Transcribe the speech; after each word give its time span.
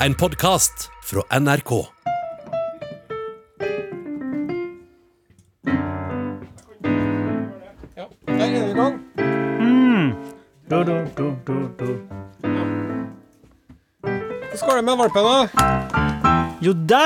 En 0.00 0.14
podkast 0.14 0.90
fra 1.02 1.22
NRK. 1.40 1.70
Ja, 7.96 8.04
der 8.26 8.44
er 8.44 8.64
vi 8.66 8.70
i 8.70 8.76
gang. 8.76 8.96
Du, 10.68 10.76
du, 10.84 10.94
du, 11.16 11.26
du, 11.46 11.54
du. 11.78 11.92
Hvordan 14.56 14.68
går 14.68 14.76
det 14.76 14.84
med 14.84 14.96
valpen, 15.00 15.26
da? 15.26 15.36
Jo 16.64 16.72
da! 16.90 17.04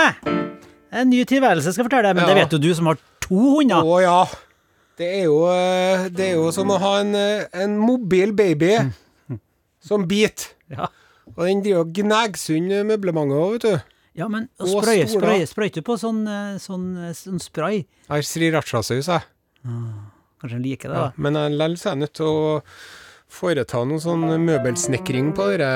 En 1.01 1.11
ny 1.11 1.23
tilværelse, 1.29 1.73
skal 1.73 1.85
jeg 1.85 1.91
fortelle 1.91 2.09
deg. 2.09 2.17
Men 2.17 2.25
Ja. 2.25 2.29
det 2.35 2.39
vet 2.43 2.53
jo 2.57 2.59
du 2.59 2.71
som 2.75 2.87
har 2.91 2.99
to 3.23 3.41
hunder. 3.59 3.85
Å 3.85 4.01
ja. 4.03 4.21
Det 4.99 5.09
er, 5.21 5.25
jo, 5.25 5.37
eh, 5.49 6.09
det 6.13 6.27
er 6.31 6.35
jo 6.37 6.51
som 6.53 6.69
å 6.71 6.79
ha 6.83 6.95
en, 7.01 7.15
eh, 7.15 7.45
en 7.63 7.77
mobil 7.79 8.33
baby 8.37 8.75
som 9.81 10.05
biter. 10.09 10.51
Ja. 10.69 10.89
Og 11.41 11.47
den 11.49 11.63
driver 11.65 11.87
og 11.87 11.93
gnagsund 11.97 12.73
møblementet 12.91 13.41
òg, 13.41 13.53
vet 13.57 13.65
du. 13.65 13.97
Ja, 14.21 14.27
men 14.29 14.49
å 14.61 14.67
sprøye, 14.69 15.07
sprøye, 15.09 15.47
sprøyte 15.49 15.81
på 15.87 15.95
sånn, 15.97 16.19
eh, 16.29 16.59
sånn, 16.61 16.89
eh, 17.01 17.15
sånn 17.17 17.41
spray. 17.41 17.87
Jeg 17.87 18.11
har 18.13 18.27
sriracha-saus, 18.27 19.09
jeg. 19.09 19.25
Kanskje 19.65 20.57
han 20.59 20.65
liker 20.65 20.89
det, 20.93 20.97
Ja, 20.99 21.07
da. 21.09 21.13
men 21.17 21.35
jeg 21.39 21.53
likevel 21.55 21.73
er 21.81 21.91
jeg 21.95 21.99
nødt 22.03 22.13
til 22.19 22.27
å 22.27 22.63
foreta 23.31 23.81
noe 23.87 24.01
sånn 24.03 24.25
møbelsnekring 24.43 25.31
på 25.37 25.47
dere, 25.53 25.69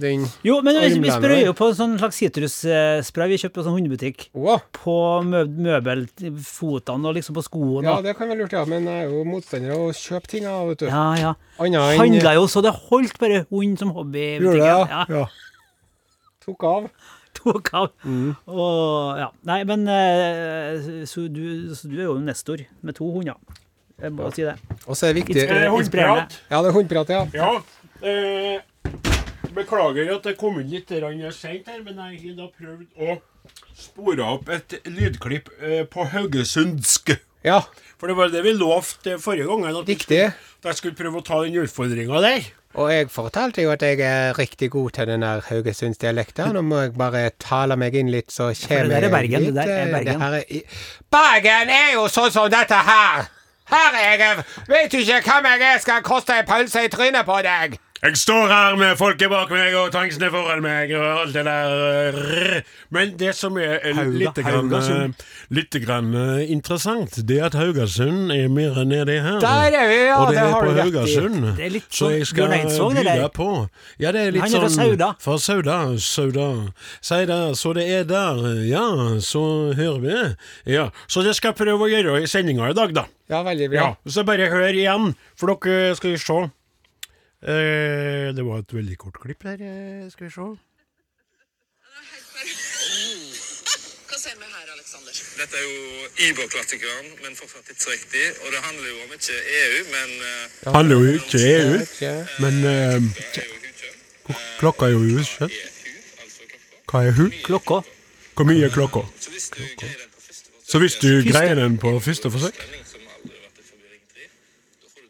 den 0.00 0.24
Jo, 0.46 0.58
men 0.64 0.78
vi, 0.80 1.00
vi 1.02 1.12
sprøyer 1.12 1.48
jo 1.50 1.54
på 1.56 1.68
sånn 1.76 1.96
slags 2.00 2.18
sitrusspray 2.22 3.32
vi 3.32 3.38
kjøpte 3.42 3.58
på 3.58 3.64
sånn 3.66 3.76
hundebutikk. 3.78 4.26
Å, 4.34 4.58
På 4.74 4.96
mø 5.26 5.44
møbelfotene 5.44 7.10
og 7.10 7.18
liksom 7.18 7.36
på 7.38 7.44
skoene. 7.46 7.88
ja, 7.88 7.98
det 8.04 8.16
kan 8.18 8.30
være 8.32 8.42
lurt, 8.42 8.56
ja. 8.56 8.64
Men 8.68 8.88
jeg 8.90 9.06
er 9.06 9.12
jo 9.12 9.24
motstander 9.28 9.74
av 9.76 9.88
å 9.88 9.96
kjøpe 9.96 10.32
ting, 10.32 10.46
jeg, 10.48 10.70
vet 10.70 10.84
du. 10.84 10.86
Ja, 10.90 11.06
ja. 11.20 11.34
Enn 11.64 11.78
Handla 12.00 12.36
jo 12.38 12.46
så 12.50 12.64
det 12.64 12.74
holdt 12.88 13.18
bare 13.20 13.44
hund 13.50 13.80
som 13.80 13.92
hobby. 13.96 14.24
Gjorde 14.40 14.62
det, 14.62 14.70
ja? 14.70 14.80
ja. 14.90 15.04
ja. 15.20 15.26
Tok 16.44 16.64
av. 16.68 16.88
Tok 17.38 17.70
av. 17.76 17.90
Mm. 18.06 18.32
Og 18.48 19.20
ja. 19.20 19.28
Nei, 19.48 19.60
men 19.68 19.84
eh, 19.90 21.04
så 21.08 21.26
du, 21.28 21.44
så 21.76 21.90
du 21.90 21.98
er 21.98 22.08
jo 22.08 22.18
nestor 22.22 22.64
med 22.84 22.96
to 22.98 23.10
hunder. 23.14 23.38
Jeg 24.02 24.12
må 24.12 24.30
si 24.34 24.42
det. 24.42 24.56
Og 24.86 24.96
så 24.98 25.06
er 25.08 25.12
det 25.14 25.20
viktig 25.22 25.36
Inspirerende. 25.44 25.70
Hundprat. 25.76 26.38
Ja, 26.50 26.62
det 26.62 26.70
er 26.70 26.76
hundprat, 26.78 27.12
ja. 27.14 27.26
Ja. 27.34 27.50
Eh, 28.04 28.60
beklager 29.54 30.10
at 30.16 30.24
det 30.26 30.34
kom 30.40 30.58
inn 30.60 30.70
litt 30.72 30.90
seint 31.34 31.68
her, 31.70 31.80
men 31.84 31.94
jeg 31.96 32.34
har 32.38 32.50
prøvd 32.58 32.88
å 32.98 33.20
spore 33.76 34.24
opp 34.24 34.48
et 34.48 34.74
lydklipp 34.88 35.48
eh, 35.62 35.84
på 35.84 36.04
haugesundsk. 36.10 37.14
Ja, 37.44 37.60
For 38.00 38.08
det 38.08 38.16
var 38.16 38.30
det 38.32 38.40
vi 38.42 38.52
lovte 38.56 39.18
forrige 39.20 39.46
gang. 39.46 39.64
At 39.68 39.88
Riktig. 39.88 40.20
at 40.32 40.64
jeg 40.70 40.74
skulle 40.78 40.96
prøve 40.96 41.20
å 41.20 41.24
ta 41.24 41.42
den 41.44 41.58
utfordringa 41.60 42.20
der. 42.24 42.46
Og 42.74 42.88
jeg 42.90 43.06
fortalte 43.12 43.62
jo 43.62 43.70
at 43.70 43.82
jeg 43.86 44.00
er 44.02 44.32
riktig 44.34 44.70
god 44.72 44.90
til 44.96 45.06
den 45.06 45.22
der 45.22 45.44
haugesundsdialekten. 45.46 46.50
Nå 46.56 46.62
må 46.66 46.80
jeg 46.86 46.94
bare 46.98 47.28
tale 47.38 47.76
meg 47.78 47.94
inn 48.00 48.10
litt, 48.10 48.32
så 48.34 48.48
kommer 48.64 48.88
det 48.88 48.96
der 48.96 48.96
er 48.96 49.06
jeg 49.06 49.12
Bergen, 49.14 49.44
det 49.44 49.54
der 49.54 49.70
er 49.76 49.84
eh, 49.84 49.92
Bergen. 49.92 50.20
her 50.24 50.32
er 50.40 50.44
i- 50.50 50.64
Bergen 51.14 51.70
er 51.76 51.92
jo 51.94 52.08
sånn 52.10 52.32
som 52.34 52.48
dette 52.50 52.80
her! 52.88 53.28
Her 53.70 53.96
er 53.96 54.16
jeg 54.18 54.44
Vet 54.68 54.92
du 54.92 54.96
ikke 54.96 55.20
hvem 55.30 55.46
jeg 55.46 55.74
er, 55.74 55.78
skal 55.78 56.02
koste 56.02 56.36
ei 56.36 56.44
pølse 56.48 56.84
i 56.84 56.88
trynet 56.92 57.24
på 57.24 57.38
deg! 57.46 57.78
Jeg 58.04 58.18
står 58.20 58.50
her 58.52 58.74
med 58.76 58.98
folket 59.00 59.30
bak 59.32 59.48
meg 59.48 59.72
og 59.80 59.86
tanksene 59.94 60.28
foran 60.28 60.60
meg 60.60 60.90
og 60.92 61.04
alt 61.22 61.32
det 61.32 61.44
der. 61.46 62.16
Men 62.92 63.14
det 63.16 63.30
som 63.32 63.54
er 63.56 63.78
litt, 64.12 64.36
grann, 64.44 64.68
eh, 64.76 65.30
litt 65.56 65.78
grann 65.80 66.10
eh, 66.12 66.42
interessant, 66.52 67.16
det 67.24 67.38
er 67.38 67.46
at 67.46 67.54
Haugasund 67.56 68.28
er 68.34 68.50
mer 68.52 68.76
nedi 68.84 69.14
her. 69.24 69.38
Der 69.40 69.78
er 69.80 69.88
vi, 69.88 69.96
ja! 70.02 70.18
og 70.18 70.34
det 70.34 70.36
det 70.36 70.42
er 70.44 70.52
på. 70.52 70.74
Haugasund. 70.82 71.46
Det 71.56 71.64
er 71.64 71.72
litt 71.78 71.86
Så 71.88 72.02
sånn 72.02 72.12
jeg 72.18 72.28
skal 72.28 72.52
Bjørn 72.52 72.98
by 72.98 73.04
deg 73.08 73.24
på. 73.38 73.46
Ja, 74.04 74.12
det 74.12 74.26
er 74.26 74.36
litt 74.36 74.44
Han 74.44 74.56
er 74.58 74.66
sånn 74.66 74.74
Sauda. 74.76 75.08
Fra 75.24 75.36
Sauda. 75.40 75.78
Sauda. 75.96 76.48
Det. 77.32 77.38
Så 77.56 77.72
det 77.78 77.86
er 77.88 78.04
der. 78.10 78.42
Ja, 78.68 78.82
så 79.24 79.46
hører 79.78 80.02
vi. 80.04 80.18
Ja. 80.74 80.90
Så 81.08 81.24
det 81.24 81.32
skal 81.38 81.54
jeg 81.54 81.62
prøve 81.62 81.88
å 81.88 81.88
gjøre 81.88 82.20
i 82.20 82.28
sendinga 82.28 82.68
i 82.68 82.76
dag, 82.76 82.92
da. 83.00 83.06
Ja, 83.32 83.40
veldig 83.48 83.70
bra. 83.72 83.80
Ja, 83.80 84.12
Så 84.12 84.26
bare 84.28 84.50
hør 84.52 84.76
igjen, 84.76 85.14
for 85.40 85.56
dere 85.56 85.96
skal 85.96 86.12
vi 86.12 86.20
se. 86.20 86.38
Eh, 87.44 88.30
det 88.36 88.44
var 88.46 88.58
et 88.62 88.72
veldig 88.74 88.96
kort 88.98 89.18
klipp 89.20 89.42
der. 89.44 89.58
eh, 89.60 90.10
Skal 90.10 90.26
vi 90.26 90.30
se. 90.32 90.40
Hva 94.08 94.18
ser 94.20 94.34
vi 94.40 94.46
her, 94.54 94.66
Aleksander? 94.74 95.12
Dette 95.40 95.56
er 95.60 95.64
jo 95.68 95.74
Iber-klassikeren, 96.28 97.08
men 97.22 97.36
fortsatt 97.36 97.66
tidsriktig. 97.68 98.24
Og 98.44 98.48
det 98.54 98.60
handler 98.66 98.86
jo 98.88 98.96
om 99.04 99.12
ikke 99.16 99.36
EU, 99.60 99.78
men 99.94 100.08
Det 100.64 100.72
handler 100.76 100.94
jo 100.96 101.04
ikke 101.18 101.38
EU, 101.56 101.74
men 102.44 102.54
hudkjønn. 102.64 103.52
klokka 104.60 104.84
er 104.86 104.90
jo 104.96 105.00
altså 105.18 105.36
klokka. 105.36 105.48
Hva 106.90 106.98
er 107.08 107.12
hun? 107.18 107.30
Klokka. 107.44 107.76
Hvor 108.34 108.44
mye 108.48 108.64
er 108.64 108.72
klokka? 108.72 109.02
Så 109.20 109.30
hvis 109.30 109.48
du 109.50 109.62
greier 109.62 109.94
den 109.94 110.08
på 110.08 110.20
første 110.20 110.50
forsøk, 110.50 110.64
Så 110.70 110.78
hvis 110.78 110.94
du 110.96 111.08
greier 111.32 111.54
den 111.54 111.78
på 111.78 112.00
første 112.00 112.30
forsøk 112.30 112.54
spenning 112.54 112.84
som 112.88 113.00
aldri 113.14 113.36
har 113.36 113.42
vært 113.44 113.58
i 113.58 113.62
forbi 113.68 113.86
Ring 113.92 114.04
3, 114.14 114.22
da 114.80 114.86
får 114.88 115.00
du 115.04 115.08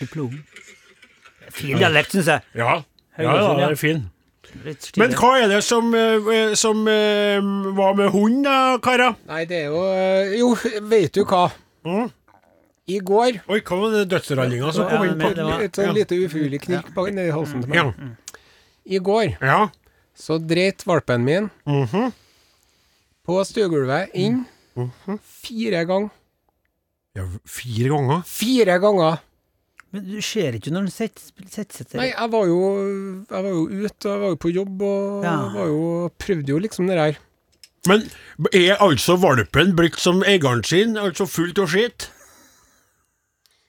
diplom. 0.00 0.34
Fin 1.56 1.78
dialekt, 1.80 2.12
syns 2.14 2.28
jeg. 2.34 2.42
Ja. 2.60 2.82
Ja, 3.16 3.32
ja, 3.32 3.54
det 3.56 3.70
er 3.70 3.78
fin. 3.80 4.02
Men 5.00 5.12
hva 5.18 5.30
er 5.40 5.48
det 5.50 5.62
som, 5.64 5.88
eh, 5.96 6.52
som 6.56 6.82
eh, 6.88 7.40
var 7.76 7.96
med 7.98 8.10
hunden, 8.14 8.42
da, 8.46 8.76
karer? 8.84 9.16
Nei, 9.28 9.42
det 9.48 9.56
er 9.64 9.72
jo 9.72 9.80
eh, 9.90 10.36
Jo, 10.38 10.50
vet 10.88 11.12
du 11.16 11.24
hva? 11.28 11.46
Mm. 11.86 12.06
I 12.86 13.00
går 13.02 13.40
Oi, 13.50 13.58
hva 13.66 13.78
var 13.80 13.96
det 13.96 14.04
dødsrallinga 14.12 14.70
som 14.76 14.86
kom 14.88 15.02
inn 15.08 15.18
på? 15.18 15.32
Et 15.64 15.74
sånn 15.80 15.90
lite 15.96 16.18
ufrivillig 16.22 16.60
knirk 16.62 16.92
bak 16.94 17.10
nedi 17.16 17.32
halsen 17.34 17.64
til 17.64 17.72
meg. 17.72 17.80
Ja. 17.80 18.12
I 18.86 19.00
går 19.02 19.32
ja. 19.42 19.58
så 20.14 20.38
dreit 20.38 20.84
valpen 20.86 21.24
min 21.26 21.48
Mhm. 21.66 22.12
på 23.26 23.40
stuegulvet 23.48 24.14
inn 24.14 24.44
fire 25.42 25.82
ganger. 25.88 26.12
ja. 27.18 27.26
Fire 27.44 27.88
ganger? 27.96 28.22
Fire 28.30 28.78
ganger! 28.78 29.18
Men 29.94 30.02
du 30.10 30.16
ser 30.24 30.56
ikke 30.58 30.72
når 30.74 30.88
han 30.88 30.90
setter 30.92 31.84
seg 31.86 31.94
Nei, 31.96 32.08
jeg 32.10 32.30
var 32.32 32.46
jo, 32.50 32.56
jeg 33.30 33.44
var 33.44 33.52
jo 33.52 33.62
ute, 33.70 34.08
og 34.08 34.10
jeg 34.10 34.20
var 34.24 34.32
jo 34.34 34.40
på 34.42 34.50
jobb, 34.52 34.82
og 34.82 35.24
Ja. 35.24 35.36
var 35.54 35.66
jo, 35.70 36.10
prøvde 36.18 36.52
jo 36.52 36.58
liksom 36.58 36.88
det 36.90 36.96
der. 36.98 37.18
Men 37.86 38.02
er 38.52 38.80
altså 38.82 39.14
valpen 39.22 39.76
blitt 39.78 39.96
som 40.02 40.22
eieren 40.26 40.64
sin, 40.66 40.96
altså 40.98 41.26
fullt 41.30 41.58
og 41.62 41.68
skitt? 41.70 42.08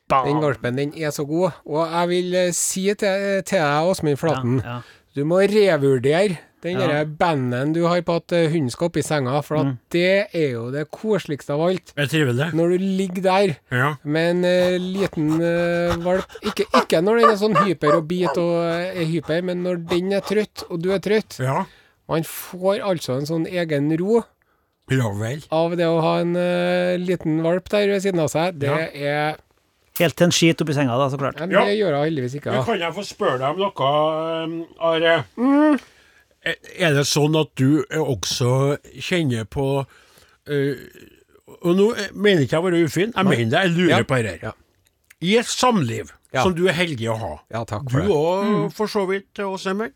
Den 0.10 0.40
valpen, 0.42 0.78
den 0.80 0.94
er 0.98 1.12
så 1.12 1.26
god. 1.28 1.52
Og 1.68 1.82
jeg 1.92 2.10
vil 2.10 2.36
eh, 2.40 2.52
si 2.56 2.86
til, 2.96 3.44
til 3.46 3.60
deg, 3.60 3.90
Åsmund 3.92 4.18
Flaten, 4.18 4.62
Ja, 4.64 4.78
ja. 4.78 4.82
du 5.16 5.26
må 5.28 5.42
revurdere 5.44 6.38
den 6.76 6.90
Ja. 6.90 7.04
banden 7.06 7.72
du 7.74 7.84
har 7.88 8.02
på 8.02 8.16
at 8.20 8.32
eh, 8.36 8.50
hunden 8.52 8.70
skal 8.74 8.88
opp 8.90 8.98
i 8.98 9.02
senga, 9.02 9.42
for 9.42 9.58
Mm. 9.64 9.78
det 9.90 10.28
er 10.34 10.52
jo 10.52 10.72
det 10.72 10.90
koseligste 10.92 11.54
av 11.54 11.62
alt. 11.70 11.94
Jeg 11.96 12.10
triver 12.10 12.34
det. 12.36 12.54
Når 12.54 12.70
du 12.70 12.78
ligger 12.84 13.22
der 13.24 13.56
Ja. 13.72 13.96
med 14.04 14.30
en 14.36 14.44
uh, 14.46 14.78
liten 14.78 15.32
uh, 15.42 15.96
valp 16.04 16.26
ikke, 16.44 16.66
ikke 16.74 17.02
når 17.02 17.20
den 17.22 17.30
er 17.30 17.38
sånn 17.38 17.56
hyper 17.66 17.96
og 17.98 18.08
bit 18.08 18.38
og 18.38 18.56
uh, 18.64 18.92
er 18.94 19.06
hyper, 19.06 19.42
men 19.44 19.64
når 19.64 19.88
den 19.88 20.12
er 20.14 20.22
trøtt, 20.22 20.64
og 20.70 20.82
du 20.82 20.92
er 20.92 21.00
trøtt. 21.00 21.40
Ja. 21.40 21.66
Man 22.08 22.24
får 22.24 22.80
altså 22.84 23.18
en 23.18 23.26
sånn 23.28 23.48
egen 23.48 23.90
ro 24.00 24.24
Ja 24.90 25.10
vel. 25.12 25.42
av 25.52 25.74
det 25.76 25.84
å 25.86 26.00
ha 26.02 26.20
en 26.22 26.36
uh, 26.36 26.96
liten 26.98 27.42
valp 27.44 27.68
der 27.70 27.88
ved 27.88 28.02
siden 28.02 28.20
av 28.24 28.30
seg. 28.32 28.58
Det 28.60 28.70
er 28.96 29.36
Helt 29.98 30.14
til 30.16 30.26
en 30.28 30.32
skit 30.32 30.60
oppi 30.62 30.76
senga, 30.78 30.94
da, 30.94 31.08
så 31.10 31.18
klart. 31.18 31.40
Ja, 31.42 31.48
men. 31.50 31.56
Det 31.66 31.74
gjør 31.80 31.96
jeg 31.98 32.12
heldigvis 32.12 32.36
ikke. 32.38 32.52
Da. 32.54 32.60
Kan 32.68 32.78
jeg 32.80 32.94
få 32.94 33.02
spørre 33.02 33.40
deg 33.42 33.50
om 33.50 33.64
noe, 33.66 34.68
Are? 34.78 35.16
Er 35.26 35.80
er 36.80 36.94
det 36.98 37.06
sånn 37.10 37.36
at 37.40 37.50
du 37.60 37.84
eh, 37.90 38.00
også 38.00 38.78
kjenner 39.02 39.46
på 39.52 39.66
eh, 40.48 40.76
Og 41.64 41.74
nå 41.78 41.88
eh, 41.98 42.12
mener 42.14 42.44
ikke 42.46 42.58
jeg 42.58 42.64
å 42.64 42.68
være 42.70 42.84
ufin, 42.88 43.14
jeg 43.16 43.26
mener 43.28 43.52
det, 43.52 43.62
jeg 43.66 43.76
lurer 43.76 43.98
Ja. 43.98 44.04
på 44.08 44.22
det 44.22 44.34
her. 44.36 44.48
Ja. 44.50 44.54
I 45.22 45.38
et 45.42 45.50
samliv 45.50 46.12
Ja. 46.34 46.44
som 46.44 46.54
du 46.54 46.66
er 46.68 46.74
heldig 46.76 47.08
å 47.10 47.18
ha, 47.18 47.34
Ja, 47.52 47.64
takk 47.66 47.88
du 47.88 47.94
for 47.96 48.02
du 48.06 48.12
òg 48.14 48.74
for 48.76 48.88
så 48.92 49.06
vidt, 49.10 49.32
Åsemund, 49.40 49.94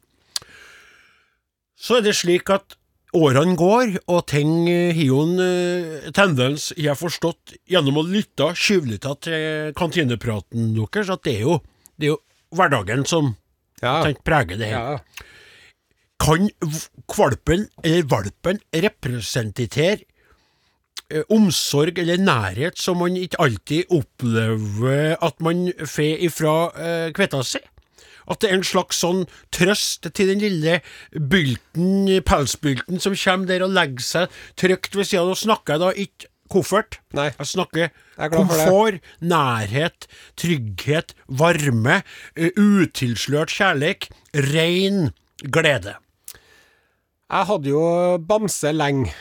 så 1.81 1.97
er 1.97 2.05
det 2.05 2.13
slik 2.15 2.49
at 2.53 2.75
årene 3.17 3.57
går, 3.59 3.97
og 4.07 4.21
ting 4.31 4.69
eh, 4.71 4.93
har 4.95 5.03
jo 5.03 5.21
en 5.25 5.39
eh, 5.43 6.11
tendens, 6.15 6.69
jeg 6.77 6.87
har 6.93 6.95
forstått, 6.99 7.57
gjennom 7.69 7.97
å 7.99 8.05
lytte, 8.07 8.51
tjuvlytte 8.55 9.11
til 9.27 9.73
kantinepraten 9.75 10.71
deres, 10.77 11.09
at 11.11 11.23
det 11.27 11.33
er 11.41 11.43
jo, 11.49 11.57
det 11.99 12.07
er 12.07 12.13
jo 12.13 12.19
hverdagen 12.55 13.03
som 13.09 13.33
Ja. 13.81 14.03
tenk, 14.05 14.23
preger 14.23 14.57
det 14.61 14.67
her. 14.71 14.79
Ja. 14.79 15.25
Kan 16.21 16.49
kvalpen, 17.09 17.67
eller 17.83 18.05
valpen, 18.09 18.61
representere 18.73 20.03
eh, 21.09 21.23
omsorg 21.33 21.97
eller 22.01 22.21
nærhet 22.21 22.77
som 22.79 23.01
man 23.01 23.17
ikke 23.17 23.39
alltid 23.41 23.89
opplever 23.89 25.15
at 25.17 25.41
man 25.41 25.69
får 25.81 26.25
ifra 26.29 26.55
eh, 26.77 27.07
kvetta 27.17 27.41
si? 27.47 27.61
At 28.29 28.43
det 28.43 28.51
er 28.51 28.59
en 28.59 28.67
slags 28.67 28.99
sånn 29.01 29.23
trøst 29.53 30.05
til 30.13 30.29
den 30.29 30.43
lille 30.43 30.77
bylten, 31.11 32.21
pelsbylten 32.27 33.01
som 33.01 33.17
kommer 33.17 33.49
der 33.49 33.65
og 33.65 33.73
legger 33.75 34.05
seg 34.05 34.43
trygt 34.61 34.95
ved 34.95 35.09
siden 35.09 35.25
av. 35.25 35.31
Nå 35.33 35.39
snakker 35.41 35.73
jeg 35.73 35.81
da 35.81 35.89
ikke 36.05 36.29
koffert. 36.51 36.99
Nei. 37.17 37.29
Jeg 37.39 37.49
snakker 37.53 37.87
er 37.87 38.29
det. 38.29 38.35
komfort, 38.35 39.01
nærhet, 39.23 40.07
trygghet, 40.39 41.15
varme, 41.27 42.01
eh, 42.35 42.51
utilslørt 42.59 43.53
kjærlighet, 43.55 44.09
rein 44.53 45.11
glede. 45.41 45.97
Jeg 47.31 47.45
hadde 47.47 47.69
jo 47.71 48.17
bamse 48.27 48.71
lenge 48.75 49.11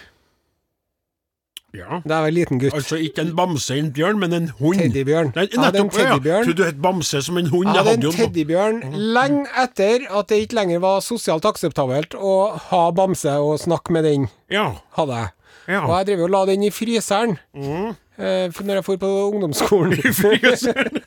Ja. 1.72 2.00
da 2.02 2.16
jeg 2.16 2.22
var 2.24 2.30
liten 2.34 2.58
gutt. 2.58 2.74
Altså 2.74 2.96
ikke 2.98 3.22
en 3.22 3.36
bamse, 3.38 3.76
en 3.78 3.92
bjørn, 3.94 4.18
men 4.18 4.32
en 4.34 4.48
hund. 4.58 4.80
Teddybjørn. 4.80 5.28
Nei, 5.36 5.44
Jeg 5.52 5.60
hadde 5.62 5.78
en 5.78 5.90
teddybjørn. 5.94 6.24
ja. 6.26 6.44
Trodde 6.48 6.56
du 6.56 6.64
het 6.66 6.80
bamse 6.82 7.20
som 7.22 7.38
en 7.38 7.46
hund. 7.46 7.68
Jeg 7.68 7.76
hadde 7.84 7.92
en 7.94 8.02
jo 8.02 8.10
teddybjørn 8.10 8.80
lenge 9.14 9.44
etter 9.62 10.08
at 10.18 10.26
det 10.32 10.40
ikke 10.48 10.54
lenger 10.58 10.80
var 10.82 10.98
sosialt 11.06 11.46
akseptabelt 11.46 12.16
å 12.18 12.32
ha 12.58 12.90
bamse 12.90 13.30
og 13.38 13.60
snakke 13.62 13.92
med 13.94 14.02
den, 14.04 14.28
Ja. 14.50 14.72
hadde 14.98 15.14
jeg. 15.20 15.28
ja. 15.68 15.84
Og 15.86 15.94
jeg 15.98 16.06
drev 16.08 16.24
og 16.24 16.30
la 16.30 16.44
den 16.46 16.62
i 16.64 16.70
fryseren 16.70 17.38
eh, 17.54 18.48
når 18.50 18.74
jeg 18.74 18.84
dro 18.84 18.96
på 18.96 19.12
ungdomsskolen. 19.30 19.92
I 20.10 20.12
fryseren? 20.12 21.02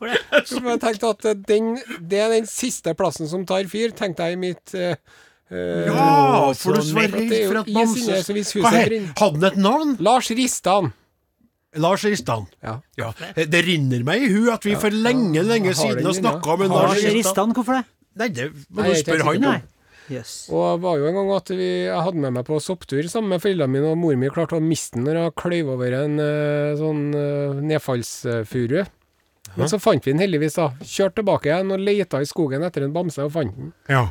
Så 0.46 0.58
jeg 0.64 0.80
tenkte 0.80 1.08
at 1.14 1.46
den, 1.46 1.78
det 2.10 2.18
er 2.18 2.28
den 2.34 2.46
siste 2.46 2.94
plassen 2.94 3.28
som 3.28 3.46
tar 3.46 3.62
fyr, 3.68 3.90
tenkte 3.94 4.24
jeg 4.24 4.32
i 4.32 4.40
mitt 4.48 4.74
eh, 4.74 4.96
Ja, 5.50 6.52
for 6.54 6.78
du 6.78 6.92
var 6.94 7.10
redd 7.10 7.32
for 7.50 7.60
at 7.64 7.70
bamse 7.74 8.62
Hadde 8.62 9.00
han 9.18 9.46
et 9.50 9.58
navn? 9.58 9.96
Lars 9.98 10.30
Ristan. 10.30 10.92
Lars 11.76 12.04
Ristan. 12.06 12.46
Ja. 12.62 12.76
Ja. 12.98 13.10
Det 13.34 13.64
rinner 13.66 14.06
meg 14.06 14.26
i 14.26 14.30
hu 14.30 14.50
at 14.54 14.64
vi 14.66 14.76
for 14.78 14.94
lenge, 14.94 15.42
lenge 15.46 15.74
siden 15.78 16.06
har 16.06 16.16
snakka 16.16 16.54
om 16.54 16.64
en 16.66 16.74
Lars 16.74 16.96
Ristan. 16.98 17.18
Ristan, 17.18 17.54
hvorfor 17.58 17.80
det? 17.80 17.84
Nei, 18.20 18.30
det 18.34 18.48
må 18.70 18.86
du 18.86 18.94
spørre 18.98 19.26
han 19.26 19.50
om. 19.52 19.68
Yes. 20.10 20.30
Og 20.50 20.64
det 20.74 20.82
var 20.82 20.98
jo 20.98 21.06
en 21.06 21.18
gang 21.20 21.28
at 21.36 21.50
vi, 21.54 21.68
jeg 21.86 22.04
hadde 22.06 22.22
med 22.24 22.34
meg 22.34 22.46
på 22.48 22.58
sopptur 22.62 23.06
sammen 23.06 23.36
med 23.36 23.42
foreldrene 23.44 23.70
mine, 23.70 23.92
og 23.92 24.00
mor 24.00 24.16
mi 24.18 24.30
klarte 24.34 24.58
å 24.58 24.64
miste 24.64 24.98
den 24.98 25.06
når 25.06 25.20
jeg 25.20 25.36
kløyv 25.38 25.70
over 25.76 25.94
en 26.00 26.16
eh, 26.24 26.72
sånn 26.80 27.04
uh, 27.14 27.60
nedfallsfuru. 27.62 28.80
Men 29.54 29.70
så 29.70 29.78
fant 29.82 30.04
vi 30.06 30.14
den 30.14 30.22
heldigvis, 30.22 30.58
da. 30.58 30.70
Kjørte 30.82 31.20
tilbake 31.20 31.50
igjen 31.50 31.74
og 31.74 31.82
leita 31.82 32.20
i 32.22 32.28
skogen 32.28 32.66
etter 32.66 32.86
en 32.86 32.94
bamse 32.94 33.22
og 33.22 33.32
fant 33.34 33.54
den. 33.54 33.70
Ja. 33.90 34.08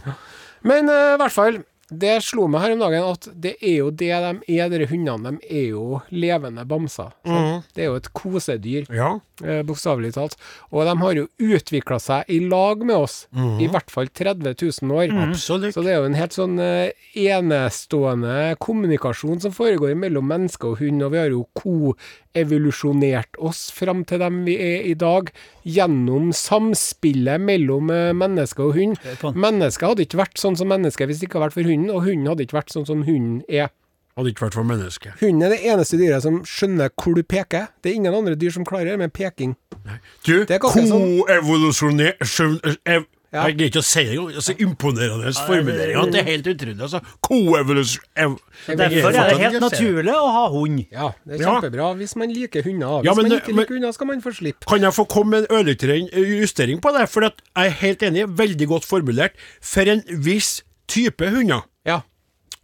Men 0.68 0.90
eh, 0.92 1.16
i 1.16 1.20
hvert 1.22 1.36
fall, 1.36 1.62
det 1.90 2.20
slo 2.22 2.44
meg 2.46 2.62
her 2.62 2.74
om 2.76 2.82
dagen 2.84 3.06
at 3.08 3.28
det 3.34 3.56
er 3.66 3.80
jo 3.80 3.88
det 3.90 4.12
de 4.14 4.58
er, 4.60 4.70
de 4.70 4.86
hundene. 4.92 5.32
De 5.40 5.48
er 5.50 5.72
jo 5.72 6.02
levende 6.14 6.62
bamser. 6.70 7.10
sant? 7.26 7.66
Det 7.74 7.82
er 7.84 7.90
jo 7.90 7.96
et 7.98 8.10
kosedyr, 8.14 8.86
ja. 8.94 9.10
eh, 9.42 9.64
bokstavelig 9.66 10.14
talt. 10.14 10.38
Og 10.70 10.86
de 10.86 10.94
har 11.02 11.18
jo 11.18 11.26
utvikla 11.42 11.98
seg 12.04 12.30
i 12.30 12.40
lag 12.46 12.86
med 12.86 12.96
oss 12.96 13.24
i 13.34 13.68
hvert 13.72 13.90
fall 13.90 14.08
30 14.14 14.54
000 14.54 14.94
år. 14.94 15.16
Absolutt. 15.32 15.74
Så 15.74 15.82
det 15.86 15.96
er 15.96 16.04
jo 16.04 16.10
en 16.12 16.20
helt 16.20 16.38
sånn 16.38 16.60
eh, 16.62 16.94
enestående 17.18 18.56
kommunikasjon 18.62 19.42
som 19.42 19.56
foregår 19.56 19.98
mellom 19.98 20.30
menneske 20.30 20.70
og 20.70 20.84
hund, 20.84 21.02
og 21.02 21.16
vi 21.16 21.22
har 21.24 21.34
jo 21.34 21.48
koevolusjonert 21.58 23.40
oss 23.42 23.72
fram 23.74 24.06
til 24.06 24.22
dem 24.22 24.44
vi 24.46 24.60
er 24.62 24.86
i 24.86 24.94
dag, 24.94 25.34
gjennom 25.76 26.32
samspillet 26.36 27.42
mellom 27.42 27.90
eh, 27.94 28.12
menneske 28.18 28.64
og 28.66 28.74
hund. 28.76 28.98
på- 29.22 29.34
Mennesket 29.36 29.88
hadde 29.88 30.06
ikke 30.08 30.20
vært 30.22 30.38
sånn 30.42 30.58
som 30.58 30.68
mennesket 30.72 31.08
hvis 31.10 31.20
det 31.22 31.30
ikke 31.30 31.40
hadde 31.40 31.50
vært 31.50 31.60
for 31.60 31.70
hunden, 31.70 31.90
og 31.94 32.04
hunden 32.08 32.28
hadde 32.32 32.46
ikke 32.48 32.58
vært 32.60 32.74
sånn 32.76 32.88
som 32.90 33.04
hunden 33.08 33.44
er. 33.50 33.70
Hadde 34.18 34.34
ikke 34.34 34.44
vært 34.50 34.58
for 34.58 34.68
mennesket. 34.68 35.14
Hunden 35.22 35.44
er 35.46 35.54
det 35.54 35.62
eneste 35.64 35.96
dyret 36.00 36.22
som 36.26 36.42
skjønner 36.44 36.90
hvor 37.00 37.16
du 37.16 37.24
peker. 37.24 37.70
Det 37.82 37.92
er 37.94 37.96
ingen 38.02 38.14
andre 38.18 38.36
dyr 38.36 38.52
som 38.52 38.66
klarer 38.68 38.92
det 38.92 38.98
med 39.00 39.14
peking. 39.16 39.54
Nei. 39.86 40.00
Du, 40.26 40.46
ko-evolusjoner- 40.46 42.18
sånn- 42.22 42.60
ev- 42.86 43.06
Ja. 43.30 43.44
Jeg 43.46 43.58
greier 43.60 43.70
ikke 43.70 43.82
å 43.84 43.86
si 43.86 44.02
det 44.08 44.14
engang. 44.18 44.42
Så 44.42 44.54
imponerende 44.58 45.32
formulering. 45.46 45.98
at 46.02 46.12
Det 46.16 46.22
er 46.24 46.28
helt 46.32 46.48
utrolig. 46.50 46.80
Altså, 46.82 47.02
koevolusjon... 47.28 48.06
ev- 48.18 48.38
Derfor 48.80 49.12
er 49.14 49.30
det 49.30 49.38
helt 49.44 49.60
naturlig 49.62 50.16
å 50.18 50.32
ha 50.34 50.46
hund. 50.54 50.80
Ja, 50.92 51.12
det 51.30 51.38
er 51.38 51.44
kjempebra 51.46 51.92
hvis 52.00 52.16
man 52.18 52.34
liker 52.34 52.66
hunder. 52.66 53.04
Hvis 53.04 53.10
Ja, 53.12 53.14
men 53.20 53.30
man 53.30 53.38
ikke 53.38 53.54
liker 53.60 53.78
hunder, 53.78 53.94
skal 53.94 54.10
man 54.10 54.24
få 54.26 54.34
slippe. 54.40 54.66
Kan 54.72 54.82
jeg 54.88 54.96
få 54.98 55.06
komme 55.14 55.36
med 55.36 55.46
en 55.46 55.60
ørlite 55.60 56.00
justering 56.18 56.82
på 56.82 56.96
det? 56.98 57.06
For 57.14 57.28
jeg 57.28 57.36
er 57.56 57.78
helt 57.84 58.08
enig, 58.10 58.26
veldig 58.42 58.68
godt 58.74 58.90
formulert. 58.90 59.38
For 59.62 59.86
en 59.94 60.02
viss 60.26 60.64
type 60.90 61.30
hunder. 61.30 61.68
Ja. 61.86 62.02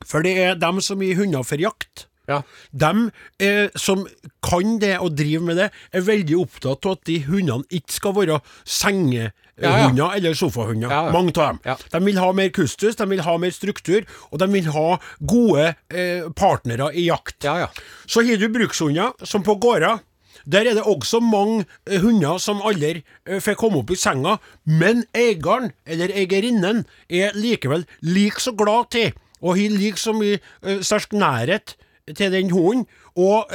For 0.06 0.26
det 0.26 0.34
er 0.42 0.58
dem 0.60 0.82
som 0.82 1.02
gir 1.06 1.16
hunder 1.22 1.46
for 1.46 1.62
jakt. 1.62 2.08
Ja. 2.26 2.40
De 2.74 3.12
eh, 3.38 3.68
som 3.78 4.08
kan 4.42 4.80
det 4.82 4.96
og 4.98 5.14
driver 5.14 5.46
med 5.46 5.60
det, 5.62 5.68
er 5.94 6.02
veldig 6.08 6.40
opptatt 6.42 6.88
av 6.90 6.96
at 6.98 7.04
de 7.06 7.20
hundene 7.28 7.62
ikke 7.70 7.94
skal 8.00 8.16
være 8.18 8.40
sengehunder 8.66 9.32
Ja, 9.62 9.92
ja. 9.96 10.10
eller 10.16 10.34
sofahunder. 10.36 10.92
Ja. 10.92 11.12
Mange 11.16 11.32
av 11.40 11.56
dem. 11.56 11.78
De 11.92 12.02
vil 12.06 12.18
ha 12.20 12.32
mer 12.36 12.50
kustus, 12.56 12.98
de 13.00 13.08
vil 13.10 13.22
ha 13.24 13.38
mer 13.40 13.54
struktur, 13.56 14.04
og 14.32 14.42
de 14.42 14.50
vil 14.52 14.68
ha 14.76 14.88
gode 15.24 15.70
eh, 15.90 16.28
partnere 16.36 16.90
i 16.92 17.08
jakt. 17.08 17.38
Ja, 17.48 17.56
ja. 17.64 17.70
Så 18.06 18.26
har 18.28 18.42
du 18.42 18.50
brukshunder, 18.52 19.16
som 19.24 19.46
på 19.48 19.56
gårder. 19.56 20.04
Der 20.46 20.68
er 20.68 20.78
det 20.78 20.84
også 20.84 21.20
mange 21.20 21.66
eh, 21.88 22.02
hunder 22.02 22.38
som 22.38 22.62
aldri 22.62 23.02
eh, 23.26 23.40
får 23.42 23.58
komme 23.60 23.82
opp 23.82 23.94
i 23.94 23.98
senga, 24.00 24.38
men 24.66 25.06
eieren, 25.18 25.72
eller 25.88 26.14
eierinnen, 26.14 26.84
er 27.10 27.34
likevel 27.38 27.88
like 28.06 28.44
så 28.44 28.54
glad 28.58 28.92
til, 28.94 29.16
og 29.42 29.58
har 29.58 29.74
like 29.74 30.02
så 30.02 30.14
mye 30.14 30.38
eh, 30.38 30.84
sterk 30.86 31.16
nærhet 31.16 31.78
til 32.14 32.32
den 32.32 32.52
hunden, 32.54 32.86
og, 33.16 33.48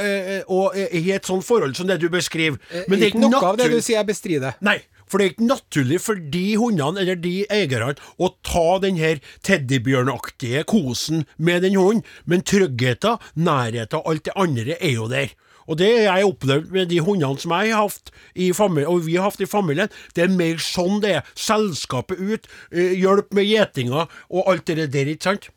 og 0.49 0.73
i 0.75 1.11
et 1.13 1.27
sånt 1.29 1.45
forhold 1.45 1.75
som 1.77 1.85
det 1.87 1.99
du 2.01 2.07
beskriver. 2.09 2.57
Men 2.89 2.97
det 2.97 3.05
er 3.05 3.11
ikke 3.11 3.21
noe 3.21 3.51
av 3.51 3.59
det 3.59 3.67
du 3.69 3.77
sier 3.77 3.99
jeg 3.99 4.07
bestrider. 4.09 4.55
Nei, 4.65 4.79
for 5.11 5.19
det 5.19 5.25
er 5.25 5.33
ikke 5.33 5.49
naturlig 5.49 5.99
for 5.99 6.19
de 6.33 6.45
hundene 6.55 7.03
eller 7.03 7.19
de 7.19 7.33
eierne 7.51 7.93
å 8.15 8.31
ta 8.47 8.79
den 8.83 8.97
her 9.01 9.19
teddybjørnaktige 9.43 10.63
kosen 10.71 11.25
med 11.37 11.65
den 11.67 11.75
hunden, 11.75 12.05
men 12.23 12.45
tryggheten, 12.47 13.19
nærheten 13.35 14.05
alt 14.07 14.25
det 14.29 14.37
andre 14.39 14.77
er 14.79 14.95
jo 14.95 15.09
der. 15.11 15.35
Og 15.69 15.77
det 15.77 15.89
har 16.07 16.19
jeg 16.19 16.31
opplevd 16.31 16.71
med 16.73 16.89
de 16.91 16.99
hundene 17.05 17.39
som 17.39 17.53
jeg 17.55 17.71
har 17.75 17.85
hatt 17.85 18.11
i 18.35 18.51
familien, 18.55 18.89
og 18.91 19.05
vi 19.05 19.15
har 19.19 19.29
hatt 19.29 19.43
i 19.43 19.49
familien. 19.49 19.91
Det 20.15 20.25
er 20.25 20.33
mer 20.33 20.59
sånn 20.63 21.01
det 21.03 21.15
er. 21.19 21.33
Selskapet 21.37 22.19
ut, 22.19 22.47
eh, 22.71 22.95
hjelp 22.99 23.33
med 23.37 23.47
gjetinga 23.47 24.07
og 24.07 24.47
alt 24.47 24.65
det 24.65 24.89
der, 24.91 25.11
ikke 25.13 25.29
sant? 25.29 25.51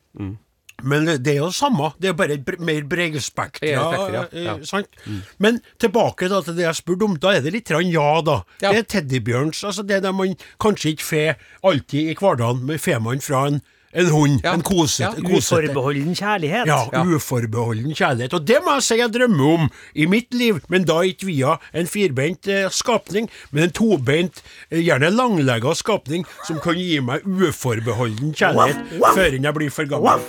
Men 0.84 1.06
det 1.08 1.32
er 1.34 1.40
jo 1.40 1.48
det 1.50 1.56
samme, 1.58 1.92
det 2.00 2.10
er 2.12 2.16
bare 2.18 2.36
et 2.38 2.60
mer 2.60 2.82
bredspektra. 2.90 3.64
Bredere 3.64 4.14
ja. 4.14 4.24
eh, 4.32 4.44
Ja. 4.44 4.82
mm. 5.06 5.20
Men 5.38 5.60
tilbake 5.80 6.28
da 6.32 6.40
til 6.44 6.56
det 6.58 6.66
jeg 6.68 6.80
spurte 6.80 7.08
om, 7.08 7.16
da 7.20 7.34
er 7.38 7.44
det 7.44 7.52
litt 7.56 7.68
grann 7.72 7.90
ja, 7.92 8.08
da. 8.24 8.40
Ja. 8.62 8.72
Det 8.74 8.84
er 8.84 8.90
teddybjørns, 8.98 9.64
altså 9.64 9.82
det 9.86 10.02
der 10.04 10.12
man 10.12 10.34
kanskje 10.62 10.94
ikke 10.94 11.08
får 11.10 11.38
alltid 11.64 12.10
i 12.12 12.18
hverdagen, 12.18 12.66
men 12.68 12.78
får 12.82 13.00
man 13.04 13.20
fra 13.24 13.46
en, 13.48 13.60
en 13.94 14.08
hund, 14.10 14.40
Ja. 14.42 14.52
en 14.58 14.62
kosete. 14.66 15.20
Ja. 15.22 15.28
kosete. 15.28 15.68
Uforbeholden 15.70 16.16
kjærlighet. 16.18 16.66
Ja, 16.66 16.80
uforbeholden 17.14 17.94
kjærlighet. 17.94 18.34
Og 18.34 18.42
det 18.46 18.58
må 18.64 18.74
jeg 18.74 18.82
si 18.88 18.98
jeg 18.98 19.12
drømmer 19.14 19.52
om 19.60 19.68
i 19.94 20.06
mitt 20.10 20.34
liv, 20.34 20.58
men 20.68 20.82
da 20.88 20.96
ikke 21.06 21.28
via 21.30 21.56
en 21.72 21.86
firbeint 21.86 22.48
eh, 22.50 22.66
skapning, 22.74 23.30
men 23.52 23.68
en 23.68 23.74
tobeint, 23.76 24.42
eh, 24.70 24.82
gjerne 24.82 25.12
langlegga 25.14 25.76
skapning, 25.78 26.26
som 26.46 26.58
kan 26.64 26.74
gi 26.80 26.98
meg 27.06 27.22
uforbeholden 27.26 28.34
kjærlighet 28.34 28.98
før 29.14 29.38
jeg 29.38 29.54
blir 29.60 29.70
for 29.70 29.84
gammel. 29.94 30.26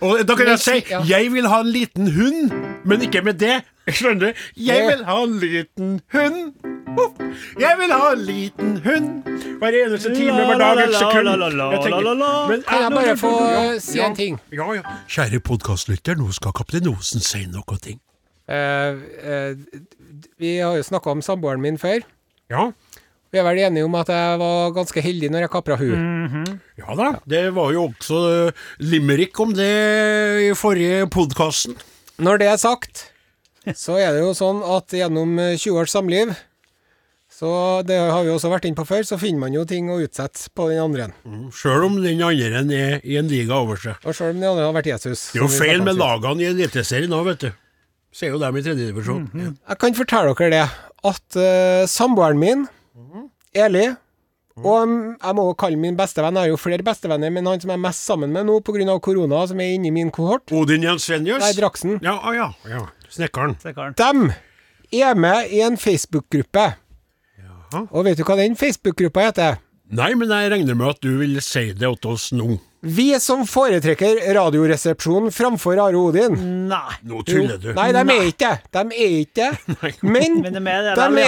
Og 0.00 0.20
da 0.28 0.34
kan 0.38 0.46
jeg 0.52 0.60
si 0.62 0.76
jeg 1.08 1.32
vil 1.32 1.48
ha 1.50 1.60
en 1.60 1.70
liten 1.74 2.10
hund, 2.14 2.52
men 2.84 3.02
ikke 3.02 3.22
med 3.26 3.40
det. 3.42 3.60
Skjønner 3.88 4.28
du? 4.28 4.42
Jeg 4.56 4.84
vil 4.86 5.04
ha 5.04 5.16
en 5.24 5.38
liten 5.42 6.00
hund. 6.12 6.52
Jeg 7.60 7.74
vil 7.78 7.92
ha 7.92 8.12
en 8.12 8.22
liten 8.26 8.76
hund 8.84 9.08
hver 9.58 9.76
eneste 9.84 10.14
time, 10.14 10.44
hver 10.46 10.58
dag, 10.58 10.82
et 10.84 10.94
sekund. 10.94 11.28
Kan 12.68 12.82
jeg 12.82 12.92
bare 12.94 13.16
få 13.16 13.32
eh, 13.46 13.80
si 13.82 14.00
en 14.02 14.16
ting? 14.16 14.38
Ja, 14.52 14.72
ja. 14.76 14.82
Kjære 15.08 15.40
podkastlytter, 15.40 16.18
nå 16.18 16.30
skal 16.36 16.54
Kaptein 16.56 16.88
Osen 16.90 17.24
si 17.24 17.44
noe. 17.50 17.78
ting. 17.82 18.00
Eh, 18.48 18.94
eh, 19.32 19.56
vi 20.38 20.56
har 20.58 20.76
jo 20.76 20.82
snakka 20.82 21.10
om 21.10 21.22
samboeren 21.22 21.60
min 21.60 21.78
før. 21.78 22.06
Ja. 22.50 22.70
Vi 23.28 23.40
er 23.40 23.44
vel 23.44 23.60
enige 23.60 23.84
om 23.84 23.96
at 23.98 24.08
jeg 24.08 24.40
var 24.40 24.72
ganske 24.76 25.02
heldig 25.04 25.28
når 25.32 25.44
jeg 25.44 25.52
kapra 25.52 25.76
hun. 25.76 26.58
ja 26.80 26.96
da. 26.96 27.10
Det 27.28 27.44
var 27.56 27.72
jo 27.74 27.88
også 27.90 28.20
eh, 28.32 28.66
limerick 28.80 29.36
om 29.44 29.52
det 29.56 29.68
i 30.46 30.50
forrige 30.56 31.04
podkasten. 31.12 31.76
Når 32.18 32.40
det 32.40 32.48
er 32.48 32.60
sagt, 32.60 33.04
så 33.76 33.98
er 34.00 34.16
det 34.16 34.24
jo 34.24 34.32
sånn 34.36 34.62
at 34.64 34.96
gjennom 34.96 35.36
eh, 35.42 35.58
20 35.60 35.82
års 35.82 35.92
samliv, 35.92 36.32
så 37.38 37.50
det 37.86 37.98
har 38.00 38.24
vi 38.24 38.32
også 38.32 38.48
vært 38.50 38.64
inne 38.66 38.78
på 38.78 38.86
før, 38.88 39.04
så 39.06 39.18
finner 39.20 39.44
man 39.44 39.54
jo 39.54 39.66
ting 39.68 39.90
å 39.92 40.00
utsette 40.02 40.48
på 40.56 40.70
den 40.72 40.80
andre. 40.82 41.10
Sjøl 41.54 41.84
om 41.86 42.00
den 42.02 42.24
andre 42.24 42.64
er 42.74 43.04
i 43.04 43.18
en 43.20 43.28
liga 43.30 43.60
over 43.60 43.78
seg. 43.78 44.00
Og 44.08 44.16
sjøl 44.16 44.32
om 44.32 44.40
den 44.40 44.48
andre 44.48 44.64
har 44.66 44.74
vært 44.74 44.88
Jesus. 44.90 45.28
Det 45.34 45.42
er 45.42 45.44
jo 45.44 45.52
feil 45.52 45.84
med 45.84 46.00
lagene 46.00 46.42
i 46.42 46.48
Eliteserien 46.48 47.12
nå, 47.12 47.20
vet 47.28 47.44
du. 47.44 47.50
Ser 48.18 48.32
jo 48.32 48.40
dem 48.40 48.56
i 48.56 48.64
tredjedivisjon. 48.64 49.28
Mm 49.30 49.52
Jeg 49.52 49.78
kan 49.84 49.94
fortelle 49.94 50.32
dere 50.34 50.50
det, 50.56 50.64
at 51.12 51.38
uh, 51.38 51.84
samboeren 51.86 52.40
min, 52.40 52.64
Eli, 53.56 53.86
og 54.58 54.88
mm, 54.88 55.04
jeg 55.22 55.36
må 55.38 55.44
jo 55.48 55.54
kalle 55.58 55.78
min 55.80 55.96
bestevenn, 55.98 56.36
jeg 56.36 56.48
har 56.48 56.52
jo 56.52 56.58
flere 56.60 56.84
bestevenner, 56.86 57.30
men 57.30 57.46
han 57.46 57.60
som 57.62 57.70
jeg 57.72 57.78
er 57.78 57.84
mest 57.84 58.04
sammen 58.04 58.32
med 58.34 58.48
nå 58.48 58.58
pga. 58.66 58.98
korona, 59.00 59.46
som 59.46 59.60
er 59.60 59.76
inne 59.76 59.88
i 59.88 59.94
min 59.94 60.10
kohort, 60.10 60.50
Odin 60.52 60.82
Jensenius. 60.82 61.40
nei, 61.40 61.52
Draksen, 61.54 61.98
Ja, 62.02 62.18
ah, 62.22 62.34
ja, 62.34 62.52
ja. 62.68 62.86
Snekkeren. 63.08 63.56
De 63.62 63.72
dem 63.96 64.32
er 64.92 65.14
med 65.14 65.50
i 65.50 65.60
en 65.60 65.76
Facebook-gruppe. 65.76 66.74
Og 67.92 68.04
vet 68.04 68.18
du 68.18 68.24
hva 68.24 68.36
den 68.36 68.56
Facebook-gruppa 68.56 69.28
heter? 69.28 69.58
Nei, 69.88 70.14
men 70.14 70.28
jeg 70.28 70.50
regner 70.52 70.76
med 70.76 70.88
at 70.88 71.00
du 71.04 71.18
vil 71.20 71.40
si 71.44 71.72
det 71.72 71.88
til 72.02 72.10
oss 72.12 72.30
nå. 72.32 72.58
Vi 72.80 73.20
som 73.20 73.40
foretrekker 73.46 74.20
Radioresepsjonen 74.34 75.32
framfor 75.34 75.80
Are 75.82 75.98
Odin. 75.98 76.36
Nei. 76.70 76.94
Nå 77.10 77.22
tuller 77.26 77.58
du. 77.58 77.72
Nei, 77.74 77.88
de 77.96 78.02
er 78.14 78.28
ikke 78.30 78.50
det. 78.52 78.70
De 78.76 79.00
er 79.02 79.14
ikke 79.24 79.48
det. 79.50 79.96
Men, 80.06 80.36
Men 80.44 80.54
de 80.54 80.62
er 80.70 80.86
det 80.86 80.94
det 80.94 81.24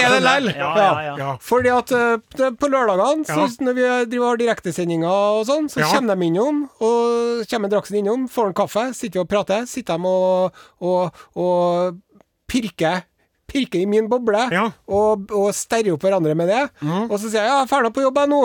ja. 0.55 0.69
Ja, 0.79 0.87
ja, 1.03 1.15
ja. 1.19 1.33
Fordi 1.43 1.73
at 1.75 1.91
uh, 1.91 2.51
på 2.55 2.69
lørdagene, 2.71 3.25
Ja. 3.27 3.47
når 3.67 3.75
vi 3.75 3.87
driver 4.13 4.27
har 4.29 4.39
direktesendinger 4.39 5.11
og 5.11 5.45
sånn, 5.49 5.67
så 5.67 5.81
Ja. 5.83 5.89
kommer 5.91 6.15
de 6.15 6.29
innom, 6.29 6.61
og 6.79 7.43
kommer 7.51 7.69
Draksen 7.73 7.99
innom, 7.99 8.27
får 8.31 8.47
en 8.47 8.53
kaffe, 8.61 8.85
sitter 8.95 9.25
og 9.25 9.29
prater, 9.29 9.65
sitter 9.67 9.97
de 9.99 10.07
og, 10.07 10.53
og, 10.79 11.23
og 11.35 11.99
pirker 12.47 13.03
pirker 13.51 13.81
i 13.83 13.85
min 13.85 14.07
boble 14.07 14.45
Ja. 14.55 14.69
og, 14.87 15.27
og 15.35 15.49
sterrer 15.55 15.91
opp 15.97 16.05
hverandre 16.07 16.35
med 16.39 16.47
det. 16.47 16.61
Og 17.09 17.17
så 17.19 17.27
sier 17.27 17.41
jeg 17.43 17.49
ja, 17.51 17.57
jeg 17.59 17.65
er 17.65 17.71
ferdig 17.73 17.91
på 17.97 18.05
jobb 18.05 18.21
jeg 18.23 18.31
nå. 18.31 18.41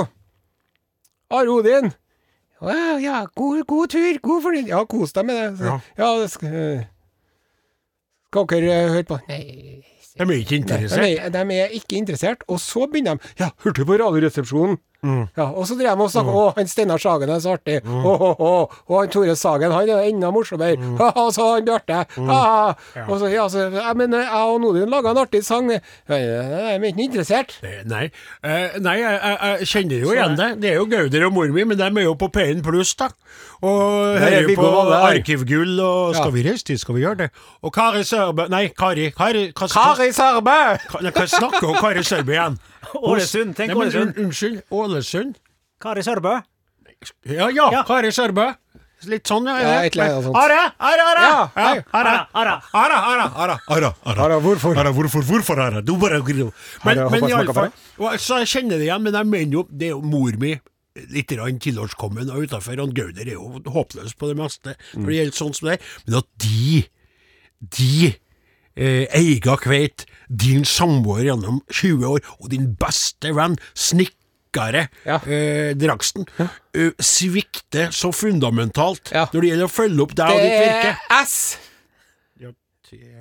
Are 1.31 1.51
Odin. 1.55 1.93
Å 2.63 2.73
ja, 2.73 2.93
ja, 3.03 3.17
god, 3.37 3.65
god 3.69 3.91
tur, 3.93 4.19
god 4.25 4.43
fornøyd. 4.47 4.69
Ja, 4.71 4.85
kos 4.89 5.13
deg 5.13 5.27
med 5.29 5.37
det. 5.37 5.49
Så, 5.59 5.65
Ja. 5.65 5.81
ja, 5.99 6.11
det 6.23 6.31
skal, 6.33 6.55
eh, 6.55 6.85
skal 8.31 8.47
dere 8.53 8.71
eh, 8.73 8.89
høre 8.95 9.05
på? 9.11 9.19
Nei, 9.29 9.41
De 10.17 10.25
er 10.25 10.39
ikke 10.41 10.49
de 10.49 10.57
interessert. 10.63 11.05
er, 11.21 11.29
de 11.35 11.59
er 11.61 11.69
ikke 11.77 11.97
interessert. 12.01 12.43
Og 12.49 12.59
så 12.61 12.87
begynner 12.89 13.17
de 13.21 13.29
Ja, 13.45 13.51
hørte 13.65 13.83
du 13.83 13.85
på 13.85 13.99
Radioresepsjonen? 14.01 14.79
Mm. 15.07 15.23
Ja, 15.39 15.47
og 15.53 15.69
så 15.69 15.77
drev 15.79 15.93
de 15.95 16.05
og 16.07 16.11
snakka 16.13 16.35
Å, 16.37 16.45
han 16.57 16.71
Steinar 16.71 17.03
Sagen 17.03 17.31
er 17.31 17.43
så 17.45 17.55
artig. 17.57 17.79
Å, 17.87 18.13
å, 18.13 18.31
å. 18.35 18.53
Og 18.91 18.97
han 18.99 19.13
Tore 19.15 19.37
Sagen, 19.39 19.75
han 19.75 19.93
er 19.93 20.09
enda 20.11 20.33
morsommere. 20.35 20.77
Mm. 20.81 20.97
Ha, 21.01 21.27
så 21.35 21.49
han 21.55 21.67
Bjarte. 21.67 22.03
Ha, 22.17 22.41
ha. 22.43 23.05
Og 23.07 23.21
så, 23.23 23.31
ja, 23.33 23.47
så, 23.53 23.69
jeg 23.71 23.97
men 24.01 24.15
eh, 24.19 24.27
jeg 24.27 24.53
og 24.57 24.61
Nodin 24.65 24.91
laga 24.93 25.13
en 25.15 25.23
artig 25.23 25.45
sang. 25.47 25.71
Jeg, 25.71 25.83
De 26.09 26.75
er 26.75 26.89
ikke 26.91 27.07
interessert. 27.07 27.59
Eh, 27.63 27.83
Nei, 27.87 28.07
Eh, 28.47 28.77
nei 28.83 28.97
jeg, 29.01 29.17
jeg, 29.17 29.37
jeg 29.61 29.69
kjenner 29.71 30.03
jo 30.05 30.13
igjen 30.15 30.37
det. 30.39 30.49
Det 30.63 30.71
er 30.71 30.77
jo 30.81 30.87
Gauder 30.91 31.27
og 31.29 31.35
mor 31.35 31.51
mi, 31.55 31.65
men 31.69 31.79
de 31.79 31.87
er 31.87 32.07
jo 32.07 32.15
på 32.19 32.29
P1 32.35 32.63
pluss, 32.67 32.95
da. 32.99 33.11
Og 33.65 34.17
er 34.17 34.21
hører 34.21 34.51
jo 34.51 34.57
på. 34.59 34.71
Arkivgull 34.97 35.81
og 35.81 36.15
Ja. 36.15 36.21
Skal 36.21 36.33
vi 36.35 36.45
reise 36.47 36.65
dit, 36.69 36.81
skal 36.81 36.97
vi 36.97 37.03
gjøre 37.03 37.19
det? 37.25 37.29
Og 37.63 37.73
Kari 37.75 38.03
Sørbø 38.07 38.47
Nei, 38.53 38.69
Kari 38.79 39.11
Kari 39.17 39.47
hva, 39.57 39.69
Kari 39.73 40.11
Sørbø! 40.15 40.57
Hva, 40.93 41.27
snakker 41.27 41.71
om 41.71 41.79
Kari 41.81 42.05
Sørbø 42.07 42.35
igjen? 42.37 42.59
Ålesund. 43.03 43.57
Tenk 43.57 43.73
Nei, 43.73 43.79
men, 43.79 43.89
Ålesund. 43.89 44.21
Unnskyld, 44.25 44.63
Ålesund? 44.71 45.41
Kari 45.81 46.03
Sørbø. 46.07 46.39
Ja, 47.29 47.51
ja, 47.51 47.71
Ja. 47.73 47.83
Kari 47.87 48.13
Sørbø. 48.15 48.55
Litt 49.05 49.29
sånn, 49.29 49.45
ja. 49.45 49.57
Ja, 49.61 49.73
et 49.85 49.93
eller 49.95 50.15
annet 50.15 50.25
sånt. 50.25 50.37
Are, 50.41 50.61
are, 50.81 51.05
are! 51.05 51.25
Ja, 51.27 51.41
hei. 51.53 51.81
Are, 51.93 52.13
Ara, 52.17 52.23
ara. 52.33 52.55
Ara, 52.73 53.01
ara, 53.45 53.57
ara, 53.77 53.91
ara, 54.25 54.39
hvorfor? 54.41 54.79
Ara, 54.81 54.93
hvorfor, 54.97 55.27
hvorfor, 55.29 55.61
ara? 55.61 55.83
Du 55.85 55.97
bare 56.01 56.23
Men, 56.25 56.49
Ara, 56.83 57.11
men 57.11 57.21
håper 57.21 57.29
i 57.29 57.31
jeg 57.31 57.37
alle 57.37 57.53
smaker 57.53 57.77
fall 58.01 58.19
Så 58.19 58.41
jeg 58.41 58.51
kjenner 58.55 58.81
det 58.81 58.89
igjen, 58.89 59.05
men 59.05 59.15
jeg 59.15 59.27
mener 59.27 59.53
jo 59.53 59.67
Det 59.69 59.91
er 59.91 59.93
jo 59.93 60.01
mor 60.01 60.41
mi 60.41 60.55
Litt 61.13 61.29
grann 61.29 61.61
tilårskommen 61.61 62.31
og 62.33 62.47
utenfor, 62.49 62.81
og 62.81 62.95
Gauder 62.97 63.29
er 63.29 63.35
jo 63.37 63.61
håpløs 63.69 64.15
på 64.17 64.31
det 64.31 64.37
meste 64.39 64.73
når 64.97 65.11
det 65.11 65.19
gjelder 65.19 65.37
sånt 65.37 65.59
som 65.59 65.69
det. 65.69 65.75
Men 66.07 66.17
at 66.23 66.29
de, 66.41 66.79
de 67.77 67.91
eh, 68.77 69.07
eiga 69.17 69.57
kveit, 69.57 70.05
din 70.29 70.65
samboer 70.65 71.25
gjennom 71.25 71.61
20 71.73 72.05
år, 72.07 72.21
og 72.41 72.51
din 72.51 72.75
beste 72.79 73.33
venn, 73.35 73.57
snekkere 73.75 74.89
Ja. 75.07 75.17
eh, 75.27 75.75
Draksten, 75.75 76.27
eh, 76.75 76.91
svikter 77.01 77.91
så 77.93 78.13
fundamentalt 78.13 79.13
Ja. 79.13 79.27
når 79.33 79.41
det 79.41 79.51
gjelder 79.51 79.67
å 79.69 79.75
følge 79.77 80.03
opp 80.03 80.15
deg 80.15 80.31
og 80.31 80.37
Det 80.37 80.51
ditt 80.51 80.61
er 80.61 80.83
virke. 80.83 81.25
S. 81.25 81.59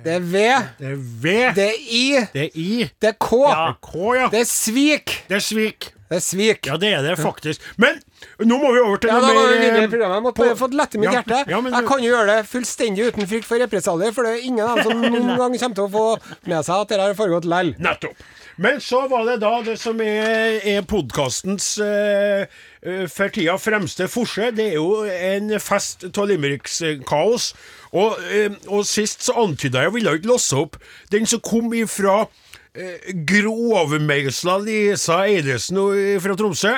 Det 0.04 0.12
er 0.14 0.20
V. 0.20 0.32
Det 0.78 0.86
er 0.86 0.96
V, 0.96 1.32
Det 1.56 1.64
er 1.66 1.78
I. 1.90 2.26
det 2.32 2.42
er 2.44 2.50
I, 2.54 2.90
Det 3.02 3.08
er 3.08 3.16
K. 3.18 3.36
Ja. 3.50 3.72
K, 3.82 4.14
ja. 4.14 4.28
Det 4.30 4.40
er 4.40 4.44
svik. 4.44 5.14
Det 5.28 5.36
er 5.36 5.42
svik. 5.42 5.88
Det 6.06 6.20
er 6.20 6.22
svik. 6.22 6.66
Ja, 6.70 6.76
det 6.78 6.92
er 6.94 7.02
det 7.02 7.16
faktisk. 7.18 7.60
Men 7.82 7.98
nå 8.46 8.58
må 8.62 8.70
vi 8.72 8.80
over 8.84 9.00
til 9.02 9.10
Ja, 9.10 9.18
noe 9.18 9.34
mer 9.34 9.56
videre 9.58 9.82
eh, 9.82 9.90
programmet. 9.90 10.16
Jeg 10.16 10.22
måtte 10.22 10.38
på- 10.38 10.46
bare 10.46 10.58
få 10.60 10.68
lette 10.70 10.98
mitt 11.02 11.10
Ja, 11.10 11.18
hjerte. 11.18 11.50
ja, 11.50 11.60
men 11.60 11.72
jeg 11.74 11.86
kan 11.88 12.02
jo 12.04 12.10
gjøre 12.12 12.26
det 12.30 12.46
fullstendig 12.46 13.08
uten 13.10 13.26
frykt 13.26 13.44
for 13.48 13.58
represalier, 13.58 14.12
for 14.14 14.22
det 14.22 14.32
er 14.36 14.46
ingen 14.46 14.64
av 14.66 14.76
dem 14.76 14.84
som 14.86 15.00
noen 15.16 15.36
gang 15.36 15.58
kommer 15.58 15.74
til 15.74 15.86
å 15.88 15.90
få 15.90 16.06
med 16.46 16.64
seg 16.64 16.74
at 16.76 16.88
det 16.94 17.00
har 17.00 17.14
foregått 17.18 17.44
lell. 17.50 17.74
Nettopp. 17.82 18.14
Men 18.58 18.78
så 18.80 19.02
var 19.10 19.26
det 19.28 19.40
da 19.42 19.50
det 19.66 19.74
som 19.78 19.98
er, 20.00 20.62
er 20.64 20.80
podkastens 20.88 21.74
uh, 21.82 22.46
for 23.12 23.28
tida 23.28 23.58
fremste 23.60 24.06
forse. 24.08 24.48
Det 24.56 24.70
er 24.70 24.78
jo 24.78 25.02
en 25.04 25.50
fest 25.60 26.06
av 26.08 26.24
Limericks-kaos. 26.30 27.50
Og, 27.96 28.16
eh, 28.32 28.52
og 28.68 28.86
sist 28.88 29.22
så 29.26 29.36
antyda 29.44 29.82
jeg, 29.84 29.92
ville 29.94 30.16
ikke 30.18 30.28
låse 30.32 30.56
opp, 30.58 30.76
den 31.12 31.26
som 31.28 31.40
kom 31.44 31.68
ifra 31.76 32.22
uh, 32.24 32.28
grovmeisla 33.26 34.56
Lisa 34.62 35.20
Eidesen 35.26 35.78
fra 36.22 36.36
Tromsø. 36.38 36.72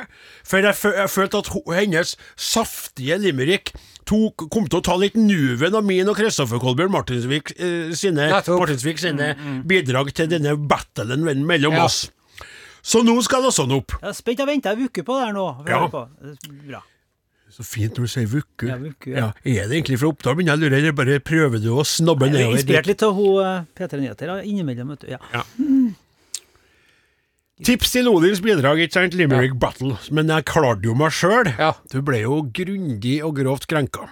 For 0.49 0.64
jeg, 0.64 0.76
føl 0.78 0.97
jeg 1.02 1.12
følte 1.12 1.40
at 1.43 1.50
hennes 1.78 2.14
saftige 2.38 3.19
limerick 3.21 3.73
tok, 4.09 4.47
kom 4.52 4.69
til 4.71 4.81
å 4.81 4.85
ta 4.85 4.97
litt 5.00 5.19
nuven 5.21 5.75
av 5.76 5.85
min 5.85 6.09
og 6.09 6.17
Kristoffer 6.17 6.61
Kolbjørn 6.62 6.93
Martinsvik 6.95 7.52
eh, 7.59 7.90
sine, 7.99 8.31
Martinsvik 8.33 9.00
sine 9.02 9.35
bidrag 9.69 10.14
til 10.17 10.31
denne 10.33 10.55
battlen 10.57 11.26
mellom 11.47 11.76
Ja. 11.76 11.85
oss. 11.88 12.07
Så 12.88 13.02
nå 13.05 13.19
skal 13.26 13.43
det 13.45 13.50
sånn 13.52 13.75
opp. 13.75 13.93
Jeg 14.00 14.09
er 14.09 14.14
spent. 14.17 14.38
Jeg 14.40 14.49
venter 14.49 14.73
en 14.73 14.87
uke 14.87 15.02
på 15.05 15.17
det 15.19 15.26
her 15.26 15.35
nå. 15.37 15.49
Ja. 15.69 15.81
på. 15.93 16.07
Bra. 16.64 16.81
Så 17.59 17.65
fint 17.67 17.97
når 17.99 18.07
du 18.07 18.11
sier 18.12 18.27
vuku. 18.31 18.69
Ja, 18.71 18.77
vuku, 18.79 19.09
ja. 19.17 19.29
Er 19.43 19.67
det 19.67 19.81
egentlig 19.81 19.97
fra 19.99 20.12
Oppdal, 20.12 20.37
men 20.38 20.47
jeg 20.47 20.61
lurer, 20.62 20.77
eller 20.79 20.93
bare 20.95 21.17
prøver 21.19 21.59
du 21.59 21.73
å 21.75 21.83
snabbe 21.83 22.29
Jeg 22.31 22.45
er 22.47 22.53
inspirert 22.55 22.87
litt 22.87 23.03
av 23.03 23.17
hun 23.19 23.41
eh, 23.43 23.65
P3 23.75 23.99
Nyheter 24.05 24.31
ja, 24.31 24.37
innimellom. 24.47 24.93
vet 24.95 25.03
du. 25.03 25.09
Ja. 25.17 25.43
Tips 27.67 27.91
til 27.91 28.07
Odins 28.07 28.38
bidrag, 28.45 28.79
ikke 28.85 28.95
sant? 28.95 29.17
Limerick 29.19 29.57
Battle. 29.59 29.97
Men 30.15 30.31
jeg 30.31 30.47
klarte 30.47 30.87
jo 30.87 30.95
meg 30.95 31.11
sjøl. 31.17 31.50
Ja. 31.59 31.73
Du 31.91 31.99
ble 32.07 32.21
jo 32.23 32.37
grundig 32.55 33.17
og 33.27 33.35
grovt 33.41 33.67
krenka. 33.71 34.07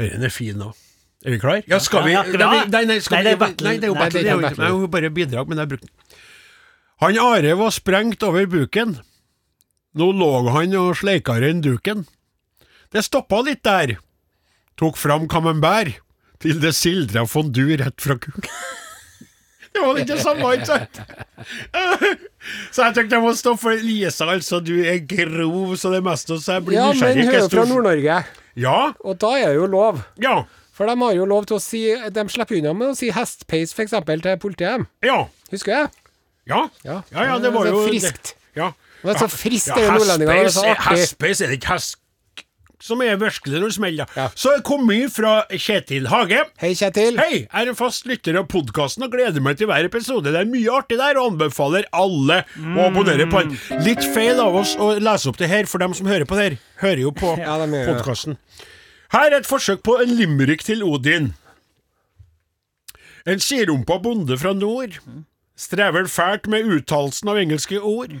Den 0.00 0.24
er 0.24 0.32
fin 0.32 0.56
nå. 0.60 0.70
Er 1.26 1.34
vi 1.34 1.40
klar? 1.42 1.60
Ja, 1.68 1.76
skal 1.82 2.06
vi 2.06 2.14
Ja, 2.14 2.22
ja, 2.24 2.38
Nei, 2.40 2.62
nei, 2.72 2.82
nei, 2.88 2.96
skal 3.04 3.18
Nei, 3.18 3.22
det 3.26 3.32
er 3.34 3.36
vi- 3.36 3.44
battle. 3.44 3.68
Nei, 3.68 3.76
det 3.82 3.84
er 3.84 3.92
jo 3.92 3.98
battle. 4.00 4.22
det 4.22 4.24
Det 4.24 4.30
er 4.30 4.32
er 4.32 4.40
jo 4.40 4.46
battle. 4.46 4.64
det 4.64 4.70
er 4.72 4.80
jo 4.80 4.88
bare 4.96 5.10
bidrag, 5.10 5.48
men 5.52 5.58
jeg 5.58 5.68
brukte 5.68 5.86
den. 5.86 6.20
Han 7.04 7.18
Are 7.20 7.54
var 7.60 7.70
sprengt 7.76 8.22
over 8.24 8.46
buken. 8.46 8.96
Nå 9.96 10.10
lå 10.12 10.30
han 10.52 10.74
og 10.76 10.96
sleika 10.98 11.38
rein 11.40 11.62
duken. 11.64 12.04
Det 12.92 13.02
stoppa 13.06 13.40
litt 13.46 13.62
der. 13.66 13.96
Tok 14.76 14.98
fram 15.00 15.24
camembert 15.32 15.96
til 16.42 16.58
det 16.60 16.74
sildra 16.76 17.24
fondue 17.28 17.78
rett 17.80 18.00
fra 18.04 18.18
kuken. 18.20 18.50
Det 19.76 19.82
var 19.84 19.92
litt 19.98 20.08
det 20.08 20.16
samme, 20.24 20.50
ikke 20.56 20.66
sant? 20.70 20.98
Så 22.72 22.86
jeg 22.86 22.94
tenkte 22.96 23.18
jeg 23.18 23.24
må 23.26 23.32
stå 23.36 23.52
for 23.60 23.76
Lisa, 23.84 24.24
altså. 24.32 24.62
Du 24.64 24.72
er 24.80 25.02
grov 25.04 25.74
så 25.76 25.90
det 25.92 25.98
meste, 26.06 26.32
mest, 26.32 26.46
så 26.46 26.54
jeg 26.56 26.64
blir 26.64 26.78
Ja, 26.78 26.86
men 26.86 26.96
nysgjerrig. 26.96 27.26
hun 27.26 27.36
er 27.42 27.50
fra 27.52 27.64
Nord-Norge, 27.68 28.16
Ja, 28.56 28.78
og 29.04 29.18
da 29.20 29.34
er 29.36 29.50
det 29.52 29.58
jo 29.58 29.66
lov. 29.68 30.00
ja, 30.24 30.36
For 30.72 30.88
de 30.88 30.96
har 31.02 31.12
jo 31.18 31.26
lov 31.28 31.44
til 31.50 31.58
å 31.58 31.60
si 31.60 31.82
De 31.92 32.24
slipper 32.32 32.56
unna 32.62 32.72
med 32.72 32.94
å 32.94 32.96
si 32.96 33.10
hestpeis, 33.12 33.74
f.eks., 33.76 33.92
til 34.00 34.38
politiet. 34.40 34.86
ja. 35.04 35.18
Husker 35.52 35.72
jeg? 35.76 35.92
Ja, 36.48 36.62
ja, 36.86 37.02
ja 37.12 37.36
det 37.38 37.52
var 37.52 37.64
Det 37.68 37.74
er 37.74 37.76
jo 37.76 37.84
Friskt. 37.90 38.32
friskt. 38.32 38.34
Ja. 38.56 38.72
Det 39.02 39.14
er 39.14 39.22
så 39.22 39.28
friskt, 39.30 39.70
Ja, 39.72 39.78
ja, 39.78 39.86
er 39.86 39.98
nordlendingene. 39.98 40.50
Det 41.20 41.30
er 41.30 41.46
det 41.46 41.58
ikke 41.60 41.74
hask 41.76 42.02
som 42.86 43.00
er 43.02 43.16
virkelig 43.18 43.56
når 43.60 43.70
det 43.70 43.76
smeller. 43.76 44.10
Ja. 44.16 44.26
Så 44.36 44.52
jeg 44.54 44.62
kom 44.66 44.84
mye 44.86 45.08
fra 45.12 45.32
Kjetil 45.50 46.08
Hage. 46.10 46.42
Hei, 46.60 46.72
Kjetil. 46.76 47.16
Hei, 47.18 47.38
jeg 47.42 47.62
er 47.62 47.70
en 47.72 47.78
fast 47.78 48.06
lytter 48.08 48.36
av 48.40 48.48
podkasten 48.52 49.06
og 49.06 49.14
gleder 49.14 49.42
meg 49.44 49.58
til 49.58 49.70
hver 49.70 49.88
episode. 49.88 50.28
Det 50.34 50.42
er 50.42 50.50
mye 50.50 50.74
artig 50.76 50.98
der, 51.00 51.18
og 51.18 51.32
anbefaler 51.32 51.88
alle 51.96 52.42
å 52.76 52.86
abonnere 52.90 53.28
på 53.32 53.42
den. 53.46 53.56
Litt 53.86 54.04
feil 54.14 54.40
av 54.42 54.58
oss 54.60 54.76
å 54.78 54.92
lese 55.00 55.30
opp 55.32 55.40
det 55.40 55.50
her, 55.52 55.68
for 55.70 55.82
dem 55.82 55.96
som 55.96 56.10
hører 56.10 56.28
på 56.28 56.38
det 56.38 56.48
her, 56.50 56.58
hører 56.84 57.04
jo 57.06 57.14
på 57.16 57.32
Ja, 57.42 57.56
podkasten. 57.64 58.38
Her 59.14 59.30
er 59.30 59.40
et 59.40 59.48
forsøk 59.48 59.84
på 59.86 59.96
en 60.02 60.12
limerick 60.18 60.64
til 60.66 60.84
Odin. 60.84 61.32
En 63.26 63.40
skirumpa 63.42 63.96
bonde 64.02 64.36
fra 64.38 64.52
nord 64.54 65.00
strever 65.58 66.06
fælt 66.12 66.46
med 66.52 66.68
uttalelsen 66.76 67.30
av 67.32 67.40
engelske 67.40 67.80
ord. 67.80 68.12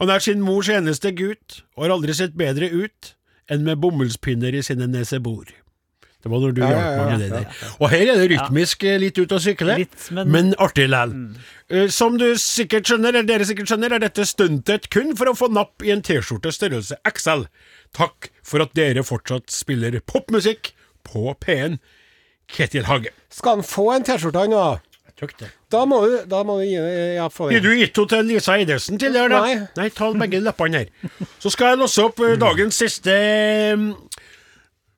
Han 0.00 0.10
er 0.12 0.18
sin 0.20 0.42
mors 0.44 0.68
eneste 0.68 1.12
gutt, 1.16 1.62
og 1.76 1.86
har 1.86 1.94
aldri 1.96 2.12
sett 2.16 2.34
bedre 2.36 2.68
ut 2.72 3.14
enn 3.48 3.62
med 3.64 3.78
bomullspinner 3.80 4.54
i 4.58 4.62
sine 4.66 4.88
nesebor. 4.90 5.46
Det 6.26 6.30
var 6.32 6.40
når 6.42 6.54
du 6.56 6.60
Ja, 6.60 6.68
ja, 6.68 6.76
hjalp 6.76 6.96
meg 6.98 7.06
med 7.12 7.20
det 7.20 7.28
der. 7.30 7.66
Og 7.78 7.90
her 7.92 8.00
er 8.10 8.16
det 8.18 8.26
rytmisk 8.32 8.82
eh, 8.84 8.96
litt 8.98 9.18
ut 9.20 9.30
å 9.30 9.38
sykle, 9.38 9.76
Litt, 9.78 10.08
men- 10.10 10.30
men 10.34 10.48
artig 10.58 10.88
lell. 10.90 11.12
Mm. 11.14 11.90
Som 11.94 12.16
du 12.18 12.26
sikkert 12.34 12.88
skjønner, 12.90 13.14
eller 13.14 13.22
dere 13.28 13.46
sikkert 13.46 13.70
skjønner, 13.70 13.92
er 13.94 14.02
dette 14.02 14.26
stuntet 14.26 14.88
kun 14.90 15.14
for 15.16 15.26
å 15.30 15.36
få 15.38 15.48
napp 15.52 15.82
i 15.86 15.92
en 15.94 16.02
T-skjorte 16.02 16.50
størrelse 16.52 16.98
XL. 17.06 17.46
Takk 17.94 18.30
for 18.42 18.60
at 18.60 18.74
dere 18.74 19.04
fortsatt 19.06 19.48
spiller 19.54 20.00
popmusikk 20.00 20.72
på 21.06 21.36
P1. 21.38 21.78
Ketil 22.48 22.84
Hage. 22.90 23.10
Skal 23.30 23.56
han 23.60 23.62
få 23.66 23.92
en 23.94 24.02
T-skjorte, 24.06 24.38
han 24.38 24.50
òg? 24.50 24.80
Trykk 25.16 25.38
det. 25.40 25.46
Da 25.72 25.86
må 25.88 26.02
du, 26.04 26.18
da 26.28 26.42
må 26.44 26.58
du 26.60 26.66
gi 26.66 26.76
ja, 27.16 27.30
få 27.32 27.48
Gir 27.48 27.64
du 27.64 27.70
itto 27.72 28.04
til 28.10 28.26
Lisa 28.28 28.58
Eidesen 28.60 29.00
tidligere, 29.00 29.30
da? 29.32 29.38
Nei. 29.46 29.54
Nei, 29.78 29.88
ta 29.96 30.10
begge 30.12 30.42
leppene 30.44 30.82
her. 30.84 31.14
Så 31.40 31.52
skal 31.54 31.72
jeg 31.72 31.80
låse 31.80 32.04
opp 32.04 32.20
eh, 32.20 32.36
dagens 32.40 32.76
siste 32.84 33.14
eh, 33.16 33.86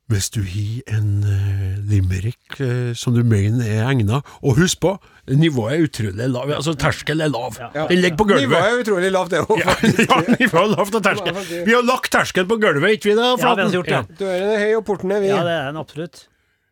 hvis 0.08 0.30
du 0.32 0.38
har 0.40 0.94
en 0.96 1.08
uh, 1.20 1.74
limerick 1.84 2.54
uh, 2.64 2.94
som 2.96 3.12
du 3.12 3.20
mener 3.28 3.66
er 3.68 3.82
egna, 3.90 4.22
og 4.40 4.56
husk 4.56 4.80
på, 4.80 4.94
nivået 5.28 5.74
er 5.74 5.84
utrolig 5.84 6.28
lavt, 6.32 6.54
altså 6.56 6.72
terskelen 6.80 7.26
er 7.26 7.34
lav. 7.34 7.58
Den 7.90 8.00
ligger 8.00 8.16
på 8.16 8.24
gulvet. 8.30 8.46
Nivået 8.46 8.70
er 8.70 8.80
utrolig 8.80 9.10
lavt, 9.12 9.34
det 9.34 9.42
òg. 9.44 9.60
Ja, 9.60 9.74
ja, 10.08 10.22
nivået 10.32 10.62
er 10.62 10.72
lavt 10.72 10.96
og 10.96 11.04
terskel. 11.04 11.42
Vi 11.68 11.76
har 11.76 11.84
lagt 11.84 12.08
terskelen 12.16 12.48
på 12.48 12.56
gulvet, 12.56 12.96
ikke 12.96 13.10
vi 13.10 13.18
det? 13.20 13.28
Ja, 13.28 13.52
vi 13.52 13.66
har 13.66 13.76
gjort 13.76 13.92
det. 13.92 14.02
Døren 14.22 14.54
er 14.54 14.64
høy, 14.64 14.72
og 14.80 14.84
porten 14.88 15.12
er 15.12 15.20
vid. 15.26 15.34
Ja, 15.34 15.44
det 15.44 15.54
er 15.58 15.68
den 15.68 15.82
absolutt. 15.84 16.24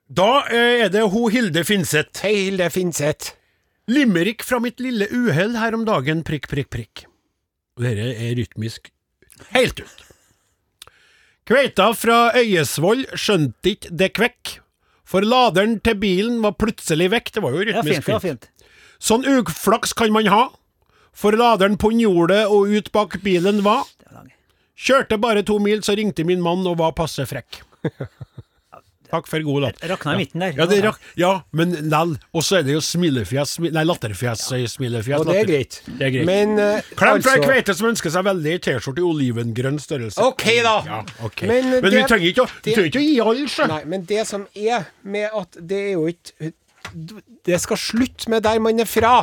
Da 0.07 0.45
eh, 0.55 0.85
er 0.85 0.91
det 0.95 1.03
ho 1.11 1.27
Hilde 1.33 1.65
Finseth. 1.67 2.23
Hei, 2.23 2.35
Hilde 2.47 2.69
Finseth. 2.71 3.33
Limerick 3.91 4.43
fra 4.47 4.59
mitt 4.63 4.81
lille 4.83 5.07
uhell 5.15 5.57
her 5.59 5.75
om 5.75 5.85
dagen, 5.87 6.23
prikk, 6.27 6.49
prikk, 6.51 6.71
prikk. 6.75 7.05
Dette 7.79 8.07
er 8.15 8.35
rytmisk 8.39 8.91
helt 9.55 9.83
ut. 9.83 10.05
Kveita 11.47 11.91
fra 11.95 12.33
Øyesvoll 12.39 13.05
skjønte 13.15 13.75
ikke 13.77 13.93
det 13.95 14.09
kvekk, 14.17 14.57
for 15.07 15.23
laderen 15.23 15.77
til 15.87 15.99
bilen 16.03 16.41
var 16.43 16.57
plutselig 16.59 17.11
vekk. 17.13 17.35
Det 17.37 17.43
var 17.45 17.55
jo 17.55 17.67
rytmisk 17.69 18.09
Ja, 18.11 18.19
fint. 18.19 18.47
fint. 18.49 18.71
Sånn 18.99 19.27
uflaks 19.29 19.93
kan 19.95 20.11
man 20.15 20.27
ha, 20.33 20.49
for 21.15 21.37
laderen 21.39 21.77
på 21.79 21.93
jordet 21.95 22.47
og 22.51 22.73
ut 22.73 22.91
bak 22.95 23.19
bilen 23.23 23.63
var. 23.67 23.85
Kjørte 24.77 25.19
bare 25.21 25.43
to 25.47 25.59
mil, 25.63 25.81
så 25.87 25.95
ringte 25.97 26.25
min 26.27 26.43
mann 26.43 26.67
og 26.67 26.79
var 26.83 26.93
passe 26.97 27.25
frekk. 27.29 27.63
Takk 29.11 29.29
for 29.31 29.45
god 29.47 29.63
latter. 29.63 29.89
Rakna 29.93 30.15
i 30.17 30.21
midten 30.21 30.43
der. 30.43 30.57
Ja, 30.59 30.67
det 30.71 30.79
rak, 30.85 30.99
ja 31.19 31.33
men 31.57 31.75
lell. 31.91 32.17
Og 32.35 32.45
så 32.47 32.59
er 32.59 32.67
det 32.67 32.75
jo 32.75 32.83
smilefjes, 32.83 33.57
nei, 33.63 33.85
latterfjes, 33.87 34.45
ja. 34.51 34.71
smilefjes. 34.73 35.21
Og 35.21 35.31
det 35.31 35.37
er 35.43 35.51
greit. 35.51 35.79
Det 35.87 36.09
er 36.09 36.13
greit. 36.15 36.27
Men 36.29 36.57
uh, 36.59 36.91
Klem 36.99 37.23
fra 37.23 37.37
ei 37.37 37.39
altså 37.39 37.47
kveite 37.47 37.77
som 37.79 37.91
ønsker 37.93 38.15
seg 38.17 38.27
veldig 38.27 38.57
T-skjorte 38.67 39.03
i 39.03 39.07
olivengrønn 39.07 39.79
størrelse. 39.83 40.23
OK, 40.27 40.47
da. 40.67 40.75
Ja, 40.89 41.01
okay. 41.27 41.51
Men, 41.51 41.71
Men, 41.77 41.89
det, 41.89 41.95
vi 41.95 42.03
trenger 42.11 42.33
ikke, 42.33 42.47
å- 42.47 42.59
det- 42.65 42.75
trenger 42.75 42.91
ikke 42.91 43.03
å 43.03 43.07
gi 43.07 43.17
alle, 43.29 43.49
sjø. 43.55 43.71
Nei, 43.73 43.81
men 43.95 44.07
det 44.11 44.27
som 44.29 44.47
er 44.55 44.91
med 45.07 45.41
at 45.43 45.61
det 45.61 45.83
er 45.93 45.97
jo 45.97 46.07
ikke 46.11 46.53
Det 47.47 47.59
skal 47.59 47.79
slutte 47.83 48.31
med 48.31 48.45
der 48.47 48.61
man 48.63 48.79
er 48.83 48.87
fra. 48.87 49.17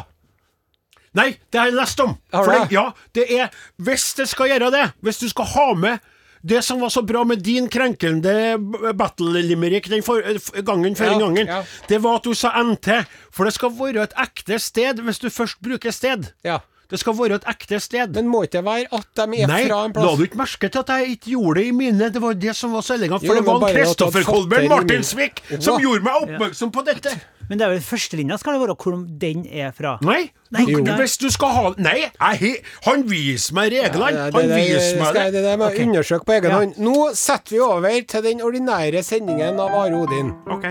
Nei, 1.14 1.30
det 1.52 1.60
har 1.60 1.70
jeg 1.70 1.78
lest 1.78 2.00
om. 2.04 2.16
Det, 2.32 2.42
det? 2.50 2.72
ja, 2.74 2.88
det 3.14 3.28
er 3.32 3.52
Hvis 3.78 4.14
det 4.18 4.26
skal 4.32 4.50
gjøre 4.50 4.72
det, 4.74 4.88
hvis 5.06 5.22
du 5.22 5.28
skal 5.30 5.46
ha 5.54 5.68
med 5.78 6.10
det 6.44 6.60
som 6.66 6.82
var 6.84 6.92
så 6.92 7.02
bra 7.08 7.24
med 7.24 7.40
din 7.44 7.70
krenkende 7.72 8.58
battle-limerick 9.00 9.88
den 9.90 10.04
for, 10.04 10.20
gangen 10.68 10.96
før 11.00 11.14
Ja, 11.14 11.20
gangen, 11.22 11.48
ja. 11.48 11.62
det 11.88 12.02
var 12.04 12.20
at 12.20 12.28
du 12.28 12.34
sa 12.36 12.52
NT. 12.60 12.90
For 13.32 13.48
det 13.48 13.56
skal 13.56 13.72
være 13.78 14.04
et 14.04 14.16
ekte 14.20 14.60
sted 14.60 15.00
hvis 15.06 15.24
du 15.24 15.30
først 15.32 15.62
bruker 15.64 15.96
sted. 15.96 16.28
Ja. 16.44 16.60
Det 16.94 17.00
skal 17.02 17.16
være 17.18 17.40
et 17.42 17.46
ekte 17.50 17.80
sted. 17.82 18.14
Men 18.14 18.28
må 18.30 18.44
ikke 18.46 18.60
det 18.60 18.66
være 18.68 18.90
at 18.94 19.08
de 19.18 19.42
er 19.42 19.50
Nei, 19.50 19.62
fra 19.66 19.80
en 19.88 19.94
plass 19.96 20.06
Nei, 20.06 20.12
la 20.12 20.20
du 20.20 20.26
ikke 20.28 20.42
merke 20.44 20.70
til 20.70 20.84
at 20.84 20.92
jeg 20.94 21.16
ikke 21.16 21.32
gjorde 21.34 21.60
det 21.60 21.66
i 21.66 21.76
mine? 21.76 22.10
Det 22.14 22.22
var 22.22 22.36
det 22.46 22.54
som 22.60 22.76
var 22.78 22.86
så 22.86 22.98
elegant. 23.00 23.24
Jo, 23.26 23.32
For 23.32 23.40
det 23.40 23.46
var 23.48 23.64
en 23.66 23.78
Kristoffer 23.80 24.28
Kolbjørn 24.28 24.70
Martinsvik 24.70 25.42
som 25.58 25.82
gjorde 25.82 26.06
meg 26.06 26.28
oppmerksom 26.28 26.74
på 26.76 26.86
dette. 26.86 27.16
Men 27.50 27.60
det 27.60 27.66
er 27.66 27.74
vel 27.74 27.82
førstelinja 27.84 28.38
skal 28.40 28.56
det 28.56 28.62
være 28.62 28.76
hvor 28.80 29.00
den 29.24 29.42
er 29.50 29.74
fra. 29.76 29.98
Nei, 30.06 30.22
Nei, 30.54 30.68
du, 30.70 30.92
hvis 31.00 31.18
du 31.20 31.28
skal 31.34 31.56
ha 31.58 31.64
Nei, 31.82 31.98
jeg, 32.06 32.62
han 32.86 33.08
viser 33.10 33.58
meg 33.58 33.74
reglene. 33.74 34.12
Ja, 34.16 34.30
han 34.38 34.54
viser 34.54 35.02
meg 35.02 35.18
det. 35.18 35.26
det 35.36 35.46
der 35.48 35.58
må 35.58 35.72
jeg 35.72 35.80
okay. 35.80 35.90
undersøke 35.90 36.30
på 36.30 36.38
egen 36.38 36.54
Ja. 36.54 36.62
hånd. 36.62 36.78
Nå 36.78 37.10
setter 37.18 37.58
vi 37.58 37.64
over 37.66 38.06
til 38.14 38.30
den 38.30 38.46
ordinære 38.46 39.04
sendingen 39.04 39.60
av 39.60 39.82
Are 39.82 40.04
Odin. 40.06 40.32
Ok. 40.46 40.70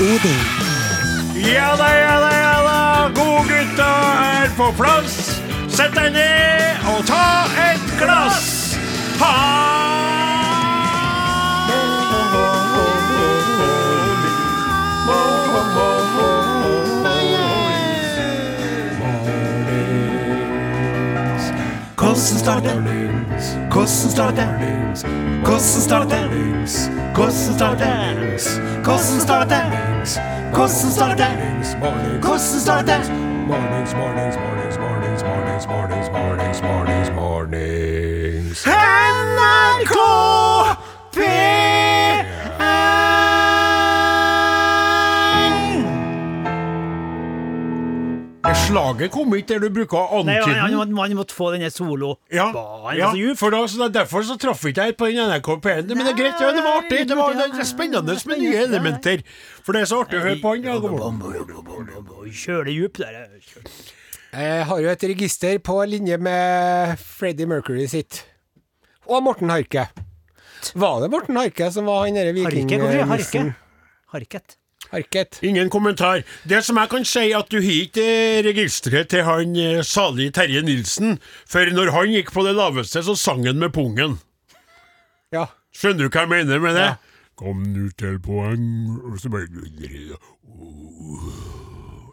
Odin. 0.00 0.40
Ja 1.34 1.76
da, 1.76 1.88
ja 1.96 2.20
da, 2.20 2.30
ja 2.38 2.62
da. 2.62 3.10
Godgutta 3.14 3.92
er 4.42 4.50
på 4.56 4.72
plass. 4.76 5.40
Sett 5.72 5.94
deg 5.96 6.12
ned 6.12 6.84
og 6.92 7.00
ta 7.08 7.48
et 7.70 7.86
glass. 7.96 8.76
Ha! 9.22 9.32
Hvordan 21.96 22.38
starter? 22.44 22.80
Hvordan 23.72 23.88
starter? 23.88 24.48
Hvordan 25.44 25.60
starter? 25.88 26.28
Hvordan 27.14 27.32
starter? 27.56 28.16
Hvordan 28.84 29.20
starter? 29.20 29.65
Course 30.52 30.82
and 30.84 30.92
start 30.92 31.18
a. 31.18 31.74
Mornings, 31.76 32.20
mornings, 32.20 32.64
start. 32.86 33.08
Mornings, 33.46 33.94
mornings, 33.94 34.36
mornings. 34.36 34.65
Slaget 48.76 49.12
kom 49.14 49.34
ikke 49.36 49.48
der 49.54 49.62
du 49.64 49.68
bruker 49.72 50.24
Nei, 50.26 50.36
han, 50.44 50.74
han, 50.76 50.92
han 50.98 51.14
måtte 51.16 51.34
få 51.36 51.48
denne 51.54 51.70
solo. 51.72 52.16
Ja, 52.32 52.50
ja 52.92 53.08
er 53.08 53.14
så 53.14 53.20
djup. 53.20 53.38
for 53.40 53.54
da, 53.54 53.62
så 53.70 53.80
da, 53.80 53.88
derfor 54.00 54.26
så 54.26 54.36
traff 54.40 54.64
ikke 54.68 54.84
jeg 54.90 54.96
på 55.00 55.08
den 55.08 55.20
NRK 55.30 55.48
P1. 55.64 55.92
Men 55.92 56.02
det 56.04 56.12
er 56.12 56.18
greit, 56.20 56.40
ja, 56.42 56.52
det 56.52 56.64
var 56.66 56.80
artig. 56.82 57.02
Det 57.08 57.16
var 57.18 57.36
det 57.36 57.46
er 57.48 57.68
spennende 57.68 58.16
med 58.28 58.42
nye 58.42 58.64
elementer. 58.66 59.24
For 59.64 59.76
det 59.76 59.84
er 59.84 59.90
så 59.90 60.02
artig 60.04 60.20
å 60.20 60.24
høre 60.26 60.40
på 60.42 60.54
han. 60.54 60.66
Ja, 60.66 60.78
morgen. 60.84 61.22
Djup 62.76 63.00
der. 63.00 63.20
Jeg 64.36 64.64
har 64.68 64.80
jo 64.82 64.90
et 64.92 65.04
register 65.08 65.60
på 65.64 65.78
linje 65.88 66.18
med 66.20 66.98
Freddie 67.00 67.48
Mercury 67.48 67.86
sitt. 67.88 68.26
Og 69.06 69.22
Morten 69.24 69.52
Harket. 69.54 70.04
Var 70.74 71.00
det 71.00 71.08
Morten 71.14 71.38
Harket 71.38 71.72
som 71.72 71.88
var 71.88 72.04
han 72.04 72.18
derre 72.18 72.34
Harke, 72.44 72.76
Harket? 73.08 73.40
jeg 73.40 73.54
Harket. 74.12 74.56
Harket. 74.92 75.38
Ingen 75.42 75.70
kommentar. 75.70 76.22
Det 76.48 76.62
som 76.64 76.78
jeg 76.80 76.90
kan 76.92 77.04
si, 77.08 77.32
at 77.36 77.50
du 77.50 77.58
har 77.60 77.80
ikke 77.86 78.04
eh, 78.04 78.42
registeret 78.46 79.10
til 79.12 79.26
han 79.26 79.56
eh, 79.58 79.82
salig 79.86 80.30
Terje 80.36 80.62
Nilsen, 80.66 81.18
for 81.48 81.66
når 81.74 81.92
han 81.96 82.14
gikk 82.14 82.32
på 82.34 82.46
det 82.46 82.54
laveste, 82.58 83.02
så 83.02 83.16
sang 83.18 83.46
han 83.46 83.58
med 83.62 83.74
pungen. 83.74 84.18
Ja. 85.34 85.48
Skjønner 85.74 86.06
du 86.06 86.12
hva 86.12 86.24
jeg 86.24 86.32
mener 86.32 86.62
med 86.62 86.78
det? 86.78 86.88
Ja. 86.92 86.96
Kom 87.36 87.66
nu 87.68 87.90
til 88.00 88.14
poeng 88.24 88.64
Og 89.10 89.18
så 89.20 89.28
bare 89.28 89.44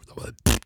Da 0.04 0.18
var 0.18 0.34
det. 0.34 0.63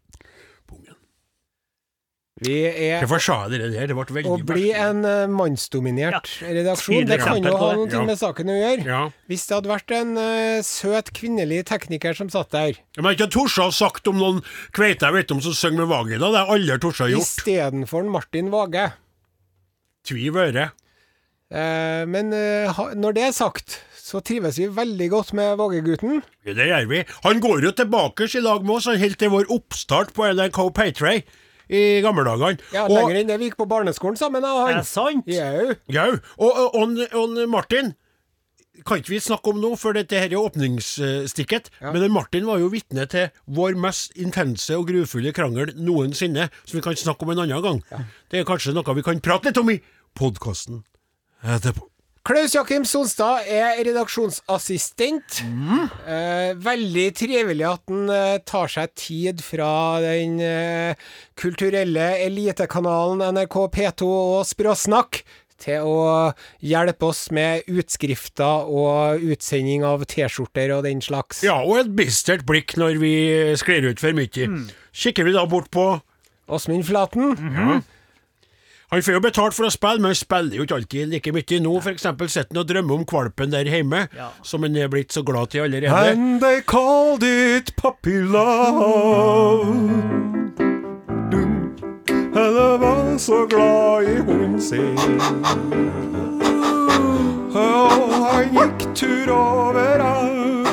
Vi 2.39 2.55
er 2.71 3.01
Hvorfor 3.03 3.23
sa 3.23 3.37
jeg 3.49 3.59
det 3.59 3.71
der? 3.73 3.89
Det 3.91 3.97
ble 3.99 4.15
veldig 4.21 4.31
Å 4.31 4.37
bli 4.47 4.69
en 4.77 5.01
uh, 5.03 5.25
mannsdominert 5.33 6.29
redaksjon, 6.45 7.09
det 7.09 7.19
kan 7.19 7.43
jo 7.43 7.55
ha 7.59 7.71
noe 7.75 7.89
Ja. 7.91 8.03
med 8.07 8.21
saken 8.21 8.53
å 8.53 8.59
gjøre. 8.59 8.85
Ja. 8.87 9.01
Hvis 9.31 9.47
det 9.49 9.57
hadde 9.57 9.73
vært 9.73 9.95
en 9.97 10.13
uh, 10.21 10.61
søt 10.63 11.11
kvinnelig 11.19 11.65
tekniker 11.73 12.15
som 12.15 12.31
satt 12.31 12.55
der, 12.55 12.79
Men 12.99 13.17
ikke 13.17 13.27
torde 13.35 13.59
å 13.59 13.69
ha 13.73 13.75
sagt 13.75 14.07
om 14.11 14.21
noen 14.23 14.39
kveite 14.77 15.09
jeg 15.09 15.17
vet 15.17 15.35
om 15.35 15.43
som 15.43 15.57
synger 15.57 15.83
med 15.83 15.91
vagina. 15.91 16.31
Det 16.31 16.45
har 16.45 16.55
aldri 16.55 16.79
Torsa 16.85 17.09
gjort. 17.11 17.27
istedenfor 17.27 18.07
Martin 18.07 18.53
Vage. 18.55 18.87
Tviv 20.07 20.39
øre. 20.39 20.71
Uh, 21.49 22.05
men 22.07 22.31
eh, 22.37 22.69
ha, 22.77 22.91
når 22.95 23.17
det 23.17 23.23
er 23.25 23.35
sagt, 23.35 23.81
så 23.99 24.21
trives 24.25 24.61
vi 24.61 24.69
veldig 24.73 25.11
godt 25.11 25.35
med 25.37 25.57
Vågegutten. 25.59 26.23
Ja, 26.47 26.55
det 26.55 26.69
gjør 26.71 26.89
vi. 26.93 27.03
Han 27.25 27.43
går 27.43 27.67
jo 27.67 27.75
tilbake 27.77 28.29
i 28.31 28.43
lag 28.45 28.63
med 28.63 28.77
oss, 28.79 28.87
han 28.89 29.01
helt 29.01 29.19
til 29.21 29.33
vår 29.33 29.51
oppstart 29.53 30.15
på 30.17 30.29
NRK 30.39 30.61
Paytray 30.77 31.25
i 31.71 32.01
gamle 32.05 32.25
dager. 32.25 32.59
Ja, 32.73 32.85
Og- 32.87 32.97
lenger 32.97 33.21
enn 33.21 33.27
det 33.29 33.39
vi 33.41 33.49
gikk 33.51 33.57
på 33.61 33.67
barneskolen 33.69 34.17
sammen, 34.17 34.45
Er 34.45 34.67
han. 34.67 34.77
det 34.79 34.87
sant? 34.87 35.27
Jau. 35.27 35.75
Jau. 35.89 36.13
Og, 36.39 36.53
og, 36.53 36.75
og, 36.75 36.99
og 37.15 37.49
Martin 37.49 37.95
kan 38.87 39.01
ikke 39.01 39.11
vi 39.11 39.19
snakke 39.21 39.51
om 39.51 39.59
nå, 39.61 39.73
for 39.77 39.93
dette 39.93 40.15
her 40.15 40.31
er 40.31 40.39
åpningsstikket. 40.39 41.69
Ja. 41.83 41.91
Men 41.93 42.13
Martin 42.15 42.47
var 42.47 42.61
jo 42.63 42.69
vitne 42.71 43.09
til 43.11 43.29
vår 43.51 43.75
mest 43.77 44.15
intense 44.17 44.71
og 44.79 44.87
grufulle 44.89 45.33
krangel 45.35 45.73
noensinne, 45.75 46.47
som 46.65 46.79
vi 46.79 46.85
kan 46.87 46.95
snakke 46.97 47.27
om 47.27 47.33
en 47.35 47.43
annen 47.45 47.63
gang. 47.65 47.83
Det 48.31 48.41
er 48.41 48.45
kanskje 48.49 48.73
noe 48.77 48.95
vi 48.95 49.03
kan 49.03 49.21
prate 49.21 49.51
litt 49.51 49.59
om 49.59 49.71
i 49.75 49.81
podkasten 50.15 50.85
etterpå. 51.43 51.88
Klaus 52.29 52.53
Jakim 52.53 52.83
Sonstad 52.85 53.47
er 53.49 53.79
redaksjonsassistent. 53.87 55.39
Eh, 56.05 56.51
veldig 56.61 57.07
trivelig 57.17 57.65
at 57.65 57.89
han 57.89 58.11
eh, 58.13 58.35
tar 58.45 58.69
seg 58.69 58.93
tid 59.01 59.41
fra 59.41 59.71
den 60.05 60.37
eh, 60.45 61.09
kulturelle 61.41 62.11
elitekanalen 62.27 63.25
NRK 63.33 63.57
P2 63.73 64.11
og 64.13 64.45
Språsnakk 64.45 65.23
til 65.57 65.89
å 65.89 66.05
hjelpe 66.61 67.09
oss 67.09 67.31
med 67.33 67.65
utskrifter 67.65 68.69
og 68.69 69.25
utsending 69.25 69.89
av 69.89 70.05
T-skjorter 70.05 70.77
og 70.77 70.85
den 70.85 71.01
slags. 71.01 71.41
Ja, 71.49 71.63
og 71.65 71.81
et 71.81 71.97
bistert 71.97 72.45
blikk 72.45 72.77
når 72.77 73.01
vi 73.01 73.15
sklir 73.57 73.89
ut 73.89 74.05
for 74.05 74.13
mye. 74.13 74.53
Kikker 74.93 75.25
vi 75.25 75.33
da 75.33 75.49
bort 75.49 75.73
på 75.73 75.95
Åsmund 76.45 76.85
Flaten. 76.93 77.89
Han 78.91 79.03
får 79.03 79.13
jo 79.19 79.21
betalt 79.21 79.53
for 79.53 79.69
å 79.69 79.71
spille, 79.73 80.01
men 80.01 80.15
han 80.15 80.17
spiller 80.17 80.57
jo 80.57 80.65
ikke 80.65 80.77
alltid 80.79 81.11
like 81.13 81.33
mye. 81.37 81.59
Nå 81.61 81.73
eksempel 81.93 82.31
sitter 82.33 82.55
han 82.55 82.63
og 82.63 82.69
drømmer 82.71 82.95
om 82.95 83.05
valpen 83.11 83.53
der 83.53 83.69
hjemme, 83.69 84.07
Ja. 84.17 84.31
som 84.43 84.63
han 84.63 84.77
er 84.77 84.89
blitt 84.89 85.13
så 85.13 85.23
glad 85.23 85.51
til 85.51 85.61
allerede. 85.61 86.13
And 86.13 86.41
they 86.41 86.61
called 86.63 87.23
it 87.23 87.77
puppy 87.77 88.17
love. 88.23 89.67
Du, 91.31 91.45
var 92.81 93.19
så 93.19 93.47
glad 93.51 94.09
i 94.09 94.17
hunden 94.23 94.61
sin. 94.61 94.97
Og 97.53 98.13
han 98.25 98.55
gikk 98.57 98.95
tur 98.95 99.33
overalt. 99.37 100.69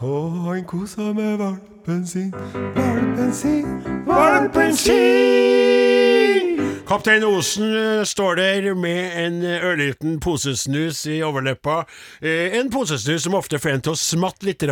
Og 0.00 0.32
han 0.44 0.64
kosa 0.64 1.12
med 1.12 1.36
valpen 1.40 2.06
sin, 2.06 2.34
valpen 2.76 3.32
sin, 3.34 3.66
valpen 4.06 4.76
sin. 4.76 6.60
Kaptein 6.86 7.24
Osen 7.24 7.64
eh, 7.74 8.04
står 8.04 8.34
der 8.34 8.74
med 8.74 9.26
en 9.26 9.42
eh, 9.42 9.64
ørliten 9.64 10.20
posesnus 10.20 11.06
i 11.06 11.22
overleppa. 11.24 11.78
Eh, 12.22 12.58
En 12.58 12.70
posesnus 12.70 13.22
som 13.22 13.34
ofte 13.34 13.58
får 13.58 13.70
en 13.72 13.80
til 13.86 13.96
å 13.96 13.98
smatte 13.98 14.46
litt 14.46 14.62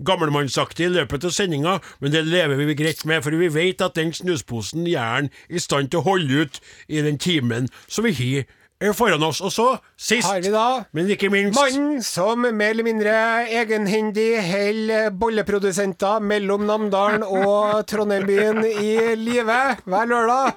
gammelmannsaktig 0.00 0.88
i 0.88 0.94
løpet 0.96 1.24
av 1.28 1.30
sendinga, 1.36 1.78
men 2.00 2.12
det 2.12 2.24
lever 2.26 2.56
vi 2.56 2.74
greit 2.74 3.04
med, 3.04 3.22
for 3.22 3.30
vi 3.30 3.52
vet 3.52 3.84
at 3.84 3.94
den 3.94 4.12
snusposen 4.12 4.86
gjør 4.88 5.14
han 5.20 5.30
i 5.48 5.58
stand 5.60 5.92
til 5.92 6.00
å 6.00 6.08
holde 6.08 6.32
ut 6.32 6.60
i 6.88 7.04
den 7.04 7.18
timen 7.18 7.68
som 7.86 8.08
vi 8.08 8.16
har 8.16 8.48
foran 8.90 9.22
oss. 9.22 9.40
Og 9.40 9.52
så, 9.54 9.66
sist, 9.96 10.26
Har 10.26 10.40
vi 10.42 10.50
da 10.50 10.84
men 10.92 11.10
ikke 11.14 11.30
minst 11.30 11.58
Mannen 11.58 12.02
som 12.02 12.42
mer 12.42 12.70
eller 12.74 12.86
mindre 12.86 13.14
egenhendig 13.46 14.40
holder 14.42 15.10
bolleprodusenter 15.10 16.18
mellom 16.20 16.66
Namdalen 16.66 17.22
og 17.22 17.82
Trondheim-byen 17.90 18.64
i 18.66 19.14
live 19.16 19.60
hver 19.84 20.10
lørdag. 20.10 20.52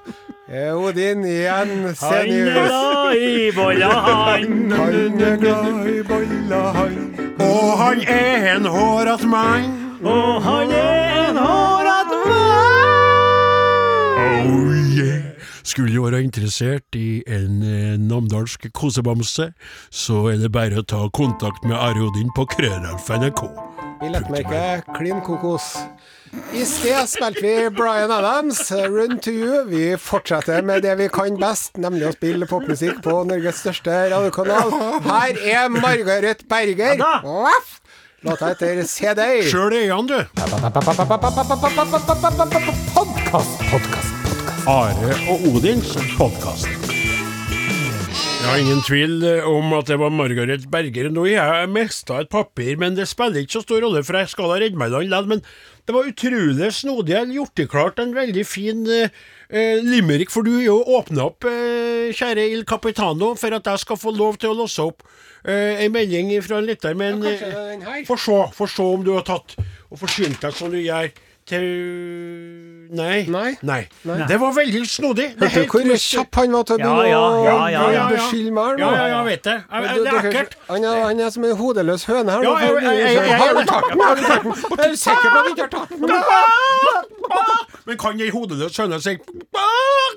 Eh, 0.49 0.73
Odin 0.77 1.25
igjen, 1.25 1.95
Han 2.01 2.13
er 2.13 2.53
glad 2.53 3.15
i 3.17 3.51
bolla, 3.55 3.93
han. 4.09 4.71
Han 4.71 5.21
er 5.21 5.37
glad 5.41 5.87
i 5.89 6.03
bolla, 6.03 6.61
han. 6.79 6.99
Og 7.39 7.77
han 7.77 8.01
er 8.07 8.55
en 8.55 8.65
hårete 8.65 9.27
mann. 9.27 9.71
Og 10.05 10.41
han 10.43 10.71
er 10.71 11.29
en 11.29 11.37
håret 11.37 12.11
Oh 14.17 14.73
yeah. 14.97 15.24
Skulle 15.65 15.93
du 15.93 16.03
være 16.05 16.21
interessert 16.23 16.95
i 16.95 17.23
en 17.27 17.63
eh, 17.65 17.95
namdalsk 17.97 18.67
kosebamse, 18.77 19.49
så 19.89 20.19
er 20.29 20.37
det 20.43 20.51
bare 20.53 20.81
å 20.81 20.85
ta 20.85 21.01
kontakt 21.09 21.65
med 21.65 21.77
Are 21.77 22.05
Odin 22.05 22.29
på 22.37 22.45
krøllalf.nrk. 22.53 23.25
NRK. 23.25 23.47
Billettmerke 23.99 24.83
Klin 24.97 25.21
Kokos. 25.25 25.71
I 26.53 26.65
sted 26.67 27.07
spilte 27.07 27.41
vi 27.41 27.69
Bryan 27.73 28.11
Adams, 28.11 28.59
Run 28.71 29.19
to 29.23 29.31
You. 29.31 29.63
Vi 29.69 29.95
fortsetter 29.97 30.61
med 30.67 30.83
det 30.85 30.97
vi 30.99 31.07
kan 31.09 31.39
best, 31.41 31.79
nemlig 31.81 32.09
å 32.09 32.13
spille 32.13 32.45
popmusikk 32.49 32.99
på 33.05 33.23
Norges 33.29 33.63
største 33.63 33.95
radiokanal. 34.13 34.75
Her 35.07 35.39
er 35.39 35.71
Margaret 35.73 36.45
Berger. 36.51 36.99
Vaff! 37.23 37.79
Låta 38.25 38.51
heter 38.51 38.83
CD. 38.89 39.21
Sjøl 39.49 39.73
er 39.77 39.93
han, 39.93 40.09
du. 40.09 40.17
Podkast, 42.95 43.65
podkast. 43.71 44.14
Are 44.65 45.15
og 45.29 45.43
Odins 45.45 45.91
podkast. 46.17 46.65
Jeg 46.65 48.47
har 48.49 48.57
ingen 48.57 48.79
tvil 48.85 49.21
eh, 49.25 49.45
om 49.45 49.73
at 49.77 49.85
det 49.91 49.97
var 50.01 50.09
Margaret 50.13 50.63
Berger. 50.73 51.11
Nå 51.13 51.27
har 51.27 51.59
jeg 51.59 51.69
mista 51.69 52.17
et 52.23 52.31
papir, 52.33 52.73
men 52.81 52.97
det 52.97 53.05
spiller 53.09 53.43
ikke 53.43 53.59
så 53.59 53.61
stor 53.61 53.83
rolle, 53.85 54.01
for 54.05 54.17
jeg 54.17 54.31
skal 54.31 54.49
ha 54.49 54.57
redde 54.61 54.79
meg 54.81 54.89
land 54.93 55.05
likevel. 55.05 55.29
Men 55.35 55.43
det 55.85 55.93
var 55.93 56.09
utrolig 56.09 56.69
snodig. 56.73 57.13
Jeg 57.13 57.21
har 57.21 57.35
gjort 57.35 57.61
det 57.61 57.67
klart 57.69 58.01
en 58.01 58.15
veldig 58.17 58.45
fin 58.49 58.81
eh, 58.89 59.21
eh, 59.53 59.85
limerick, 59.85 60.33
for 60.33 60.45
du 60.45 60.55
har 60.55 60.65
jo 60.65 60.79
åpna 60.97 61.27
opp, 61.29 61.45
eh, 61.49 62.09
kjære 62.17 62.47
Il 62.55 62.65
Capitano, 62.65 63.35
for 63.37 63.59
at 63.59 63.69
jeg 63.69 63.85
skal 63.85 64.01
få 64.01 64.15
lov 64.17 64.41
til 64.41 64.53
å 64.53 64.57
låse 64.63 64.81
opp 64.81 65.05
eh, 65.45 65.85
en 65.85 65.93
melding 65.93 66.33
fra 66.45 66.57
en 66.57 66.69
lytter. 66.71 66.97
Men 66.97 67.21
Ja, 67.21 67.37
eh, 67.69 68.01
få 68.09 68.17
se, 68.17 68.41
få 68.57 68.69
se 68.69 68.89
om 68.97 69.05
du 69.05 69.13
har 69.13 69.29
tatt 69.29 69.59
og 69.61 70.01
forsynt 70.01 70.41
deg 70.41 70.57
som 70.57 70.73
du 70.73 70.81
gjør 70.81 71.13
til 71.45 71.65
Nei. 72.95 73.25
Nei. 73.29 73.55
Nei. 73.65 73.81
Det 74.29 74.37
var 74.39 74.51
veldig 74.55 74.81
snodig. 74.89 75.25
Det 75.39 75.47
er 75.47 75.53
Hørte 75.55 75.81
du 75.83 75.89
hvor 75.89 75.99
kjapp 76.01 76.37
han 76.39 76.51
var 76.53 76.63
til 76.69 76.75
å 76.75 76.79
Ja, 76.79 76.93
ja, 77.09 77.21
ja, 77.45 77.55
ja, 77.73 77.83
ja. 77.95 78.03
beskylde 78.11 78.53
meg 78.55 78.79
Ja, 78.79 78.89
ja, 78.95 79.05
ja, 79.11 79.23
vet 79.25 79.43
det. 79.43 79.55
Jeg- 79.71 80.03
Det 80.05 80.13
er 80.13 80.29
ekkelt. 80.29 80.53
Han 80.69 80.83
er, 80.85 81.01
han 81.03 81.19
er 81.19 81.29
som 81.33 81.43
en 81.49 81.55
hodeløs 81.57 82.05
høne 82.05 82.29
her. 82.31 82.43
Jeg- 82.43 82.83
jeg- 82.83 82.83
jeg- 82.83 83.15
jeg- 83.15 83.39
Har 83.39 83.53
du 83.53 83.65
tatt 83.65 83.89
den? 83.89 83.99
Har 83.99 84.15
du 84.15 84.21
tatt 84.21 84.43
den? 84.43 84.51
Er 84.85 84.89
du 84.89 84.95
sikker 84.95 85.29
på 85.29 85.37
at 85.37 85.45
du 85.45 85.51
ikke 85.51 85.65
har 85.65 85.73
tatt 85.75 85.89
den? 85.89 85.99
Men 87.85 87.97
kan 87.97 88.21
ei 88.21 88.29
hodeløs 88.29 88.77
høne 88.77 89.01
si 89.01 89.17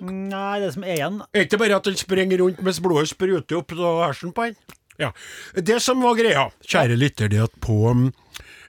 Nei, 0.01 0.61
det 0.61 0.73
som 0.75 0.85
er 0.85 0.95
igjen 0.97 1.23
Er 1.35 1.45
ikke 1.45 1.59
bare 1.59 1.77
at 1.77 1.85
den 1.85 1.97
springer 1.97 2.39
rundt 2.39 2.63
mens 2.63 2.79
blodet 2.81 3.09
spruter 3.11 3.57
opp 3.59 3.73
av 3.73 4.05
hersen 4.09 4.33
på 4.33 4.45
den? 4.49 4.57
Ja. 4.99 5.11
Det 5.55 5.81
som 5.83 6.01
var 6.03 6.15
greia, 6.19 6.51
kjære 6.67 6.97
lytter, 6.99 7.29
det 7.31 7.41
at 7.43 7.53
på 7.61 7.91
um, 7.91 8.13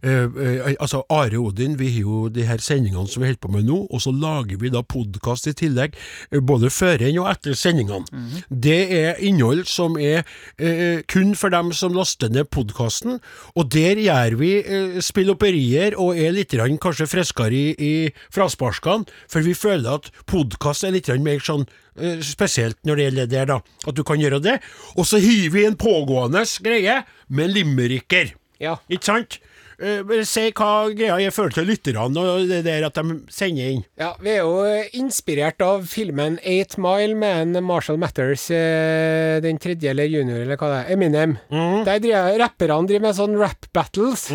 eh, 0.03 0.25
eh, 0.25 0.75
altså 0.79 1.03
Are 1.09 1.39
Odin, 1.39 1.77
vi 1.79 1.91
har 1.93 2.01
jo 2.01 2.19
de 2.33 2.45
her 2.47 2.61
sendingene 2.63 3.07
som 3.09 3.23
vi 3.23 3.29
holder 3.29 3.41
på 3.43 3.51
med 3.53 3.67
nå, 3.67 3.79
og 3.89 4.03
så 4.03 4.13
lager 4.15 4.59
vi 4.61 4.71
da 4.73 4.81
podkast 4.83 5.49
i 5.49 5.55
tillegg, 5.57 5.97
eh, 6.31 6.39
både 6.39 6.71
før 6.73 7.03
og 7.09 7.27
etter 7.31 7.55
sendingene. 7.57 8.05
Det 8.49 8.79
er 8.95 9.19
innhold 9.23 9.65
som 9.69 9.97
er 9.97 10.23
eh, 10.57 11.01
kun 11.09 11.35
for 11.39 11.53
dem 11.53 11.71
som 11.75 11.95
laster 11.95 12.31
ned 12.31 12.49
podkasten, 12.53 13.19
og 13.55 13.69
der 13.73 14.01
gjør 14.01 14.37
vi 14.39 14.53
eh, 14.59 14.97
spilloperier 15.03 15.97
og 15.99 16.17
er 16.17 16.35
litt 16.35 16.55
rann 16.59 16.79
kanskje 16.81 17.09
friskere 17.09 17.55
i, 17.55 17.67
i 17.77 17.93
frasparkene, 18.33 19.07
for 19.29 19.45
vi 19.45 19.55
føler 19.57 19.99
at 19.99 20.11
podkast 20.29 20.85
er 20.85 20.95
litt 20.95 21.09
mer 21.19 21.41
sånn 21.43 21.65
spesielt 22.23 22.77
når 22.87 22.95
det 22.95 23.05
gjelder 23.05 23.29
det, 23.31 23.41
da. 23.49 23.57
At 23.89 23.97
du 23.97 24.05
kan 24.07 24.21
gjøre 24.21 24.39
det. 24.39 24.53
Og 24.95 25.07
så 25.09 25.19
hiver 25.19 25.51
vi 25.51 25.65
en 25.67 25.75
pågående 25.79 26.45
greie 26.63 27.01
med 27.27 27.51
limericker. 27.51 28.31
Ja. 28.61 28.77
Ikke 28.87 29.09
sant? 29.09 29.39
Eh, 29.79 30.01
bare 30.03 30.25
si 30.27 30.41
hva 30.51 30.89
greia 30.91 31.15
er 31.15 31.29
i 31.29 31.31
forhold 31.31 31.53
til 31.55 31.69
lytterne 31.69 32.19
og 32.19 32.49
det 32.49 32.57
der 32.65 32.83
at 32.89 32.97
de 32.99 33.13
sender 33.31 33.69
inn. 33.77 33.83
Ja, 33.99 34.09
vi 34.19 34.33
er 34.33 34.41
jo 34.43 34.57
eh, 34.67 34.89
inspirert 34.99 35.61
av 35.63 35.85
filmen 35.87 36.35
Eight 36.43 36.75
Mile 36.81 37.15
med 37.15 37.55
en 37.55 37.63
Marshall 37.63 37.95
Matters, 38.01 38.49
eh, 38.51 39.37
den 39.45 39.57
tredje 39.63 39.93
eller 39.93 40.09
junior, 40.11 40.41
eller 40.43 40.59
hva 40.59 40.67
det 40.73 40.79
er, 40.81 40.91
Eminem. 40.97 41.37
Der 41.87 42.01
driver 42.03 42.35
rapperne 42.43 42.89
driver 42.89 43.05
med 43.07 43.15
sånn 43.21 43.37
rap 43.39 43.69
battles. 43.73 44.27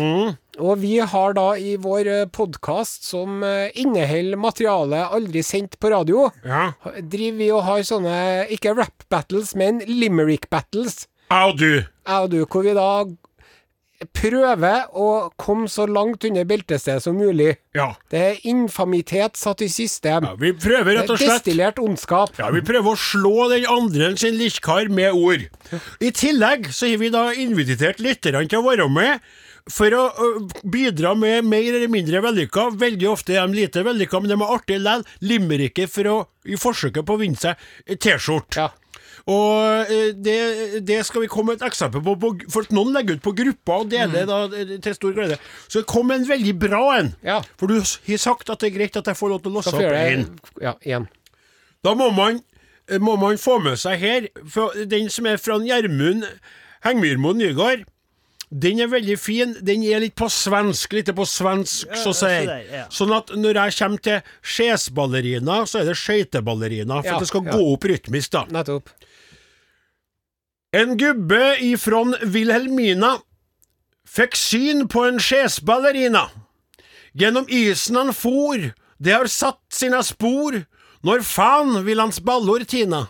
Og 0.55 0.77
vi 0.79 0.95
har 1.03 1.33
da 1.35 1.49
i 1.59 1.75
vår 1.83 2.07
podkast, 2.33 3.03
som 3.05 3.43
eh, 3.45 3.69
inneholder 3.75 4.39
materiale 4.39 5.03
aldri 5.13 5.43
sendt 5.45 5.77
på 5.83 5.91
radio, 5.93 6.29
Ja. 6.47 6.71
driver 7.01 7.37
vi 7.43 7.51
og 7.51 7.63
har 7.67 7.83
sånne, 7.85 8.17
ikke 8.55 8.73
rap 8.77 9.05
battles, 9.13 9.53
men 9.53 9.83
limerick 9.85 10.49
battles. 10.49 11.05
Jeg 11.29 11.51
og 11.51 11.57
du. 11.59 11.69
Jeg 11.83 12.17
og 12.23 12.29
du, 12.31 12.39
hvor 12.45 12.63
vi 12.65 12.73
da 12.77 12.89
prøver 14.15 14.89
å 14.91 15.29
komme 15.39 15.69
så 15.71 15.85
langt 15.87 16.25
under 16.27 16.45
beltestedet 16.47 17.03
som 17.05 17.15
mulig. 17.17 17.55
Ja. 17.75 17.93
Det 18.11 18.21
er 18.21 18.41
infamitet 18.49 19.39
satt 19.39 19.63
i 19.65 19.69
system. 19.71 20.27
ja. 20.27 20.35
Vi 20.39 20.51
prøver 20.53 20.99
rett 20.99 21.09
og 21.09 21.19
slett 21.21 21.45
Destillert 21.45 21.79
ondskap. 21.79 22.35
Ja, 22.39 22.51
Vi 22.51 22.61
prøver 22.65 22.93
å 22.93 22.99
slå 22.99 23.49
den 23.51 23.65
andre 23.71 24.15
sin 24.17 24.37
likkar 24.39 24.89
med 24.89 25.13
ord. 25.13 25.47
I 25.99 26.11
tillegg 26.11 26.71
så 26.73 26.87
har 26.91 26.97
vi 27.01 27.09
da 27.09 27.31
invitert 27.33 27.99
lytterne 28.03 28.47
til 28.49 28.59
å 28.59 28.69
være 28.69 28.89
med. 28.91 29.19
For 29.71 29.89
å 29.97 30.03
bidra 30.61 31.15
med 31.17 31.47
mer 31.49 31.65
eller 31.73 31.89
mindre 31.89 32.21
vellykka, 32.21 32.67
veldig 32.77 33.07
ofte 33.09 33.33
er 33.33 33.47
de 33.49 33.63
lite 33.63 33.81
vellykka, 33.81 34.19
men 34.21 34.29
de 34.29 34.37
er 34.37 34.51
artige 34.53 34.77
likevel, 34.83 35.05
Limericket 35.25 35.89
for 35.89 36.09
å, 36.11 36.17
i 36.45 36.59
forsøket 36.59 37.05
på 37.07 37.15
å 37.15 37.21
vinne 37.23 37.39
seg 37.39 37.97
T-skjorte. 37.97 38.61
Ja. 38.61 38.69
Og 39.25 39.89
eh, 39.89 40.11
det, 40.13 40.83
det 40.85 40.99
skal 41.07 41.23
vi 41.23 41.29
komme 41.31 41.53
med 41.53 41.61
et 41.63 41.67
eksempel 41.71 42.03
på, 42.05 42.13
på, 42.21 42.29
for 42.53 42.67
at 42.67 42.73
noen 42.75 42.91
legger 42.93 43.17
ut 43.17 43.23
på 43.25 43.33
grupper 43.33 43.81
og 43.81 43.87
deler 43.89 44.27
da, 44.29 44.43
eh, 44.53 44.75
til 44.85 44.93
stor 44.93 45.15
glede. 45.17 45.39
Så 45.65 45.81
det 45.81 45.87
kom 45.89 46.13
en 46.13 46.27
veldig 46.29 46.53
bra 46.61 46.81
en. 46.99 47.09
Ja. 47.25 47.39
For 47.57 47.71
du 47.71 47.79
har 47.79 48.21
sagt 48.21 48.51
at 48.53 48.61
det 48.61 48.69
er 48.69 48.75
greit 48.77 48.99
at 49.01 49.09
jeg 49.09 49.17
får 49.17 49.33
lov 49.33 49.41
til 49.41 49.49
å 49.49 49.57
låse 49.57 49.73
opp 49.73 49.81
én. 49.81 50.27
Ja, 50.61 50.75
igjen. 50.85 51.07
Da 51.85 51.95
må 51.97 52.11
man, 52.13 52.37
eh, 52.85 53.01
må 53.01 53.15
man 53.17 53.41
få 53.41 53.57
med 53.65 53.81
seg 53.81 53.97
her 54.03 54.29
for 54.45 54.77
Den 54.85 55.09
som 55.09 55.25
er 55.25 55.41
fra 55.41 55.57
Gjermund 55.57 56.27
Hengmyrmo 56.85 57.33
Nygaard. 57.33 57.87
Den 58.53 58.77
er 58.79 58.91
veldig 58.91 59.17
fin. 59.17 59.55
Den 59.65 59.81
er 59.89 60.03
litt 60.05 60.13
på 60.15 60.29
svensk, 60.29 60.93
litt 60.93 61.09
på 61.17 61.25
svensk, 61.25 61.89
så 61.97 62.13
å 62.13 62.15
si. 62.15 62.45
Sånn 62.93 63.13
at 63.17 63.33
når 63.33 63.57
jeg 63.57 63.75
kommer 63.79 64.05
til 64.05 64.21
skjesballerina, 64.45 65.63
så 65.65 65.81
er 65.81 65.89
det 65.89 65.97
skøyteballerina. 65.97 67.01
For 67.01 67.09
Ja, 67.09 67.17
at 67.17 67.25
det 67.25 67.31
skal 67.33 67.49
ja. 67.49 67.57
gå 67.57 67.73
opp 67.73 67.89
rytmisk, 67.89 68.31
da. 68.37 68.45
Nettopp. 68.53 68.93
En 70.75 70.97
gubbe 70.97 71.55
ifrån 71.63 72.15
Wilhelmina 72.21 73.13
fikk 74.03 74.33
syn 74.35 74.89
på 74.91 75.05
en 75.07 75.21
skjesballerina. 75.23 76.25
Gjennom 77.15 77.45
isen 77.47 77.95
han 77.95 78.11
for, 78.11 78.73
det 78.99 79.13
har 79.15 79.29
satt 79.31 79.61
sina 79.71 80.01
spor. 80.03 80.57
Når 81.07 81.23
faen 81.23 81.77
vil 81.87 82.01
hans 82.03 82.19
ballor 82.19 82.65
tina? 82.67 83.05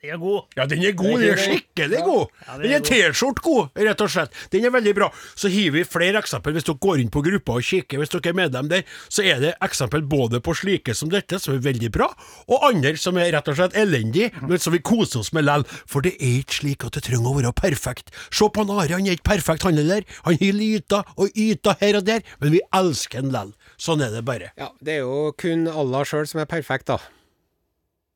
Den 0.00 0.14
er 0.14 0.16
god. 0.16 0.44
Ja, 0.56 0.64
den 0.64 0.80
er 0.80 0.94
god. 0.96 1.18
Den 1.20 1.30
er 1.34 1.40
skikkelig 1.40 1.98
god. 2.06 2.30
Ja, 2.46 2.54
den 2.62 2.72
er 2.72 2.84
T-skjort 2.88 3.40
god, 3.44 3.66
rett 3.76 4.00
og 4.00 4.08
slett. 4.08 4.36
Den 4.52 4.64
er 4.64 4.72
veldig 4.72 4.94
bra. 4.96 5.10
Så 5.36 5.50
hiver 5.52 5.74
vi 5.76 5.82
flere 5.84 6.22
eksempel. 6.22 6.54
Hvis 6.56 6.64
dere 6.64 6.80
går 6.80 7.02
inn 7.02 7.10
på 7.12 7.20
gruppa 7.26 7.58
og 7.58 7.66
kikker, 7.68 8.00
hvis 8.00 8.14
dere 8.14 8.32
er 8.32 8.38
medlem 8.38 8.70
der, 8.72 8.86
så 9.12 9.26
er 9.28 9.42
det 9.44 9.50
eksempel 9.66 10.06
både 10.08 10.40
på 10.40 10.54
slike 10.56 10.94
som 10.96 11.12
dette, 11.12 11.36
som 11.42 11.52
er 11.58 11.60
veldig 11.66 11.92
bra, 11.92 12.08
og 12.48 12.64
andre 12.70 12.94
som 12.96 13.20
er 13.20 13.28
rett 13.36 13.52
og 13.52 13.60
slett 13.60 13.76
elendige, 13.76 14.32
men 14.40 14.56
som 14.62 14.72
vi 14.72 14.80
koser 14.80 15.20
oss 15.20 15.34
med 15.36 15.44
lell. 15.50 15.68
For 15.84 16.00
det 16.06 16.14
er 16.16 16.40
ikke 16.40 16.60
slik 16.62 16.88
at 16.88 16.96
det 16.96 17.04
trenger 17.10 17.34
å 17.34 17.36
være 17.42 17.52
perfekt. 17.60 18.08
Se 18.32 18.48
på 18.48 18.64
han 18.64 18.72
Ari, 18.80 18.96
han 18.96 19.04
er 19.04 19.20
ikke 19.20 19.34
perfekt, 19.34 19.68
han 19.68 19.76
heller. 19.76 20.08
Han 20.24 20.40
har 20.40 20.56
lyta 20.56 21.04
og 21.20 21.36
yta 21.36 21.76
her 21.84 22.00
og 22.00 22.08
der, 22.08 22.24
men 22.40 22.56
vi 22.56 22.64
elsker 22.72 23.20
han 23.20 23.32
lell. 23.36 23.52
Sånn 23.76 24.00
er 24.00 24.16
det 24.16 24.24
bare. 24.24 24.54
Ja, 24.56 24.72
det 24.80 24.96
er 24.96 25.04
jo 25.04 25.34
kun 25.36 25.68
Allah 25.68 26.08
sjøl 26.08 26.24
som 26.30 26.40
er 26.40 26.48
perfekt, 26.48 26.88
da. 26.88 27.02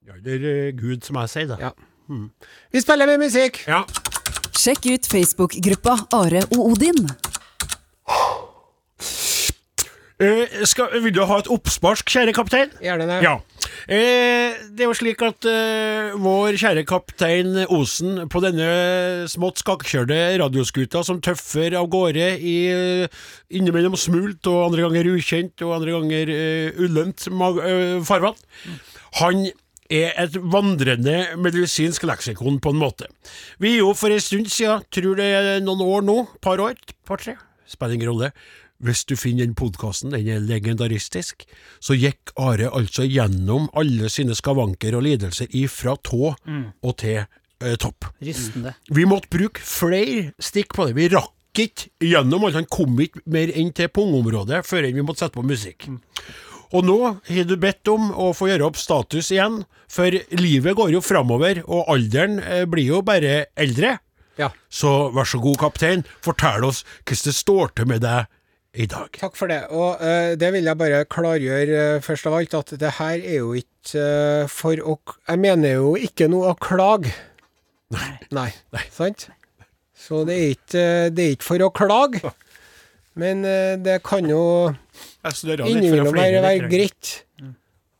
Ja, 0.04 0.18
det 0.20 0.34
er 0.44 0.72
Gud 0.76 1.04
som 1.06 1.16
jeg 1.22 1.30
sier, 1.32 1.46
da. 1.48 1.56
Ja. 1.70 1.70
Vi 2.74 2.80
spiller 2.84 3.08
med 3.08 3.22
musikk! 3.24 3.62
Ja. 3.64 3.84
Sjekk 4.54 4.84
ut 4.92 5.06
Facebook-gruppa 5.08 5.94
Are 6.12 6.42
og 6.52 6.60
Odin. 6.74 7.06
Eh, 10.22 10.60
skal, 10.68 10.92
vil 11.02 11.14
du 11.16 11.24
ha 11.26 11.40
et 11.40 11.48
oppspark, 11.50 12.04
kjære 12.06 12.34
kaptein? 12.36 12.70
Gjerne 12.84 13.08
det. 13.08 13.16
Ja. 13.24 13.32
Eh, 13.88 14.60
det 14.76 14.84
er 14.84 14.90
jo 14.90 14.94
slik 14.96 15.24
at 15.26 15.48
eh, 15.50 16.12
vår 16.22 16.60
kjære 16.60 16.84
kaptein 16.86 17.64
Osen 17.64 18.22
på 18.30 18.44
denne 18.44 18.68
smått 19.32 19.64
skakkjørte 19.64 20.20
radioskuta 20.40 21.02
som 21.04 21.18
tøffer 21.24 21.74
av 21.80 21.88
gårde 21.92 22.28
i 22.38 22.54
eh, 22.70 23.18
innimellom 23.56 23.96
smult 23.98 24.46
og 24.52 24.68
andre 24.68 24.86
ganger 24.86 25.10
ukjent 25.16 25.64
og 25.66 25.74
andre 25.80 25.96
ganger 25.98 26.32
eh, 26.36 26.80
ullent 26.86 27.26
mag 27.34 27.60
eh, 27.64 27.98
farvann, 28.06 28.38
han 29.24 29.46
er 29.92 30.14
et 30.20 30.36
vandrende 30.40 31.36
medisinsk 31.40 32.06
leksikon 32.08 32.60
på 32.62 32.72
en 32.72 32.80
måte. 32.80 33.08
Vi 33.60 33.76
jo 33.78 33.92
for 33.96 34.12
en 34.14 34.22
stund 34.22 34.50
siden, 34.52 34.84
tror 34.94 35.18
det 35.20 35.30
er 35.36 35.64
noen 35.64 35.84
år 35.84 36.06
nå, 36.06 36.18
par 36.44 36.62
år, 36.62 36.78
par-tre, 37.08 37.36
spiller 37.68 37.98
ingen 37.98 38.12
rolle, 38.12 38.30
hvis 38.84 39.04
du 39.08 39.14
finner 39.16 39.46
den 39.46 39.54
podkasten, 39.56 40.12
den 40.12 40.28
er 40.28 40.42
legendaristisk, 40.44 41.46
så 41.80 41.96
gikk 41.96 42.34
Are 42.40 42.68
altså 42.74 43.06
gjennom 43.06 43.68
alle 43.78 44.10
sine 44.12 44.34
skavanker 44.36 44.96
og 44.98 45.06
lidelser 45.06 45.48
ifra 45.56 45.94
tå 46.04 46.34
og 46.34 46.92
til 47.00 47.22
eh, 47.22 47.76
topp. 47.80 48.10
Rystende. 48.24 48.74
Vi 48.90 49.06
måtte 49.08 49.30
bruke 49.32 49.62
flere 49.62 50.34
stikk 50.42 50.74
på 50.74 50.88
det. 50.88 50.98
Vi 50.98 51.08
rakk 51.14 51.32
ikke 51.54 51.92
gjennom 52.02 52.44
alt. 52.44 52.58
Han 52.58 52.66
kom 52.70 52.98
ikke 53.00 53.22
mer 53.30 53.52
enn 53.54 53.70
til 53.72 53.88
pungområdet 53.94 54.64
før 54.66 54.90
vi 54.90 55.04
måtte 55.06 55.24
sette 55.24 55.38
på 55.38 55.46
musikk. 55.46 55.86
Og 56.74 56.82
nå 56.82 56.98
har 57.28 57.46
du 57.46 57.54
bedt 57.60 57.86
om 57.92 58.08
å 58.10 58.32
få 58.34 58.48
gjøre 58.50 58.66
opp 58.66 58.78
status 58.80 59.30
igjen, 59.30 59.62
for 59.90 60.14
livet 60.34 60.74
går 60.74 60.96
jo 60.96 61.02
framover, 61.04 61.62
og 61.70 61.90
alderen 61.92 62.40
eh, 62.42 62.64
blir 62.66 62.96
jo 62.96 63.02
bare 63.06 63.44
eldre. 63.54 63.98
Ja. 64.40 64.50
Så 64.66 65.12
vær 65.14 65.28
så 65.30 65.38
god, 65.38 65.60
kaptein, 65.62 66.02
fortell 66.24 66.66
oss 66.66 66.82
hvordan 67.06 67.28
det 67.28 67.36
står 67.38 67.76
til 67.78 67.90
med 67.92 68.02
deg 68.02 68.26
i 68.74 68.88
dag. 68.90 69.10
Takk 69.20 69.38
for 69.38 69.50
det. 69.50 69.60
Og 69.70 70.02
uh, 70.02 70.34
det 70.38 70.50
vil 70.56 70.66
jeg 70.66 70.80
bare 70.80 71.04
klargjøre 71.06 71.84
uh, 71.98 72.02
først 72.02 72.26
av 72.26 72.38
alt, 72.40 72.56
at 72.58 72.74
det 72.80 72.96
her 72.98 73.20
er 73.20 73.38
jo 73.38 73.54
ikke 73.54 74.02
uh, 74.02 74.50
for 74.50 74.80
å 74.80 74.98
Jeg 75.28 75.40
mener 75.42 75.76
jo 75.78 75.94
ikke 75.94 76.26
noe 76.32 76.50
å 76.54 76.58
klage. 76.58 77.14
Nei. 78.34 78.50
Sant? 78.90 79.28
Så 79.94 80.24
det 80.26 80.34
er 80.40 80.56
ikke, 80.56 80.86
det 81.14 81.24
er 81.24 81.36
ikke 81.36 81.52
for 81.52 81.68
å 81.68 81.70
klage. 81.70 82.34
Men 83.20 83.44
det 83.86 84.00
kan 84.02 84.26
jo 84.26 84.42
innimellom 85.24 86.14
være, 86.14 86.42
være 86.44 86.70
greit 86.72 87.14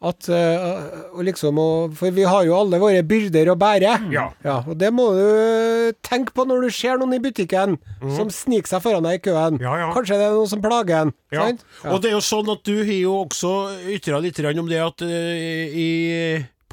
at 0.04 0.28
uh, 0.28 1.16
og 1.16 1.24
liksom 1.24 1.58
og, 1.60 1.94
For 1.96 2.12
vi 2.14 2.26
har 2.28 2.44
jo 2.44 2.56
alle 2.58 2.80
våre 2.82 3.02
byrder 3.06 3.50
å 3.52 3.56
bære. 3.58 3.94
Ja. 4.12 4.28
Og 4.68 4.76
det 4.80 4.90
må 4.94 5.10
du 5.16 5.92
tenke 6.04 6.34
på 6.36 6.46
når 6.48 6.66
du 6.66 6.74
ser 6.74 7.00
noen 7.00 7.16
i 7.16 7.22
butikken 7.24 7.78
som 8.16 8.32
sniker 8.32 8.74
seg 8.74 8.84
foran 8.84 9.06
deg 9.06 9.20
i 9.20 9.24
køen. 9.24 9.60
Ja, 9.62 9.76
ja. 9.80 9.90
Kanskje 9.96 10.18
det 10.20 10.28
er 10.28 10.36
noen 10.36 10.50
som 10.50 10.62
plager 10.64 11.06
en. 11.06 11.14
Ja. 11.34 11.48
Sant? 11.48 11.64
Og 11.88 12.02
det 12.02 12.10
er 12.10 12.18
jo 12.18 12.24
sånn 12.24 12.50
at 12.52 12.64
du 12.66 12.76
har 12.82 12.98
jo 12.98 13.20
også 13.24 13.54
ytra 13.94 14.20
litt 14.22 14.42
om 14.44 14.68
det 14.68 14.82
at 14.82 15.06
uh, 15.06 15.08
i 15.08 15.88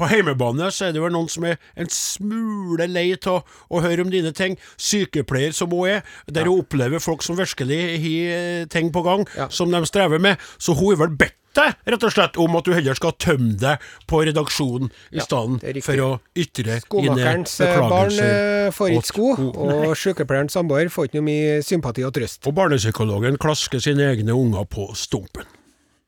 på 0.01 0.09
heimebane 0.11 0.71
så 0.73 0.87
er 0.87 0.95
det 0.95 1.03
vel 1.03 1.13
noen 1.13 1.29
som 1.31 1.45
er 1.47 1.59
en 1.79 1.91
smule 1.93 2.87
lei 2.89 3.11
av 3.19 3.43
å, 3.69 3.81
høre 3.83 4.05
om 4.05 4.13
dine 4.13 4.33
ting. 4.35 4.57
Sykepleier 4.81 5.53
som 5.55 5.73
hun 5.73 5.97
er, 5.97 6.07
der 6.27 6.49
hun 6.49 6.63
opplever 6.63 7.03
folk 7.03 7.25
som 7.25 7.39
virkelig 7.39 7.81
har 8.01 8.33
eh, 8.37 8.65
ting 8.71 8.91
på 8.93 9.05
gang, 9.05 9.27
som 9.49 9.71
de 9.71 9.85
strever 9.89 10.21
med. 10.21 10.41
Så 10.57 10.75
hun 10.77 10.93
har 10.93 11.05
vel 11.05 11.15
bedt 11.21 11.37
deg 11.57 11.75
rett 11.91 12.05
og 12.07 12.13
slett 12.13 12.37
om 12.39 12.55
at 12.55 12.67
du 12.67 12.73
heller 12.75 12.97
skal 12.97 13.13
tømme 13.19 13.55
deg 13.59 13.83
på 14.09 14.21
redaksjonen 14.27 14.91
i 15.11 15.19
stedet 15.23 15.59
det 15.61 15.73
er 15.73 15.85
for 15.85 16.03
å 16.03 16.09
ytre 16.37 16.77
Skomakerens 16.83 17.57
eh, 17.65 17.79
barn 17.91 18.19
eh, 18.23 18.67
får 18.75 18.95
ikke 18.95 19.09
sko, 19.09 19.29
og 19.49 19.95
sykepleierens 19.99 20.55
samboer 20.55 20.91
får 20.93 21.09
ikke 21.09 21.19
noe 21.19 21.27
mye 21.27 21.57
sympati 21.65 22.05
og 22.07 22.13
trøst. 22.15 22.43
Og 22.47 22.55
barnepsykologen 22.57 23.39
klasker 23.41 23.83
sine 23.83 24.11
egne 24.13 24.35
unger 24.37 24.67
på 24.71 24.91
stumpen. 24.97 25.47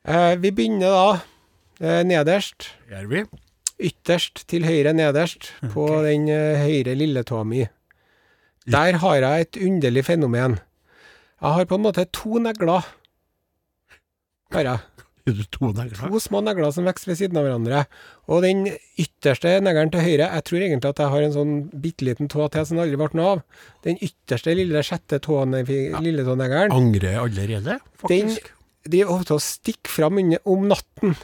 Eh, 0.07 0.33
vi 0.39 0.51
begynner 0.55 0.93
da 0.93 1.07
eh, 1.79 2.03
nederst. 2.07 2.71
Gjør 2.91 3.09
vi? 3.11 3.25
Ytterst 3.81 4.43
til 4.51 4.67
høyre 4.67 4.93
nederst 4.93 5.49
på 5.73 5.87
den 6.05 6.27
eh, 6.31 6.61
høyre 6.61 6.93
lilletåa 6.97 7.43
mi. 7.47 7.63
Der 8.69 8.99
har 9.01 9.15
jeg 9.19 9.47
et 9.47 9.59
underlig 9.65 10.05
fenomen. 10.07 10.59
Jeg 11.41 11.57
har 11.57 11.67
på 11.67 11.75
en 11.79 11.83
måte 11.83 12.05
to 12.15 12.39
negler. 12.39 12.85
Har 14.53 14.69
jeg. 14.69 14.79
To 15.55 15.69
negler? 15.71 16.09
To 16.11 16.19
små 16.19 16.41
negler 16.43 16.71
som 16.75 16.83
vokser 16.87 17.13
ved 17.13 17.19
siden 17.21 17.37
av 17.39 17.45
hverandre. 17.47 17.85
Og 18.27 18.41
den 18.43 18.65
ytterste 18.99 19.53
neglen 19.63 19.91
til 19.93 20.03
høyre 20.03 20.27
Jeg 20.27 20.43
tror 20.49 20.65
egentlig 20.65 20.89
at 20.89 20.99
jeg 20.99 21.11
har 21.13 21.23
en 21.23 21.35
sånn 21.35 21.53
bitte 21.85 22.07
liten 22.07 22.27
tå 22.31 22.47
til 22.51 22.65
som 22.67 22.81
aldri 22.83 22.99
ble 22.99 23.07
noe 23.15 23.29
av. 23.37 23.43
Den 23.87 24.01
ytterste 24.03 24.55
lille 24.59 24.83
sjette 24.83 25.21
tåen, 25.23 25.55
lilletåneglen, 25.63 26.75
Angrer 26.75 27.21
allerede, 27.23 27.79
den 28.11 28.33
driver 28.83 29.15
ofte 29.15 29.37
og 29.37 29.45
stikker 29.45 29.95
fram 29.95 30.19
om 30.19 30.67
natten. 30.67 31.15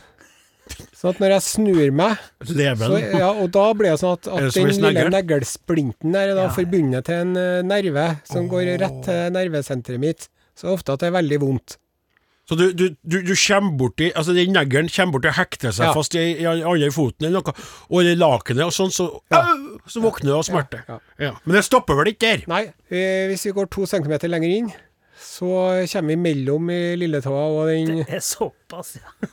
Sånn 1.00 1.14
at 1.14 1.20
når 1.24 1.34
jeg 1.38 1.44
snur 1.48 1.92
meg, 1.96 2.18
så, 2.44 2.98
ja, 3.20 3.30
og 3.32 3.52
da 3.56 3.66
blir 3.74 3.94
det 3.94 4.00
sånn 4.02 4.18
at, 4.18 4.28
at 4.28 4.56
den 4.56 4.72
lille 4.76 5.06
neglesplinten 5.14 6.12
der 6.16 6.34
er 6.34 6.36
da 6.38 6.48
Ja, 6.50 6.56
forbundet 6.56 7.06
til 7.08 7.22
en 7.24 7.38
eh, 7.40 7.62
nerve 7.64 8.08
som 8.28 8.50
går 8.52 8.74
rett 8.82 8.98
til 9.08 9.30
nervesenteret 9.36 10.02
mitt. 10.04 10.28
Så 10.60 10.74
ofte 10.74 10.92
at 10.92 11.00
det 11.00 11.08
er 11.08 11.16
veldig 11.22 11.40
vondt. 11.40 11.78
Så 12.50 12.56
du, 12.58 12.66
du, 12.74 12.88
du, 13.06 13.20
du 13.22 13.36
kommer 13.38 13.76
borti 13.78 14.08
Altså 14.18 14.34
den 14.34 14.56
neglen 14.58 14.88
kommer 14.90 15.14
borti 15.20 15.30
og 15.30 15.36
hekter 15.38 15.70
seg 15.72 15.86
Ja. 15.86 15.94
fast 15.94 16.16
i, 16.18 16.24
den 16.42 16.64
andre 16.66 16.90
foten 16.92 17.28
eller 17.30 17.44
noe, 17.46 17.54
og 17.94 18.02
i 18.10 18.16
lakenet 18.18 18.66
og 18.66 18.74
sånn, 18.74 18.90
så, 18.92 19.06
au, 19.38 19.78
så 19.86 20.02
våkner 20.02 20.32
du 20.32 20.36
av 20.40 20.44
smerte. 20.48 20.82
Ja, 20.90 20.98
Ja. 21.28 21.32
Men 21.46 21.60
det 21.60 21.64
stopper 21.70 22.00
vel 22.02 22.10
ikke 22.16 22.26
der? 22.26 22.46
Nei, 22.50 22.64
eh, 22.90 23.28
hvis 23.30 23.46
vi 23.46 23.54
går 23.56 23.70
to 23.70 23.86
centimeter 23.86 24.28
lenger 24.34 24.50
inn, 24.50 24.72
så 25.22 25.52
kommer 25.94 26.16
vi 26.16 26.20
mellom 26.26 26.70
i 26.74 26.82
lilletåa 26.98 27.44
og 27.54 27.70
den 27.70 28.02
Det 28.02 28.18
er 28.18 28.26
såpass, 28.26 28.96
ja. 28.98 29.30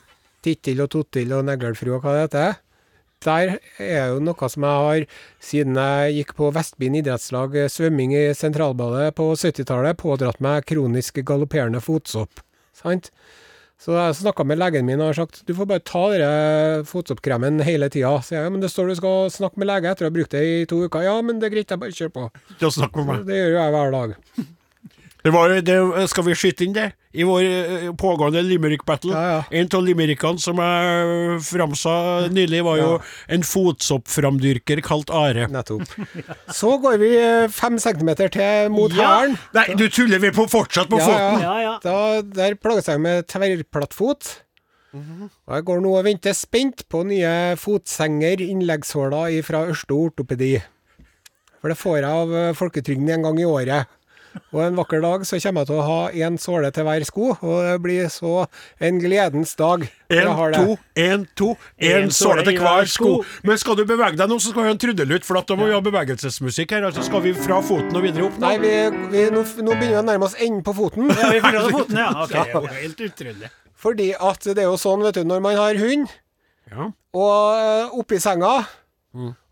Tittil 0.46 0.85
og 0.85 0.92
Tottel 0.94 1.35
og 1.37 1.44
neglefru 1.48 1.96
og 1.96 2.06
hva 2.06 2.14
det 2.16 2.24
heter. 2.26 2.62
Der 3.24 3.56
er 3.80 4.12
jo 4.12 4.20
noe 4.22 4.48
som 4.52 4.66
jeg 4.66 4.82
har, 4.87 5.06
siden 5.42 5.78
jeg 5.80 6.18
gikk 6.18 6.35
på 6.38 6.50
Vestbyen 6.54 6.98
idrettslag 7.00 7.56
eh, 7.56 7.70
svømming 7.72 8.12
i 8.14 8.26
sentralbadet 8.37 9.14
på 9.16 9.30
70-tallet, 9.32 9.96
pådratt 9.98 10.42
meg 10.44 10.66
kronisk 10.68 11.22
galopperende 11.26 11.80
fotsopp. 11.82 12.44
Sant? 12.76 13.11
Så 13.80 13.92
jeg 13.92 14.16
snakka 14.16 14.44
med 14.48 14.56
legen 14.61 14.87
min 14.88 15.00
og 15.02 15.11
har 15.11 15.18
sagt 15.18 15.42
du 15.44 15.52
får 15.56 15.68
bare 15.68 15.85
ta 15.85 16.02
denne 16.14 16.85
fotsoppkremen 16.88 17.61
hele 17.66 17.90
tida. 17.92 18.14
Så 18.24 18.38
jeg, 18.38 18.52
men 18.52 18.62
det 18.62 18.70
står 18.72 18.92
du 18.92 18.96
skal 19.00 19.32
snakke 19.32 19.61
med 19.61 19.68
lege 19.68 19.90
etter 19.90 20.06
å 20.06 20.11
ha 20.11 20.14
brukt 20.16 20.32
det 20.32 20.44
i 20.44 20.62
to 20.68 20.78
uker. 20.87 21.04
Ja, 21.04 21.16
men 21.24 21.40
det 21.40 21.50
er 21.50 21.56
greit, 21.59 21.72
jeg 21.72 21.82
bare 21.82 21.96
kjører 21.96 22.14
på. 22.14 22.28
Det 23.28 23.37
gjør 23.37 23.52
jo 23.52 23.59
jeg 23.61 23.74
hver 23.76 23.96
dag. 23.96 24.16
Det 25.26 25.32
var, 25.34 25.50
det, 25.66 25.74
skal 26.12 26.22
vi 26.28 26.34
skyte 26.38 26.62
inn 26.62 26.74
det? 26.76 26.84
I 27.16 27.24
vår 27.26 27.42
eh, 27.48 27.86
pågående 27.98 28.42
limerick-battle. 28.46 29.10
Ja, 29.10 29.22
ja. 29.32 29.38
En 29.58 29.66
av 29.74 29.82
limerickene 29.82 30.38
som 30.38 30.60
jeg 30.62 31.40
framsa 31.48 31.94
nylig, 32.30 32.60
var 32.62 32.78
jo 32.78 32.90
Ja. 32.92 33.00
en 33.34 33.42
fotsoppframdyrker 33.42 34.82
kalt 34.86 35.10
Are. 35.10 35.48
Nettopp. 35.50 35.82
Så 36.54 36.76
går 36.84 36.98
vi 37.02 37.10
eh, 37.18 37.48
fem 37.50 37.78
centimeter 37.82 38.30
til 38.30 38.70
mot 38.70 38.94
Ja. 38.94 39.08
hælen. 39.16 39.34
Nei, 39.56 39.66
du 39.74 39.88
tuller 39.88 40.22
vi 40.22 40.30
på 40.36 40.46
fortsatt 40.52 40.88
på 40.92 41.00
Ja, 41.02 41.08
foten! 41.08 41.42
Ja, 41.42 41.56
ja. 41.64 41.74
Da, 41.82 41.96
der 42.22 42.54
plages 42.60 42.86
jeg 42.92 43.00
med 43.02 43.26
tverrplattfot. 43.26 44.42
Og 44.96 45.52
jeg 45.58 45.64
går 45.68 45.80
nå 45.84 45.90
og 45.98 46.04
venter 46.06 46.32
spent 46.32 46.86
på 46.88 47.02
nye 47.04 47.56
fotsenger, 47.60 48.40
innleggssåler 48.46 49.42
fra 49.44 49.66
Ørste 49.68 49.92
ortopedi. 49.92 50.54
For 51.60 51.68
det 51.72 51.76
får 51.80 51.98
jeg 51.98 52.08
av 52.08 52.32
eh, 52.32 52.52
folketrygden 52.56 53.10
en 53.10 53.26
gang 53.26 53.40
i 53.42 53.44
året. 53.50 53.90
Og 54.53 54.61
en 54.64 54.77
vakker 54.79 55.01
dag 55.05 55.25
så 55.29 55.38
kommer 55.42 55.64
jeg 55.64 55.70
til 55.70 55.79
å 55.81 55.87
ha 55.87 55.99
én 56.12 56.37
såle 56.40 56.70
til 56.75 56.87
hver 56.87 57.05
sko, 57.09 57.29
og 57.37 57.57
det 57.66 57.77
blir 57.85 58.09
så 58.12 58.33
en 58.81 58.99
gledens 59.03 59.55
dag. 59.59 59.87
Én, 60.12 60.29
En, 60.29 60.53
to, 60.55 60.77
en, 61.03 61.25
to, 61.35 61.49
en 61.83 62.05
En 62.05 62.11
såle 62.14 62.44
til 62.46 62.59
hver 62.62 62.87
sko. 62.87 63.11
sko. 63.22 63.40
Men 63.49 63.59
skal 63.59 63.77
du 63.81 63.85
bevege 63.88 64.16
deg 64.16 64.29
nå, 64.31 64.38
så 64.38 64.53
skal 64.53 64.62
vi 64.62 64.68
ha 64.70 64.75
en 64.77 64.83
trudelutt, 64.85 65.25
for 65.27 65.40
da 65.42 65.57
må 65.59 65.66
vi 65.66 65.75
ha 65.75 65.81
bevegelsesmusikk 65.83 66.77
her. 66.77 66.87
Altså 66.90 67.03
skal 67.07 67.25
vi 67.25 67.33
fra 67.35 67.59
foten 67.64 67.96
og 67.96 68.05
videre 68.07 68.29
opp 68.29 68.38
nå? 68.38 68.46
Nei, 68.46 68.57
vi, 68.62 68.75
vi, 69.14 69.25
nå, 69.35 69.42
nå 69.42 69.75
begynner 69.75 69.96
vi 69.96 70.03
å 70.03 70.07
nærme 70.07 70.29
oss 70.29 70.37
enden 70.38 70.62
på 70.66 70.77
foten. 70.79 71.11
Ja, 71.11 71.33
vi 71.35 71.40
foten, 71.42 71.96
ja. 71.99 72.11
Ok. 72.27 72.37
Er 72.37 72.81
helt 72.83 73.03
utrolig. 73.09 73.51
Fordi 73.77 74.12
at 74.14 74.46
det 74.46 74.62
er 74.62 74.70
jo 74.70 74.79
sånn, 74.81 75.03
vet 75.05 75.18
du, 75.18 75.25
når 75.29 75.42
man 75.44 75.59
har 75.59 75.77
hund, 75.83 76.09
Ja. 76.70 76.88
og 77.14 77.59
eh, 77.61 77.99
oppi 78.01 78.18
senga, 78.18 78.55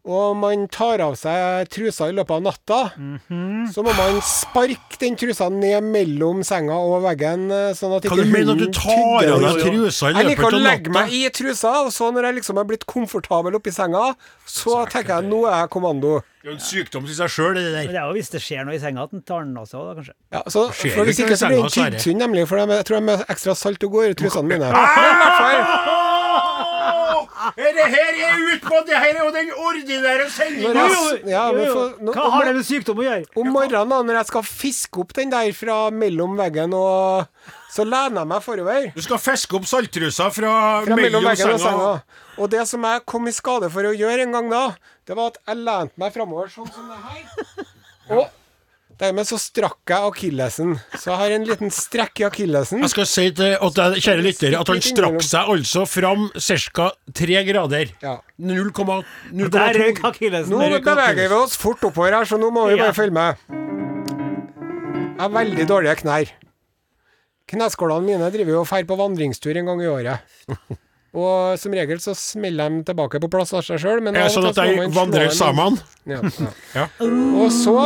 og 0.05 0.35
man 0.37 0.67
tar 0.69 1.01
av 1.01 1.15
seg 1.17 1.69
trusa 1.73 2.11
i 2.11 2.13
løpet 2.13 2.35
av 2.37 2.43
natta, 2.45 2.81
så 3.73 3.85
må 3.87 3.95
man 3.97 4.19
sparke 4.21 4.99
den 5.01 5.17
trusa 5.17 5.49
ned 5.49 5.81
mellom 5.89 6.43
senga 6.45 6.77
og 6.77 6.99
veggen. 7.07 7.47
eh, 7.51 7.73
Sånn 7.79 7.95
at 7.97 8.05
Hva 8.05 8.19
ikke 8.19 8.29
mener 8.29 8.53
du 8.59 8.67
at 8.67 8.75
du 8.75 8.79
tar 8.79 9.31
av 9.33 9.41
deg 9.41 9.63
trusa 9.65 10.11
i 10.11 10.13
løpet 10.13 10.13
av 10.13 10.13
natta? 10.13 10.21
Jeg 10.21 10.29
liker 10.29 10.45
å 10.51 10.63
legge 10.67 10.93
meg 10.93 11.17
i 11.17 11.23
trusa, 11.33 11.73
og 11.87 11.91
så 11.97 12.11
når 12.13 12.29
jeg 12.29 12.39
liksom 12.43 12.61
er 12.61 12.69
blitt 12.69 12.85
komfortabel 12.87 13.57
oppi 13.57 13.73
senga, 13.73 14.15
så 14.45 14.85
tenker 14.93 15.17
jeg 15.23 15.31
nå 15.33 15.45
er 15.49 15.65
jeg 15.65 15.73
kommando. 15.73 16.21
Det 16.45 16.51
er 16.51 16.53
jo 16.53 16.57
en 16.59 16.65
sykdom 16.69 17.05
i 17.09 17.15
seg 17.17 17.31
sjøl, 17.33 17.55
det 17.57 17.63
Men 17.73 17.89
det 17.89 17.97
er 17.97 18.05
jo 18.05 18.13
hvis 18.19 18.29
det 18.35 18.41
skjer 18.45 18.67
noe 18.69 18.75
i 18.77 18.79
senga, 18.83 19.07
at 19.09 19.13
den 19.17 19.23
tar 19.25 19.47
den 19.49 19.57
også, 19.57 19.81
da, 19.89 19.95
kanskje. 19.97 20.13
Ja, 20.37 20.43
så, 20.53 20.67
for 20.69 21.09
Hvis 21.09 21.17
ikke 21.25 21.31
ikke 21.33 21.39
så 21.41 21.49
blir 21.49 21.63
den 21.65 21.99
senga, 22.05 22.27
nemlig. 22.27 22.45
For 22.51 22.61
jeg 22.61 22.85
tror 22.85 23.01
de 23.01 23.15
er 23.17 23.25
ekstra 23.33 23.55
salt 23.57 23.87
og 23.89 23.97
går 23.97 24.11
i 24.13 24.17
trusene 24.21 24.45
mine. 24.53 24.69
Men 24.69 26.04
Det 27.57 27.87
her 27.95 28.21
er 28.29 28.43
utpå! 28.55 28.81
Det 28.89 28.97
her 28.97 29.11
er 29.11 29.21
jo 29.21 29.33
den 29.35 29.51
ordinære 29.53 30.29
sendinga! 30.33 30.85
ja, 31.29 31.43
Hva 31.53 32.25
har 32.35 32.49
det 32.49 32.55
med 32.59 32.67
sykdom 32.67 33.03
å 33.03 33.07
gjøre? 33.07 33.27
Om 33.37 33.51
morgenen 33.53 33.93
da, 33.93 33.99
når 34.09 34.19
jeg 34.21 34.31
skal 34.31 34.47
fiske 34.49 35.03
opp 35.05 35.15
den 35.19 35.33
der 35.35 35.51
fra 35.57 35.79
mellom 35.95 36.39
veggen 36.41 36.77
og 36.79 37.27
Så 37.75 37.83
lener 37.83 38.23
jeg 38.23 38.31
meg 38.31 38.45
forover. 38.45 38.89
Du 38.95 39.03
skal 39.03 39.19
fiske 39.19 39.59
opp 39.59 39.67
salttrusa 39.67 40.29
fra, 40.31 40.55
Fra 40.87 40.99
mellom 40.99 41.27
veggen 41.27 41.57
og 41.57 41.61
senga. 41.63 41.91
Og 42.39 42.51
det 42.53 42.63
som 42.71 42.85
jeg 42.87 43.03
kom 43.11 43.27
i 43.29 43.35
skade 43.35 43.71
for 43.75 43.91
å 43.91 43.95
gjøre 43.95 44.29
en 44.29 44.35
gang 44.39 44.49
da, 44.53 44.65
det 45.07 45.19
var 45.19 45.33
at 45.35 45.41
jeg 45.43 45.61
lente 45.67 46.01
meg 46.01 46.15
framover 46.15 46.51
sånn 46.55 46.71
som 46.71 46.89
det 46.91 47.01
her. 47.03 47.69
Og 48.15 48.27
dermed 49.01 49.27
så 49.29 49.39
strakk 49.41 49.91
jeg 49.91 50.09
akillesen. 50.11 50.75
Så 50.95 51.11
jeg 51.11 51.19
har 51.21 51.35
en 51.37 51.47
liten 51.49 51.73
strekk 51.75 52.21
i 52.23 52.27
akillesen. 52.29 52.83
Jeg 52.85 52.93
skal 52.95 53.09
si 53.11 53.27
til 53.37 53.57
at 53.57 53.81
jeg, 53.81 54.05
kjære 54.07 54.25
lytter, 54.27 54.57
at 54.61 54.71
han 54.73 54.85
strakk 54.85 55.19
seg 55.27 55.51
altså 55.57 55.85
fram 55.91 56.29
ca. 56.39 56.91
3 57.15 57.43
grader. 57.49 57.93
Ja. 58.05 58.17
0,2 58.39 59.51
Der 59.55 59.79
røyk 59.81 60.01
akillesen. 60.11 60.55
Nå 60.55 60.81
beveger 60.85 61.21
vi 61.29 61.35
oss 61.39 61.57
fort 61.61 61.83
oppover 61.87 62.15
her, 62.19 62.25
så 62.29 62.39
nå 62.41 62.51
må 62.55 62.69
vi 62.71 62.77
Ja. 62.79 62.85
bare 62.87 62.97
følge 62.97 63.13
med. 63.13 63.37
Jeg 65.15 65.21
har 65.21 65.31
veldig 65.31 65.67
dårlige 65.71 65.97
knær. 66.03 66.33
Kneskålene 67.51 68.07
mine 68.09 68.31
driver 68.33 68.51
jo 68.57 68.61
og 68.65 68.69
drar 68.71 68.85
på 68.89 68.97
vandringstur 68.99 69.57
en 69.57 69.67
gang 69.69 69.83
i 69.85 69.87
året. 69.87 70.19
Og 71.15 71.55
som 71.63 71.71
regel 71.77 72.01
så 72.03 72.11
smeller 72.19 72.73
de 72.75 72.81
tilbake 72.89 73.21
på 73.23 73.29
plass 73.31 73.53
av 73.55 73.63
seg 73.63 73.79
sjøl, 73.79 74.01
sånn 74.35 74.49
at 74.51 74.57
de 74.59 74.89
vandrer 74.97 75.31
sammen? 75.31 75.77
Ja, 76.11 76.19
ja. 76.25 76.51
Ja. 76.75 76.87
Og 77.39 77.53
så 77.55 77.77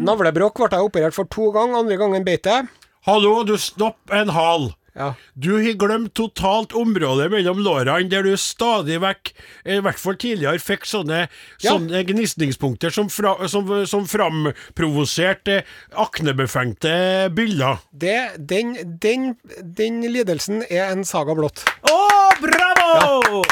Navlebrokk 0.00 0.56
ble 0.64 0.78
jeg 0.78 0.86
operert 0.88 1.16
for 1.16 1.28
to 1.28 1.50
ganger, 1.54 1.82
andre 1.82 1.96
gangen 2.00 2.24
beit 2.26 2.46
jeg. 2.48 2.68
Hallo, 3.08 3.40
du 3.44 3.56
stopp 3.60 4.12
en 4.12 4.32
hal. 4.32 4.70
Ja. 4.96 5.12
Du 5.38 5.52
har 5.54 5.76
glemt 5.78 6.12
totalt 6.18 6.72
området 6.76 7.28
mellom 7.32 7.60
lårene, 7.62 8.08
der 8.10 8.24
du 8.26 8.32
stadig 8.40 8.98
vekk, 9.00 9.30
eh, 9.64 9.76
i 9.78 9.84
hvert 9.84 10.00
fall 10.02 10.16
tidligere, 10.18 10.58
fikk 10.60 10.84
sånne, 10.88 11.20
Ja. 11.62 11.70
sånne 11.76 12.02
gnisningspunkter 12.08 12.90
som, 12.92 13.08
fra, 13.08 13.36
som, 13.48 13.68
som 13.86 14.04
framprovoserte 14.10 15.62
aknebefengte 15.94 17.30
byller. 17.36 17.78
Det, 17.92 18.18
den, 18.36 18.74
den, 19.00 19.36
den 19.62 20.00
lidelsen 20.10 20.64
er 20.68 20.90
en 20.90 21.04
saga 21.04 21.36
blått. 21.38 21.62
Å, 21.86 22.00
bravo! 22.42 23.44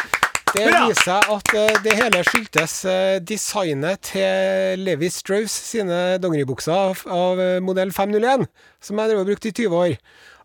Det 0.54 0.64
viser 0.64 1.00
seg 1.02 1.28
at 1.34 1.52
eh, 1.56 1.78
det 1.84 1.94
hele 1.98 2.20
skyldtes 2.24 2.74
eh, 2.88 3.18
designet 3.24 4.00
til 4.08 4.80
Levi 4.80 5.10
Strauss 5.12 5.52
sine 5.72 6.16
dongeribukser 6.22 7.04
av, 7.12 7.42
eh, 7.42 7.58
modell 7.64 7.92
501, 7.92 8.46
som 8.80 9.00
jeg 9.00 9.12
drev 9.12 9.22
og 9.22 9.28
brukte 9.28 9.50
i 9.50 9.54
20 9.56 9.76
år. 9.82 9.96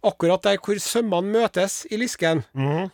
Akkurat 0.04 0.44
der 0.44 0.60
hvor 0.60 0.82
sømmene 0.84 1.32
møtes 1.32 1.86
i 1.88 2.00
lysken, 2.02 2.44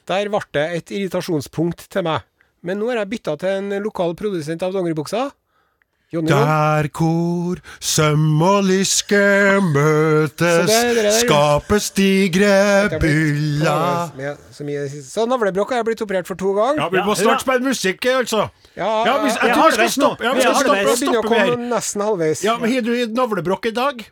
der 0.06 0.30
ble 0.30 0.44
det 0.54 0.66
et 0.78 0.92
irritasjonspunkt 0.94 1.88
til 1.90 2.06
meg. 2.06 2.28
Men 2.62 2.78
nå 2.78 2.92
har 2.92 3.02
jeg 3.02 3.10
bytta 3.16 3.34
til 3.42 3.56
en 3.64 3.82
lokal 3.82 4.14
produsent 4.20 4.62
av 4.62 4.76
dongeribukser. 4.76 5.32
Jonny 6.14 6.32
Ron. 6.34 6.40
Der 6.42 6.88
hvor 6.98 7.60
søm 7.80 8.42
og 8.42 8.64
lyske 8.66 9.20
Så 9.20 9.62
møtes, 9.62 10.40
det 10.40 10.78
er 10.78 10.94
det 10.94 11.04
der. 11.06 11.12
skapes 11.22 11.90
digre 11.92 12.90
bylla. 12.90 13.00
byller. 13.00 14.10
plaget 14.58 15.06
så 15.06 15.26
navlebrokk 15.30 15.72
har 15.76 15.84
blitt 15.86 16.02
operert 16.02 16.26
for 16.28 16.36
to 16.36 16.54
ganger. 16.58 16.82
Ja, 16.82 16.90
vi 16.90 16.98
må 17.06 17.14
hurra. 17.14 17.40
spille 17.40 17.62
musikk, 17.68 18.06
altså. 18.06 18.48
Ja, 18.76 18.90
Ja, 19.06 19.18
vi, 19.24 19.30
jeg 19.30 19.38
Jeg 19.44 19.56
tror 19.56 19.70
vi 19.70 19.74
skal 19.76 19.86
nå. 19.86 19.92
stoppe. 19.92 20.24
Ja, 20.24 20.32
vi 20.34 20.42
Jeg 20.42 20.44
skal 20.44 20.56
stoppe, 20.56 20.66
stoppe, 20.66 20.78
Jeg 20.78 20.86
begynner 20.86 21.20
å 21.20 21.24
stoppe 21.24 21.36
her. 21.36 21.46
komme 21.54 21.70
nesten 21.70 22.02
halvveis. 22.02 22.44
Ja, 22.44 22.58
men 22.58 22.74
Har 22.74 22.82
du 22.82 23.06
navlebrokk 23.14 23.66
i 23.66 23.72
dag? 23.72 24.06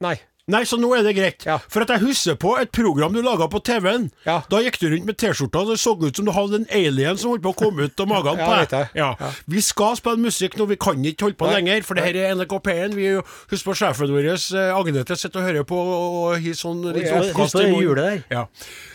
Nei. 0.00 0.16
Nei, 0.48 0.62
så 0.64 0.78
nå 0.80 0.88
er 0.96 1.02
det 1.04 1.12
greit. 1.18 1.44
Ja. 1.44 1.58
For 1.68 1.84
at 1.84 1.90
jeg 1.92 2.00
husker 2.06 2.38
på 2.40 2.54
et 2.60 2.70
program 2.72 3.12
du 3.12 3.20
laga 3.22 3.46
på 3.52 3.60
TV-en. 3.64 4.06
Ja. 4.24 4.38
Da 4.48 4.60
gikk 4.64 4.78
du 4.80 4.86
rundt 4.88 5.04
med 5.08 5.18
T-skjorta, 5.20 5.60
og 5.60 5.72
det 5.74 5.78
så 5.82 5.92
ut 6.00 6.16
som 6.16 6.24
du 6.24 6.32
hadde 6.32 6.62
en 6.62 6.66
alien 6.72 7.18
som 7.20 7.34
holdt 7.34 7.44
på 7.44 7.52
å 7.52 7.58
komme 7.58 7.84
ut 7.88 8.00
av 8.00 8.08
magen 8.08 8.40
på 8.44 8.48
deg. 8.56 8.72
jeg. 8.72 8.88
Ja. 8.96 9.10
Vi 9.46 9.60
skal 9.64 9.96
spille 10.00 10.22
musikk 10.24 10.56
nå, 10.56 10.66
vi 10.72 10.78
kan 10.80 11.04
ikke 11.04 11.28
holde 11.28 11.38
på 11.40 11.50
Nei. 11.50 11.58
lenger, 11.60 11.84
for 11.84 11.98
det 12.00 12.06
her 12.08 12.16
er 12.22 12.34
NRK 12.38 12.56
P1. 12.64 12.96
Vi 12.98 13.08
Husk 13.52 13.64
på 13.68 13.74
sjefen 13.76 14.12
vår, 14.12 14.30
eh, 14.32 14.72
Agnete, 14.76 15.16
sitter 15.20 15.40
og 15.42 15.48
hører 15.48 15.66
på 15.68 15.78
og 15.78 16.36
har 16.38 16.56
sånn 16.56 16.80
litt 16.96 17.08
på 17.12 17.32
kost 17.36 17.58
i 17.60 17.66
munnen. 17.68 17.94
der. 18.00 18.22
Ja. 18.32 18.46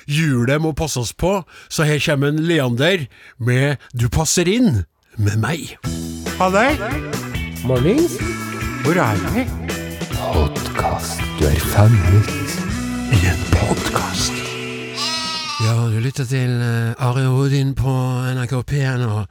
Hjulet 0.10 0.62
må 0.62 0.74
passes 0.78 1.14
på, 1.14 1.44
så 1.70 1.86
her 1.88 2.00
kommer 2.04 2.34
en 2.34 2.42
Leander 2.48 3.06
med 3.38 3.78
Du 3.94 4.10
passer 4.10 4.48
inn 4.50 4.86
med 5.18 5.38
meg. 5.42 5.78
Ha 6.40 6.50
det. 6.50 6.70
Mornings. 7.64 8.18
Hvor 8.84 8.98
er 9.00 9.63
vi? 10.32 11.40
Du 11.40 11.46
er 11.46 11.60
fanget. 11.60 12.30
I 13.12 13.20
en 13.28 13.42
podkast. 13.52 14.34
Ja, 15.64 15.74
du 15.88 16.00
lytter 16.04 16.26
til 16.28 16.50
uh, 16.60 17.06
Are 17.08 17.24
Odin 17.30 17.76
på 17.76 17.92
NRK 18.36 18.54
P1, 18.72 19.04
og 19.08 19.26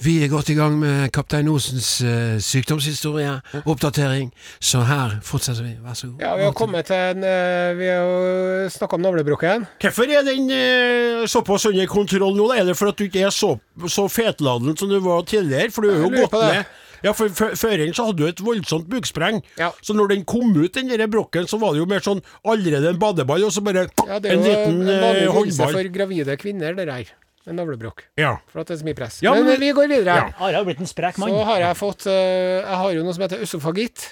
vi 0.00 0.14
er 0.24 0.30
godt 0.32 0.48
i 0.48 0.54
gang 0.56 0.78
med 0.78 1.10
Kaptein 1.12 1.48
Osens 1.48 1.98
uh, 2.00 2.38
sykdomshistorie, 2.40 3.34
oppdatering, 3.66 4.30
så 4.60 4.80
her 4.88 5.18
fortsetter 5.22 5.66
vi. 5.66 5.74
Vær 5.84 5.98
så 5.98 6.06
god. 6.06 6.22
Ja, 6.24 6.36
vi 6.36 6.46
har 6.46 6.52
kommet 6.56 6.88
til 6.88 6.96
en 6.96 7.26
uh, 7.26 7.78
Vi 7.78 7.90
har 7.90 8.00
jo 8.00 8.70
snakka 8.72 8.96
om 8.96 9.04
navlebrokken. 9.04 9.66
Hvorfor 9.82 10.08
er 10.08 10.24
den 10.24 10.48
uh, 10.48 11.26
såpass 11.28 11.66
under 11.66 11.86
kontroll 11.86 12.36
nå? 12.38 12.48
Er 12.56 12.64
det 12.64 12.78
for 12.80 12.94
at 12.94 12.98
du 12.98 13.04
ikke 13.04 13.26
er 13.26 13.34
så, 13.34 13.56
så 13.88 14.08
fetladen 14.08 14.76
som 14.76 14.88
du 14.88 15.00
var 15.04 15.26
tidligere? 15.28 15.70
For 15.74 15.84
du 15.84 15.92
er 15.92 16.00
jo 16.00 16.14
gått 16.14 16.40
ned 16.40 16.62
med 16.62 16.72
ja, 17.04 17.12
for 17.16 17.28
før 17.30 17.76
den 17.80 17.92
så 17.96 18.06
hadde 18.08 18.22
du 18.22 18.26
et 18.26 18.40
voldsomt 18.44 18.88
bukspreng. 18.90 19.42
Ja. 19.60 19.70
Så 19.84 19.94
når 19.96 20.08
den 20.14 20.24
kom 20.24 20.54
ut, 20.56 20.72
den 20.74 20.88
der 20.90 21.06
brokken, 21.12 21.46
så 21.50 21.60
var 21.60 21.74
det 21.76 21.82
jo 21.84 21.88
mer 21.90 22.00
sånn 22.04 22.22
allerede 22.42 22.90
en 22.94 22.98
badeball, 23.02 23.44
og 23.44 23.52
så 23.54 23.62
bare 23.64 23.86
Ja, 24.08 24.18
det 24.18 24.32
er 24.32 24.38
en 24.38 24.42
jo 24.42 24.48
liten 24.54 24.80
en 24.82 24.88
eh, 24.94 25.04
vanlig 25.04 25.28
lidelse 25.28 25.68
for 25.76 25.92
gravide 25.98 26.36
kvinner, 26.40 26.74
det 26.80 26.88
der. 26.90 27.12
En 27.44 27.58
navlebrokk. 27.60 28.06
Ja. 28.16 28.38
For 28.48 28.62
at 28.64 28.70
det 28.70 28.78
er 28.78 28.80
så 28.80 28.86
mye 28.88 28.96
press. 28.96 29.18
Ja, 29.20 29.34
men, 29.36 29.44
men- 29.44 29.58
eh, 29.58 29.60
vi 29.60 29.72
går 29.76 29.88
videre. 29.92 30.16
Ja. 30.16 30.30
Har 30.40 30.64
blitt 30.64 30.80
en 30.80 30.88
sprek 30.88 31.18
mann. 31.20 31.28
Så 31.28 31.44
har 31.44 31.60
jeg 31.60 31.76
fått 31.76 32.06
eh, 32.08 32.62
Jeg 32.64 32.78
har 32.80 32.92
jo 32.96 33.02
noe 33.04 33.12
som 33.12 33.24
heter 33.26 33.42
øsofagitt. 33.44 34.06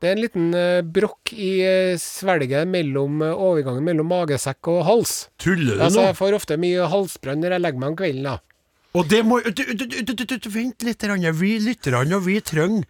Det 0.00 0.08
er 0.10 0.16
en 0.16 0.20
liten 0.20 0.48
eh, 0.56 0.80
brokk 0.84 1.30
i 1.32 1.50
uh, 1.64 1.94
svelget 2.00 2.68
mellom 2.68 3.22
eh, 3.24 3.32
overgangen 3.32 3.84
mellom 3.84 4.08
magesekk 4.12 4.68
og 4.68 4.82
hals. 4.84 5.14
Tuller 5.40 5.78
du 5.78 5.84
Altså, 5.86 6.02
nå? 6.02 6.06
jeg 6.10 6.18
får 6.18 6.36
ofte 6.36 6.58
mye 6.60 6.88
halsbrann 6.92 7.40
når 7.40 7.54
jeg 7.56 7.64
legger 7.64 7.80
meg 7.80 7.92
om 7.94 7.96
kvelden. 7.96 8.26
da. 8.28 8.34
Og 8.96 9.06
det 9.12 9.22
må 9.28 9.38
du, 9.44 9.62
du, 9.76 9.86
du, 9.86 10.50
Vent 10.50 10.82
litt, 10.86 11.06
vi 11.36 11.54
lytterne 11.60 12.16
og 12.16 12.24
vi 12.26 12.40
trenger 12.40 12.84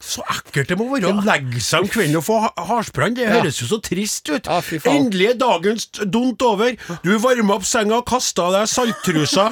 Så 0.00 0.22
ekkelt 0.30 0.68
det 0.70 0.76
må 0.78 0.84
være 0.92 1.10
å 1.10 1.22
legge 1.26 1.58
seg 1.60 1.82
om 1.82 1.88
kvelden 1.90 2.18
og 2.20 2.22
få 2.22 2.36
ha- 2.44 2.64
harsbrann. 2.68 3.16
Det 3.18 3.26
høres 3.26 3.58
jo 3.58 3.66
så 3.66 3.80
trist 3.82 4.28
ut. 4.30 4.46
Ja. 4.46 4.92
Endelig 4.94 5.26
er 5.32 5.34
dagens 5.40 5.88
dunt 6.06 6.42
over. 6.46 6.76
Du 7.02 7.10
varma 7.18 7.56
opp 7.58 7.66
senga, 7.66 7.98
kasta 8.06 8.46
av 8.46 8.54
deg 8.54 8.70
salttrusa 8.70 9.48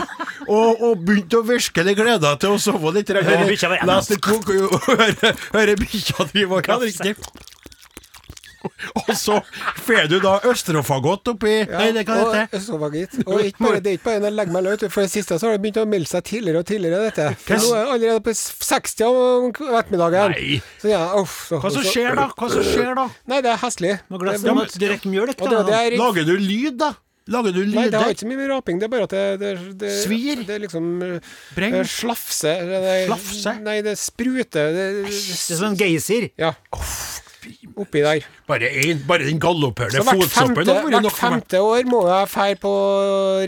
og, 0.47 0.79
og 0.79 1.03
begynte 1.03 1.41
å 1.41 1.47
virkelig 1.49 1.97
glede 1.99 2.23
deg 2.23 2.38
til 2.45 2.55
å 2.55 2.61
sove 2.62 2.95
litt. 2.95 3.11
Hører 3.11 3.51
bikkja 3.51 3.73
bok 4.31 4.55
og 4.55 4.88
høre, 4.95 5.35
bikkja 5.83 6.29
drive 6.31 6.62
og. 6.62 6.71
Og 9.01 9.11
så 9.16 9.38
får 9.87 10.09
du 10.11 10.16
da 10.25 10.35
østrofagott 10.51 11.31
oppi 11.33 11.55
Nei, 11.71 11.88
det 11.94 12.05
kan 12.09 12.23
og 12.25 12.35
hete. 12.35 12.59
Østrofagitt. 12.59 13.16
Og 13.25 13.42
ikke 13.47 13.64
bare, 13.64 13.81
det 13.85 13.92
er 13.92 13.99
ikke 13.99 14.09
bare 14.09 14.23
når 14.23 14.31
jeg 14.31 14.37
legger 14.40 14.57
meg 14.57 14.66
løs, 14.66 14.85
for 14.92 15.07
det 15.07 15.12
siste 15.12 15.38
så 15.38 15.49
har 15.49 15.57
det 15.57 15.62
begynt 15.64 15.81
å 15.83 15.87
melde 15.88 16.11
seg 16.11 16.27
tidligere 16.29 16.62
og 16.64 16.68
tidligere, 16.68 17.03
dette. 17.09 17.29
For 17.47 17.62
nå 17.62 17.73
er 17.73 17.83
jeg 17.85 17.90
allerede 17.97 18.25
på 18.27 18.37
60 18.38 19.05
om 19.09 19.51
ettermiddagen. 19.53 20.37
Nei. 20.37 20.61
Så 20.83 20.92
ja, 20.92 21.03
uff, 21.21 21.37
så, 21.51 21.61
Hva 21.62 21.75
som 21.75 21.87
skjer 21.87 22.18
da? 22.18 22.29
Hva 22.35 22.53
som 22.53 22.64
skjer 22.66 22.94
da? 22.99 23.09
Nei, 23.31 23.42
det 23.47 23.53
er 23.55 23.61
heslig. 23.64 23.99
Det- 24.09 24.57
at 24.59 24.73
du 24.75 24.81
drikker 24.87 25.12
mjølk, 25.12 25.37
da? 25.38 25.51
det, 25.51 25.59
det 25.59 25.77
da. 25.77 25.85
er 25.87 25.99
Lager 25.99 26.27
du 26.27 26.35
lyd, 26.38 26.79
da? 26.81 26.94
Lager 27.29 27.53
du 27.53 27.61
Nei, 27.68 27.90
det 27.92 27.99
har 28.01 28.09
ikke 28.14 28.23
så 28.25 28.29
mye 28.31 28.38
med 28.40 28.49
raping, 28.49 28.79
det 28.81 28.87
er 28.87 28.92
bare 28.94 29.05
at 29.05 29.12
det, 29.12 29.25
det, 29.42 29.51
det 29.83 29.90
Svir? 30.01 30.40
Det 30.49 30.55
er 30.55 30.62
liksom 30.64 30.87
eh, 31.05 31.33
Breng? 31.53 31.77
Slafse. 31.85 32.55
Nei, 32.71 32.94
Slafse? 33.05 33.53
Nei, 33.66 33.75
det 33.85 33.99
spruter. 34.01 34.71
Det, 34.73 34.87
Det 35.05 35.12
er 35.12 35.61
sånn 35.61 35.75
en 35.75 35.81
geysir. 35.83 36.31
ja. 36.40 36.55
Oppi 37.79 38.01
der. 38.03 38.25
Bare 38.51 38.69
én, 38.83 38.99
bare 39.07 39.27
den 39.29 39.38
galopperende 39.43 40.03
fotsoppen 40.03 40.57
femte, 40.57 40.75
hvert 40.88 41.12
femte 41.14 41.61
år 41.62 41.85
må 41.87 42.01
jeg 42.09 42.31
dra 42.33 42.49
på 42.64 42.73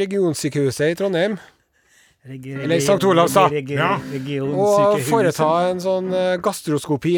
regionsykehuset 0.03 0.93
i 0.93 0.99
Trondheim 1.01 1.35
Regi- 2.29 2.53
Eller 2.63 2.81
St. 2.85 3.01
Olavs, 3.09 3.33
da. 3.35 3.47
Ja. 3.73 3.91
og 4.53 5.01
foreta 5.09 5.51
en 5.71 5.81
sånn 5.81 6.11
eh, 6.13 6.35
gastroskopi. 6.45 7.15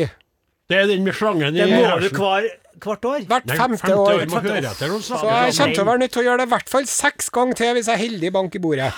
Det 0.70 0.78
er 0.78 0.86
den 0.86 1.02
med 1.04 1.16
slangen 1.18 1.56
i 1.56 1.58
Det 1.58 1.66
må 1.72 1.80
du 2.00 2.06
hver, 2.16 2.46
hvert 2.86 3.04
år. 3.10 3.24
Hvert 3.28 3.50
Nei, 3.50 3.56
femte 3.58 3.96
år. 3.98 4.22
Må 4.30 4.40
høre 4.46 4.62
etter 4.70 4.94
Så 5.02 5.18
jeg 5.18 5.56
kommer 5.58 5.74
til 5.74 5.82
å 5.82 5.88
være 5.90 6.02
nødt 6.04 6.14
til 6.14 6.22
å 6.22 6.26
gjøre 6.28 6.38
det 6.44 6.46
i 6.46 6.52
hvert 6.54 6.70
fall 6.70 6.86
seks 6.86 7.28
ganger 7.34 7.58
til 7.58 7.74
hvis 7.76 7.90
jeg 7.90 7.98
er 7.98 8.02
heldig 8.06 8.30
bank 8.38 8.54
i 8.56 8.62
bordet. 8.62 8.92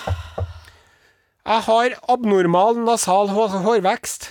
Jeg 1.45 1.61
har 1.67 1.97
abnormal 2.15 2.77
nasal 2.85 3.33
hå- 3.33 3.49
hårvekst. 3.65 4.29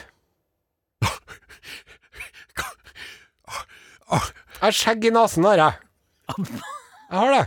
Jeg 4.14 4.62
har 4.62 4.76
skjegg 4.78 5.04
i 5.08 5.12
nesen, 5.14 5.44
har 5.48 5.60
jeg. 5.60 5.74
Jeg 6.38 7.18
har 7.18 7.30
det. 7.34 7.42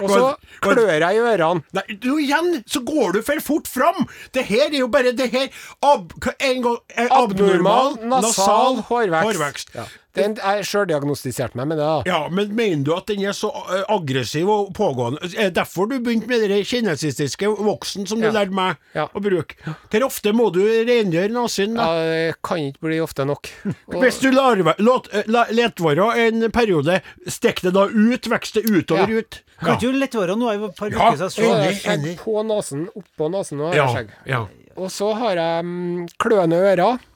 Og 0.00 0.10
så 0.10 0.34
klør 0.62 0.92
jeg 1.00 1.16
i 1.16 1.18
ørene. 1.18 1.62
Nei, 1.72 1.82
du 1.98 2.12
igjen, 2.18 2.62
så 2.70 2.80
går 2.86 3.12
du 3.18 3.22
for 3.26 3.40
fort 3.40 3.66
fram! 3.68 4.06
Det 4.32 4.44
her 4.46 4.68
er 4.70 4.78
jo 4.82 4.88
bare 4.88 5.12
det 5.16 5.30
her 5.32 5.48
ab, 5.82 6.12
En 6.38 6.62
gang 6.62 6.78
eh, 6.96 7.08
Abnormal 7.10 7.96
nasal 8.06 8.82
hårvekst. 8.86 9.26
hårvekst. 9.26 9.74
Ja. 9.74 9.88
Den 10.18 10.32
jeg 10.34 10.64
sjøldiagnostiserte 10.66 11.54
meg 11.54 11.68
med 11.70 11.78
det, 11.78 11.84
da. 11.86 12.00
Ja, 12.10 12.16
men 12.34 12.50
mener 12.58 12.82
du 12.82 12.90
at 12.96 13.06
den 13.06 13.20
er 13.30 13.34
så 13.36 13.50
eh, 13.70 13.84
aggressiv 13.94 14.48
og 14.50 14.72
pågående? 14.74 15.20
Er 15.38 15.50
det 15.52 15.54
derfor 15.60 15.86
du 15.86 16.00
begynte 16.02 16.26
med 16.26 16.42
den 16.50 16.64
kinesiske 16.66 17.46
voksen 17.62 18.08
som 18.10 18.18
du 18.18 18.26
Ja. 18.26 18.32
lærte 18.34 18.50
meg 18.56 18.76
Ja. 18.94 19.06
å 19.14 19.22
bruke? 19.22 19.54
Hvor 19.90 20.06
ofte 20.08 20.32
må 20.34 20.48
du 20.52 20.60
rengjøre 20.66 21.30
nesen? 21.30 21.76
da? 21.78 21.86
Ja, 21.86 22.02
det 22.10 22.34
kan 22.42 22.58
ikke 22.58 22.88
bli 22.88 22.98
ofte 23.00 23.24
nok. 23.24 23.48
Og, 23.86 24.00
Hvis 24.02 24.18
du 24.20 24.30
lar, 24.34 24.56
væ- 24.56 24.78
låt, 24.82 25.06
eh, 25.14 25.22
la, 25.30 25.44
let 25.50 25.78
være 25.78 26.10
en 26.26 26.50
periode, 26.50 27.00
stikk 27.28 27.62
det 27.62 27.72
da 27.78 27.86
ut, 27.86 28.26
vekst 28.34 28.54
det 28.58 28.66
utover 28.66 29.06
Ja. 29.08 29.22
ut. 29.22 29.40
Kan 29.60 29.76
ikke 29.76 29.92
du 29.92 30.00
lette 30.00 30.18
håret 30.18 30.40
nå? 30.40 30.48
Har 30.48 30.56
jo 30.56 30.70
et 30.70 30.96
ja, 30.96 31.10
seg 31.20 31.34
selv. 31.34 31.50
Jeg 31.50 31.60
har 31.60 31.78
skjegg 31.82 32.08
på 32.22 32.42
nesen, 32.48 32.86
oppå 32.96 33.28
nesen 33.32 33.60
og 33.60 33.70
har 33.70 33.78
jeg 33.80 33.94
skjegg. 33.96 34.16
Ja. 34.30 34.40
Og 34.80 34.88
så 34.94 35.12
har 35.20 35.40
jeg 35.40 35.68
mm, 35.68 36.08
kløende 36.22 36.60
ører. 36.64 37.06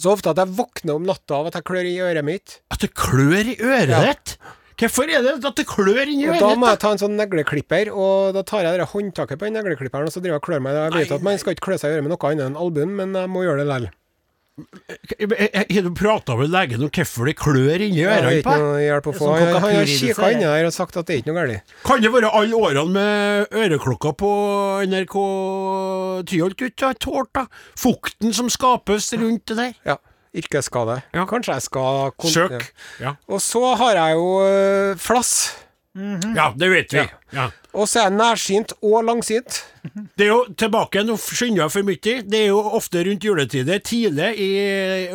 Så 0.00 0.10
ofte 0.10 0.32
at 0.34 0.40
jeg 0.42 0.56
våkner 0.56 0.98
om 0.98 1.06
natta 1.06 1.38
av 1.38 1.48
at 1.52 1.60
jeg 1.60 1.66
klør 1.70 1.86
i 1.86 1.94
øret 2.02 2.26
mitt. 2.26 2.58
At 2.74 2.82
det 2.82 2.90
klør 2.98 3.52
i 3.54 3.56
øret 3.62 3.94
ditt? 3.94 4.36
Ja. 4.40 4.54
Hvorfor 4.74 5.06
er 5.06 5.22
det 5.22 5.36
at 5.38 5.58
det 5.60 5.66
klør 5.70 6.02
inni 6.02 6.26
øret? 6.26 6.42
Da 6.42 6.54
må 6.58 6.66
jeg 6.72 6.80
ta 6.82 6.90
en 6.90 6.98
sånn 6.98 7.14
negleklipper, 7.14 7.92
og 7.94 8.34
da 8.34 8.42
tar 8.46 8.66
jeg 8.66 8.80
det 8.80 8.88
håndtaket 8.90 9.38
på 9.38 9.46
den 9.46 9.54
negleklipperen 9.54 10.10
og 10.10 10.14
så 10.14 10.18
driver 10.18 10.34
jeg 10.34 10.42
og 10.42 10.48
klør 10.48 10.64
meg. 10.66 10.74
Jeg 10.74 10.94
vet 10.96 11.12
Nei. 11.12 11.18
at 11.20 11.26
man 11.28 11.38
skal 11.38 11.54
ikke 11.54 11.68
klø 11.68 11.78
seg 11.78 11.92
i 11.92 11.94
øret 11.94 12.06
med 12.08 12.14
noe 12.16 12.30
annet 12.32 12.48
enn 12.48 12.58
albuen, 12.58 12.96
men 12.98 13.14
jeg 13.14 13.30
må 13.30 13.44
gjøre 13.46 13.62
det 13.62 13.68
likevel. 13.70 13.92
Har 14.54 15.82
du 15.82 15.90
prata 15.98 16.36
med 16.38 16.50
legen 16.52 16.84
om 16.86 16.90
hvorfor 16.94 17.26
det 17.26 17.34
klør 17.40 17.82
inni 17.82 18.04
Det 18.04 18.06
ørene 18.06 18.42
på? 18.44 18.52
deg? 18.54 18.84
hjelp 18.86 19.08
å 19.10 19.14
få. 19.16 19.24
Sånn 19.24 19.34
Han 19.40 19.52
han 19.54 19.62
har 19.64 19.88
kikka 19.90 20.28
inni 20.30 20.44
det. 20.44 20.52
der 20.54 20.68
og 20.68 20.74
sagt 20.76 20.96
at 21.00 21.06
det 21.08 21.14
er 21.16 21.22
ikke 21.24 21.34
noe 21.34 21.46
galt. 21.48 21.74
Kan 21.88 22.02
det 22.04 22.12
være 22.14 22.30
alle 22.38 22.54
årene 22.54 22.94
med 22.94 23.58
øreklokka 23.64 24.12
på 24.22 24.30
NRK 24.86 25.16
Tyholt 26.30 26.58
du 26.58 26.66
ikke 26.68 26.86
har 26.92 26.94
tålt, 27.02 27.32
da? 27.34 27.46
Fukten 27.78 28.34
som 28.36 28.50
skapes 28.52 29.10
rundt 29.18 29.46
det 29.50 29.56
der? 29.58 29.74
Ja. 29.84 29.96
Yrkesskade. 30.34 31.00
Ja. 31.14 31.26
Kanskje 31.30 31.54
jeg 31.54 31.62
skal 31.68 32.10
Søk. 32.26 32.70
Ja. 33.02 33.14
Og 33.30 33.40
så 33.42 33.74
har 33.78 33.94
jeg 33.94 34.16
jo 34.18 34.94
flass. 35.94 36.34
ja, 36.36 36.52
det 36.58 36.68
vet 36.70 36.92
vi. 36.92 36.98
Ja. 36.98 37.08
Ja. 37.34 37.50
Og 37.74 37.88
så 37.90 38.04
er 38.04 38.10
det 38.10 38.18
nærsynt 38.18 38.72
og 38.82 39.04
langsynt. 39.04 39.64
Det 40.16 40.24
er 40.26 40.30
jo 40.30 40.44
tilbake, 40.56 41.02
nå 41.04 41.16
skynder 41.18 41.64
jeg 41.64 41.70
for 41.74 41.82
mye. 41.86 42.14
Det 42.30 42.38
er 42.40 42.46
jo 42.48 42.60
ofte 42.78 43.02
rundt 43.06 43.24
juletider. 43.26 43.78
Tidlig 43.84 44.28
i 44.38 44.48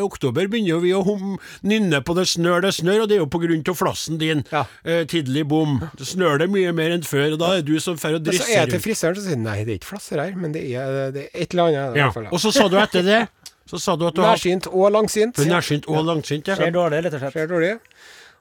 oktober 0.03 0.47
begynner 0.51 0.69
jo 0.75 0.79
vi 0.83 0.91
å 0.93 1.01
hum, 1.07 1.37
nynne 1.63 2.01
på 2.05 2.15
det 2.15 2.27
snør, 2.31 2.61
det 2.67 2.73
snør, 2.75 3.03
og 3.03 3.09
det 3.09 3.15
er 3.17 3.23
jo 3.23 3.29
på 3.31 3.41
grunn 3.43 3.63
av 3.67 3.75
flassen 3.79 4.19
din. 4.21 4.43
Ja. 4.51 4.65
Eh, 4.83 5.05
tidlig 5.09 5.45
bom. 5.47 5.79
Det 5.97 6.07
snør 6.07 6.39
det 6.43 6.49
mye 6.51 6.71
mer 6.75 6.91
enn 6.97 7.03
før, 7.07 7.33
og 7.33 7.39
da 7.39 7.53
er 7.57 7.65
du 7.67 7.75
som 7.79 7.97
får 7.99 8.19
å 8.19 8.23
Men 8.25 8.33
så 8.39 8.43
er 8.47 8.55
jeg 8.59 8.69
til 8.69 8.77
rundt. 8.79 8.87
frisøren 8.87 9.15
som 9.19 9.23
sier 9.31 9.41
nei, 9.47 9.57
det 9.63 9.73
er 9.73 9.79
ikke 9.81 9.91
flasser 9.95 10.19
her, 10.23 10.35
men 10.35 10.51
det 10.55 10.63
er, 10.75 11.11
det 11.15 11.27
er 11.29 11.41
et 11.43 11.53
eller 11.55 11.63
annet. 11.71 11.95
i 11.95 11.99
Ja. 11.99 12.09
hvert 12.09 12.13
fall, 12.19 12.27
Og 12.31 12.39
så 12.39 12.51
sa 12.53 12.67
du 12.67 12.77
etter 12.77 13.03
det 13.03 13.27
Så 13.69 13.77
sa 13.79 13.95
du 13.95 14.07
at 14.07 14.15
du 14.15 14.21
Nærsynt 14.21 14.65
og 14.73 14.91
langsynt. 14.91 15.37
nærsynt 15.45 15.85
og 15.87 16.03
langsynt. 16.03 16.47
Ja. 16.47 16.55
Skjer 16.57 16.71
dårlig, 16.73 17.03
rett 17.05 17.13
og 17.13 17.19
slett. 17.21 17.33
Ser 17.33 17.47
dårlig. 17.47 17.75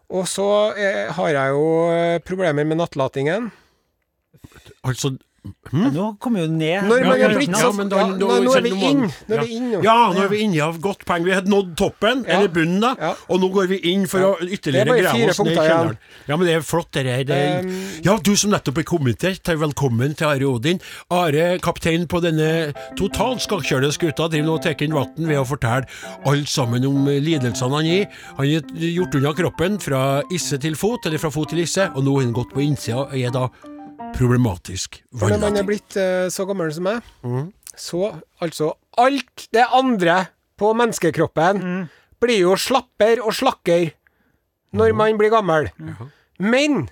Og 0.08 0.28
så 0.28 0.48
eh, 0.72 1.08
har 1.12 1.32
jeg 1.34 1.52
jo 1.52 1.64
eh, 1.92 2.20
problemer 2.24 2.64
med 2.64 2.80
nattlatingen. 2.80 3.50
Altså 4.86 5.12
Men 5.72 5.92
Nå 5.94 6.06
kommer 6.22 6.44
jo 6.44 6.48
ned 6.52 6.86
Når 6.88 7.02
man 7.04 7.12
er 7.14 7.20
ja, 7.22 7.28
blitt 7.36 7.52
ja, 7.52 7.70
da- 7.70 7.98
ja, 8.00 8.06
Nå 8.18 8.28
nå 8.44 8.54
er 8.56 8.64
vi 8.64 8.72
inn. 8.88 9.02
Nå 9.04 9.34
ja. 9.34 9.40
er 9.40 9.46
vi 9.46 9.56
inn 9.58 9.66
nå. 9.72 9.80
Ja, 9.84 9.96
nå 10.14 10.22
er 10.24 10.30
vi 10.32 10.40
inne 10.44 10.62
av 10.64 10.78
godt 10.82 11.04
poeng. 11.08 11.24
Vi 11.26 11.34
har 11.34 11.42
nådd 11.48 11.74
toppen, 11.78 12.24
Ja. 12.26 12.38
eller 12.38 12.48
bunnen, 12.52 12.80
da. 12.80 12.94
Ja. 12.98 13.14
Og 13.28 13.40
nå 13.42 13.50
går 13.54 13.68
vi 13.72 13.78
inn 13.92 14.06
for 14.10 14.24
å 14.24 14.30
er 14.38 14.52
ytterligere 14.56 14.96
grave 15.02 15.28
oss 15.30 15.40
ned 15.42 15.52
i 15.52 15.56
kjelleren. 15.56 15.98
Ja, 16.28 16.36
men 16.36 16.46
det 16.46 16.54
er 16.56 16.64
flott, 16.66 16.90
det 16.92 17.04
her. 17.06 17.24
Det 17.28 17.36
er... 17.36 17.62
Um, 17.64 18.02
ja, 18.04 18.16
du 18.16 18.32
som 18.36 18.50
nettopp 18.52 18.78
er 18.82 18.88
kommet 18.88 19.22
her, 19.22 19.56
velkommen 19.60 20.16
til 20.18 20.28
Are 20.28 20.48
Odin. 20.48 20.80
Are, 21.14 21.46
kaptein 21.64 22.06
på 22.10 22.20
denne 22.24 22.72
totalt 22.98 23.44
skakkjørte 23.44 23.92
skuta, 23.96 24.28
driver 24.28 24.46
nå 24.48 24.58
og 24.58 24.62
tar 24.64 24.84
inn 24.84 24.96
vann 24.96 25.28
ved 25.28 25.40
å 25.40 25.46
fortelle 25.48 25.88
alt 26.28 26.48
sammen 26.50 26.86
om 26.88 27.06
lidelsene 27.08 27.74
han 27.78 27.88
gir. 27.88 28.06
Han 28.38 28.46
er 28.46 28.92
gjort 28.92 29.18
unna 29.18 29.34
kroppen 29.36 29.80
fra 29.82 30.04
isse 30.34 30.58
til 30.60 30.76
fot, 30.78 31.06
eller 31.06 31.20
fra 31.22 31.32
fot 31.34 31.50
til 31.52 31.64
isse, 31.64 31.88
og 31.94 32.04
nå 32.04 32.16
har 32.18 32.26
han 32.28 32.36
gått 32.36 32.54
på 32.54 32.64
innsida 32.64 33.04
og 33.06 33.16
er 33.16 33.34
da 33.34 33.48
problematisk 34.16 35.00
når 35.20 35.38
man 35.42 35.58
er 35.60 35.66
blitt 35.68 35.96
uh, 35.98 36.26
så 36.32 36.46
gammel 36.48 36.72
som 36.74 36.88
meg, 36.88 37.06
mm. 37.22 37.48
så 37.76 38.12
altså 38.44 38.74
Alt 38.98 39.44
det 39.54 39.62
andre 39.62 40.24
på 40.58 40.72
menneskekroppen 40.74 41.60
mm. 41.62 41.82
blir 42.18 42.40
jo 42.40 42.56
slapper 42.58 43.20
og 43.22 43.30
slakker 43.38 43.92
når 44.74 44.94
man 44.98 45.20
blir 45.20 45.30
gammel. 45.30 45.68
Men 46.42 46.88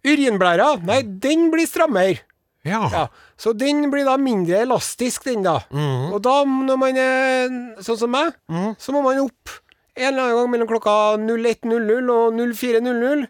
urinblæra, 0.00 0.78
nei, 0.88 1.02
den 1.04 1.50
blir 1.52 1.68
strammere. 1.68 2.22
Ja. 2.64 2.86
Ja, 2.88 3.02
så 3.36 3.52
den 3.58 3.90
blir 3.90 4.06
da 4.06 4.16
mindre 4.16 4.62
elastisk, 4.62 5.26
den 5.26 5.44
da. 5.44 5.58
Mm. 5.74 6.14
Og 6.14 6.22
da, 6.24 6.38
når 6.46 6.80
man 6.80 7.02
er 7.02 7.52
sånn 7.82 8.00
som 8.00 8.14
meg, 8.14 8.32
så 8.80 8.94
må 8.94 9.02
man 9.04 9.20
opp 9.26 9.58
en 9.98 10.08
eller 10.08 10.22
annen 10.22 10.38
gang 10.38 10.50
mellom 10.54 10.70
klokka 10.70 10.96
01.00 11.20 12.12
og 12.14 12.40
04.00 12.40 13.26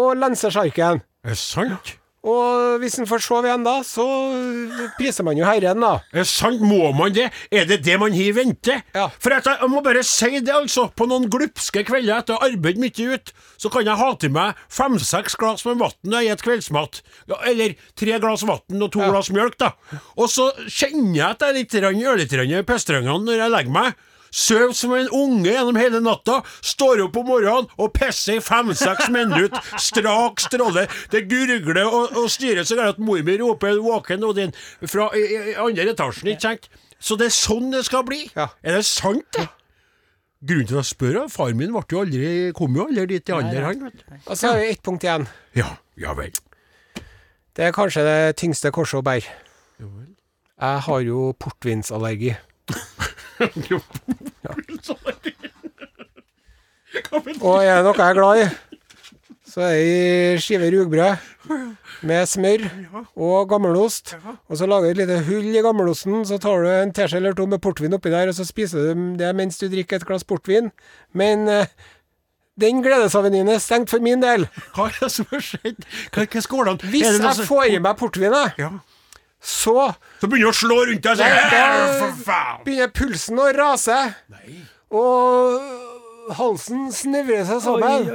og 0.00 0.12
lense 0.18 0.50
sjarken. 0.50 1.04
Er 1.22 1.34
det 1.34 1.38
sant? 1.38 1.99
Og 2.20 2.76
hvis 2.82 2.98
en 3.00 3.06
får 3.08 3.22
sove 3.24 3.48
igjen 3.48 3.62
da, 3.64 3.78
så 3.86 4.04
priser 4.98 5.24
man 5.24 5.38
jo 5.40 5.46
Herren, 5.48 5.80
da. 5.80 5.92
Er 6.12 6.26
sant? 6.28 6.60
Må 6.60 6.90
man 6.96 7.14
det? 7.16 7.30
Er 7.48 7.64
det 7.68 7.78
det 7.86 7.96
man 8.00 8.12
har 8.12 8.26
i 8.26 8.34
vente? 8.36 8.76
Ja. 8.92 9.06
For 9.16 9.32
at 9.32 9.48
jeg, 9.48 9.56
jeg 9.62 9.72
må 9.72 9.80
bare 9.84 10.02
si 10.04 10.28
det, 10.36 10.52
altså. 10.52 10.90
På 10.92 11.08
noen 11.08 11.30
glupske 11.32 11.80
kvelder 11.88 12.18
etter 12.20 12.36
å 12.36 12.42
ha 12.42 12.50
arbeidet 12.50 12.82
mye 12.82 13.16
ut, 13.16 13.32
så 13.60 13.72
kan 13.72 13.88
jeg 13.88 13.96
ha 14.02 14.10
til 14.20 14.34
meg 14.36 14.60
fem-seks 14.68 15.38
glass 15.40 15.64
med 15.68 15.80
vann 15.80 15.96
når 16.04 16.26
jeg 16.26 16.36
spiser 16.36 16.44
kveldsmat. 16.44 17.00
Ja, 17.32 17.40
eller 17.48 17.74
tre 17.96 18.20
glass 18.20 18.44
vann 18.44 18.84
og 18.84 18.92
to 18.92 19.00
glass 19.00 19.32
mjølk, 19.32 19.56
da. 19.60 19.72
Og 20.20 20.28
så 20.32 20.50
kjenner 20.66 21.16
jeg 21.16 21.26
at 21.30 21.46
jeg 21.46 21.54
er 21.54 21.58
litt 21.62 21.72
grann- 21.80 22.00
i 22.04 22.08
når 23.24 23.44
jeg 23.46 23.54
legger 23.56 23.76
meg. 23.80 24.06
Søv 24.30 24.74
som 24.78 24.92
en 24.94 25.08
unge 25.10 25.50
gjennom 25.50 25.78
hele 25.78 26.00
natta, 26.04 26.40
står 26.62 27.04
opp 27.06 27.16
om 27.18 27.30
morgenen 27.32 27.70
og 27.76 27.92
pisser 27.96 28.38
i 28.38 28.44
fem-seks 28.44 29.10
minutter, 29.10 29.58
strak 29.80 30.42
stråle. 30.44 30.86
Det 31.10 31.24
gurgler 31.30 31.86
og, 31.86 32.16
og 32.16 32.30
styrer 32.30 32.66
så 32.66 32.78
gærent 32.78 33.00
at 33.00 33.02
mor 33.02 33.22
mi 33.26 33.38
roper 33.40 33.80
'våken, 33.80 34.26
Odin' 34.26 34.54
fra 34.86 35.10
i, 35.18 35.24
i 35.52 35.56
andre 35.58 35.90
etasjen, 35.94 36.30
ikke 36.30 36.46
sant? 36.46 36.70
Så 37.00 37.16
det 37.16 37.30
er 37.30 37.34
sånn 37.34 37.72
det 37.72 37.86
skal 37.88 38.04
bli. 38.06 38.26
Ja. 38.36 38.50
Er 38.62 38.76
det 38.78 38.84
sant, 38.86 39.26
det? 39.36 39.48
Grunnen 40.40 40.66
til 40.68 40.78
at 40.78 40.84
jeg 40.84 40.92
spør, 40.94 41.16
er 41.16 41.24
at 41.26 41.32
far 41.32 41.52
min 41.52 41.72
ble 41.74 41.82
jo 41.92 42.00
aldri, 42.00 42.28
kom 42.56 42.76
jo 42.76 42.86
aldri 42.88 43.06
dit 43.10 43.28
i 43.28 43.34
alder, 43.36 43.64
han. 43.66 43.90
Og 44.24 44.36
så 44.36 44.52
har 44.52 44.60
vi 44.60 44.70
ett 44.70 44.82
punkt 44.82 45.04
igjen. 45.04 45.26
Ja, 45.56 45.74
ja 46.00 46.14
vel. 46.16 46.32
Det 47.56 47.66
er 47.66 47.74
kanskje 47.76 48.06
det 48.06 48.36
tyngste 48.40 48.72
korset 48.72 49.02
å 49.02 49.04
bære. 49.04 49.34
Jeg 49.80 50.84
har 50.86 51.00
jo 51.04 51.32
portvinsallergi. 51.40 52.36
Og 57.40 57.60
er 57.62 57.80
det 57.80 57.84
noe 57.86 57.94
jeg 57.96 58.08
er 58.10 58.16
glad 58.18 58.40
i, 58.42 58.46
så 59.50 59.64
er 59.66 59.76
det 59.78 60.42
skive 60.44 60.68
rugbrød 60.74 61.54
med 62.06 62.26
smør 62.30 62.64
og 63.18 63.48
gammelost. 63.50 64.14
Og 64.48 64.58
så 64.58 64.66
lager 64.70 64.90
du 64.90 64.90
et 64.92 65.00
lite 65.02 65.20
hull 65.26 65.48
i 65.54 65.62
gammelosten, 65.64 66.20
så 66.28 66.38
tar 66.42 66.62
du 66.64 66.68
en 66.70 66.92
teskje 66.96 67.18
eller 67.20 67.34
to 67.38 67.46
med 67.50 67.62
portvin 67.62 67.94
oppi 67.96 68.12
der, 68.12 68.30
og 68.30 68.36
så 68.38 68.46
spiser 68.46 68.90
du 68.94 69.06
det 69.20 69.32
mens 69.38 69.58
du 69.60 69.66
drikker 69.72 70.00
et 70.00 70.06
glass 70.08 70.24
portvin. 70.26 70.70
Men 71.18 71.48
eh, 71.50 71.66
den 72.60 72.82
gledesavenyen 72.84 73.48
er 73.54 73.58
stengt 73.62 73.90
for 73.90 74.02
min 74.04 74.22
del. 74.22 74.46
Hva 74.76 74.88
er 74.90 74.98
det 75.00 75.10
som 75.14 75.28
har 75.32 75.42
skjedd? 75.44 75.82
Hva 76.14 76.26
er 76.26 76.46
skålene? 76.46 76.90
Hvis 76.92 77.18
jeg 77.20 77.48
får 77.50 77.74
i 77.74 77.82
meg 77.82 77.98
portvinet, 78.00 78.58
Ja. 78.60 78.74
Så 79.40 79.94
Så 80.20 80.28
begynner 80.28 80.50
du 80.50 80.52
å 80.52 80.56
slå 80.58 80.76
rundt 80.90 81.04
deg 81.06 81.20
Nei, 81.22 82.10
faen! 82.24 82.64
begynner 82.66 82.90
pulsen 82.92 83.40
å 83.40 83.46
rase. 83.56 83.96
Og 84.90 86.34
halsen 86.36 86.90
snevrer 86.94 87.46
seg 87.48 87.62
sammen. 87.64 88.10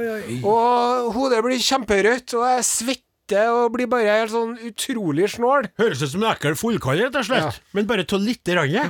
Og 0.46 1.10
hodet 1.16 1.42
blir 1.44 1.62
kjemperødt, 1.62 2.36
og 2.38 2.46
jeg 2.50 2.68
svetter 2.68 3.50
og 3.50 3.72
blir 3.74 3.90
bare 3.90 4.20
helt 4.20 4.32
sånn 4.32 4.54
utrolig 4.68 5.32
snål. 5.34 5.66
Høres 5.80 6.04
ut 6.04 6.12
som 6.12 6.22
en 6.22 6.30
ekkel 6.30 6.54
fullkall, 6.58 7.02
rett 7.08 7.18
og 7.18 7.26
slett. 7.26 7.58
Ja. 7.58 7.74
Men 7.74 7.88
bare 7.90 8.06
ta 8.06 8.20
litt. 8.22 8.46
Ja. 8.46 8.86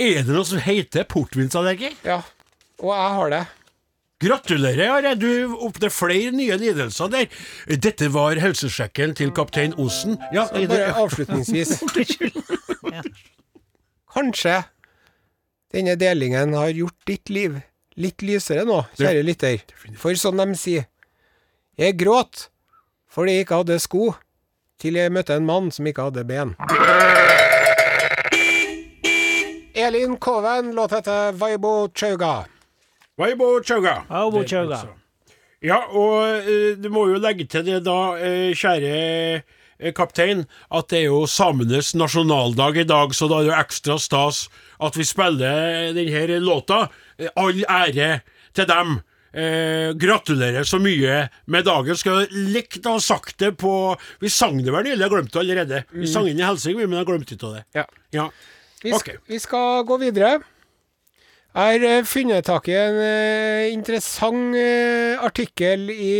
Er 0.00 0.22
det 0.24 0.34
noe 0.34 0.48
som 0.48 0.58
heter 0.64 1.06
portvinsallergi? 1.06 1.92
Ja. 2.06 2.22
Og 2.80 2.90
jeg 2.96 3.16
har 3.20 3.34
det. 3.36 3.42
Gratulerer, 4.20 4.90
Are. 4.98 5.14
Du 5.16 5.54
oppnår 5.64 5.92
flere 5.94 6.32
nye 6.36 6.56
lidelser 6.60 7.08
der. 7.12 7.30
Dette 7.80 8.10
var 8.12 8.36
helsesjekken 8.40 9.14
til 9.16 9.32
kaptein 9.32 9.72
Osen. 9.80 10.18
Ja, 10.34 10.46
Så 10.50 10.66
bare 10.68 10.92
avslutningsvis. 11.00 11.80
Kanskje 14.14 14.58
denne 15.72 15.94
delingen 15.96 16.52
har 16.58 16.72
gjort 16.74 16.98
ditt 17.06 17.30
liv 17.30 17.60
litt 18.00 18.22
lysere 18.26 18.64
nå, 18.68 18.82
kjære 18.98 19.22
lytter. 19.24 19.60
For 20.00 20.16
som 20.18 20.38
de 20.40 20.46
sier, 20.58 20.88
jeg 21.78 21.96
gråt 22.00 22.48
fordi 23.10 23.38
jeg 23.38 23.46
ikke 23.46 23.62
hadde 23.62 23.78
sko, 23.82 24.12
til 24.80 24.96
jeg 25.00 25.12
møtte 25.12 25.34
en 25.34 25.46
mann 25.48 25.70
som 25.74 25.86
ikke 25.88 26.06
hadde 26.08 26.22
ben. 26.28 26.52
Elin 29.74 30.16
Koven, 30.22 30.74
låt 30.76 30.92
etter 31.00 31.32
Vaibo 31.40 31.88
Chauga. 31.94 32.44
Vaibo 33.20 33.60
Chauga. 33.62 34.04
Au, 34.08 34.32
Chauga. 34.48 34.80
Ja, 35.60 35.82
og 35.92 36.22
eh, 36.40 36.76
du 36.80 36.88
må 36.92 37.04
jo 37.10 37.18
legge 37.20 37.44
til 37.50 37.66
det 37.66 37.82
da, 37.84 37.98
eh, 38.16 38.54
kjære 38.56 38.92
eh, 38.96 39.92
kaptein, 39.96 40.46
at 40.72 40.88
det 40.88 41.02
er 41.02 41.10
jo 41.10 41.26
samenes 41.28 41.92
nasjonaldag 42.00 42.80
i 42.80 42.86
dag, 42.88 43.12
så 43.16 43.28
da 43.28 43.42
er 43.42 43.44
det 43.44 43.52
jo 43.52 43.58
ekstra 43.58 43.98
stas 44.00 44.46
at 44.80 44.96
vi 44.96 45.04
spiller 45.04 45.92
denne 45.96 46.40
låta. 46.40 46.86
All 47.36 47.60
ære 47.68 48.22
til 48.56 48.68
dem. 48.70 49.00
Eh, 49.30 49.92
gratulerer 49.94 50.64
så 50.66 50.80
mye 50.82 51.28
med 51.46 51.68
dagen. 51.68 51.98
Skal 52.00 52.24
likt 52.32 52.88
å 52.88 52.96
ha 52.96 53.02
sagt 53.04 53.36
det 53.38 53.52
på 53.60 53.72
Vi 54.18 54.26
sang 54.32 54.56
det 54.58 54.72
vel 54.74 54.88
nylig, 54.88 55.04
jeg 55.04 55.12
glemte 55.12 55.36
det 55.36 55.44
allerede. 55.44 55.82
Vi 55.94 56.08
sang 56.10 56.26
inn 56.26 56.40
i 56.40 56.46
Helsing, 56.46 56.80
men 56.80 56.98
jeg 56.98 57.06
glemte 57.12 57.36
ikke 57.36 57.52
av 57.52 57.60
det. 57.60 57.62
Ja. 57.78 57.84
Ja. 58.16 58.26
Vi, 58.82 58.96
sk 58.96 59.12
vi 59.28 59.38
skal 59.38 59.84
gå 59.86 60.00
videre. 60.00 60.40
Jeg 61.50 61.80
har 61.80 61.82
eh, 61.82 62.06
funnet 62.06 62.46
tak 62.46 62.68
i 62.70 62.76
en 62.78 62.96
eh, 63.02 63.72
interessant 63.74 64.54
eh, 64.54 65.18
artikkel 65.18 65.88
i, 65.90 66.12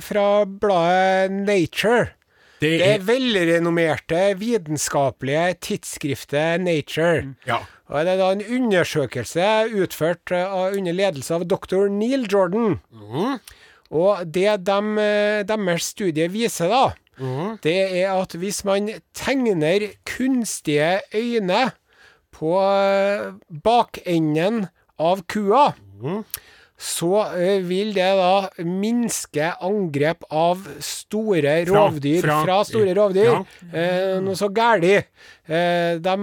fra 0.00 0.46
bladet 0.46 1.34
Nature. 1.44 2.14
Det 2.62 2.78
Det 2.78 2.86
er 2.86 3.04
velrenommerte 3.04 4.20
vitenskapelige 4.38 5.58
tidsskriftet 5.60 6.62
Nature. 6.64 7.34
Ja. 7.44 7.58
Og 7.90 8.06
det 8.06 8.14
er 8.14 8.22
da 8.22 8.30
en 8.32 8.46
undersøkelse 8.48 9.48
utført 9.76 10.32
under 10.32 10.92
ledelse 10.92 11.34
av 11.34 11.44
dr. 11.44 11.90
Neil 11.92 12.24
Jordan. 12.30 12.78
Og 13.90 14.22
det 14.24 14.46
deres 14.64 15.90
studie 15.92 16.30
viser, 16.32 16.72
da, 16.72 16.94
det 17.66 17.76
er 18.00 18.14
at 18.14 18.32
hvis 18.40 18.62
man 18.64 18.88
tegner 19.12 19.90
kunstige 20.08 21.02
øyne 21.12 21.72
på 22.42 22.54
eh, 22.58 23.28
bakenden 23.62 24.64
av 24.98 25.22
kua, 25.30 25.68
så 26.82 27.10
eh, 27.38 27.60
vil 27.62 27.92
det 27.94 28.08
da 28.18 28.48
minske 28.66 29.52
angrep 29.62 30.24
av 30.34 30.64
store 30.82 31.60
rovdyr 31.68 32.24
fra, 32.24 32.40
fra- 32.42 32.60
store 32.66 32.94
rovdyr. 32.98 33.28
ja. 33.30 33.42
Eh, 33.70 34.16
noe 34.24 34.34
så 34.38 34.48
gæli. 34.50 34.96
Eh, 35.46 36.00
de 36.02 36.16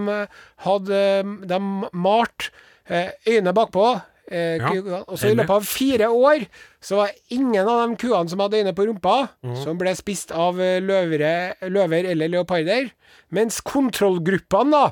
hadde 0.65 1.01
De 1.47 1.59
malte 1.95 2.51
eh, 2.89 3.13
øynene 3.27 3.55
bakpå. 3.55 3.87
Eh, 4.29 4.59
Ja, 4.59 4.99
og 5.07 5.15
så 5.17 5.31
I 5.31 5.37
løpet 5.39 5.55
av 5.55 5.63
fire 5.65 6.09
år 6.13 6.43
så 6.85 6.99
var 6.99 7.15
ingen 7.33 7.63
av 7.65 7.79
de 7.87 7.95
kuene 8.03 8.29
som 8.29 8.43
hadde 8.43 8.59
øyne 8.59 8.75
på 8.77 8.85
rumpa, 8.85 9.15
mm. 9.41 9.55
som 9.63 9.79
ble 9.79 9.95
spist 9.97 10.29
av 10.35 10.59
eh, 10.61 10.77
løvere, 10.83 11.55
løver 11.71 12.11
eller 12.11 12.29
leoparder. 12.35 12.91
Mens 13.33 13.57
kontrollgruppene, 13.65 14.69
da 14.75 14.91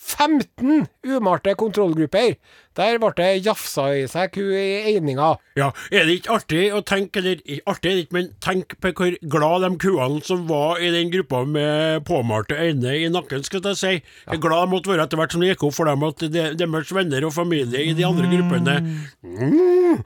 15 0.00 0.86
umalte 1.06 1.54
kontrollgrupper. 1.56 2.34
Der 2.76 2.98
ble 2.98 3.10
det 3.16 3.28
jafsa 3.46 3.84
i 3.94 4.06
seg 4.10 4.32
ku 4.34 4.40
i 4.42 4.82
eininga. 4.90 5.28
Ja, 5.56 5.68
er 5.94 6.04
det 6.08 6.16
ikke 6.18 6.34
artig 6.34 6.62
å 6.74 6.80
tenke, 6.86 7.22
eller 7.22 7.38
artig 7.70 7.90
er 7.92 7.94
det 8.00 8.02
ikke, 8.06 8.16
men 8.18 8.30
tenk 8.42 8.74
på 8.82 8.90
hvor 8.98 9.14
glad 9.30 9.62
de 9.66 9.70
kuene 9.84 10.20
som 10.26 10.42
var 10.50 10.82
i 10.82 10.90
den 10.90 11.12
gruppa 11.14 11.44
med 11.46 12.02
påmalte 12.08 12.58
øyne 12.58 12.96
i 12.98 13.08
nakken, 13.14 13.44
skal 13.46 13.62
jeg 13.70 13.78
si. 13.80 13.92
Ja. 14.26 14.36
glad 14.42 14.66
de 14.66 14.72
måtte 14.74 14.90
være 14.90 15.06
etter 15.06 15.20
hvert 15.22 15.32
som 15.36 15.40
det 15.44 15.52
gikk 15.54 15.64
opp 15.70 15.76
for 15.78 15.86
dem 15.90 16.02
at 16.10 16.18
de, 16.26 16.44
deres 16.58 16.92
venner 16.94 17.28
og 17.30 17.32
familie 17.36 17.84
i 17.86 17.94
de 17.94 18.04
andre 18.08 18.30
gruppene 18.34 18.80
Mm. 19.22 20.02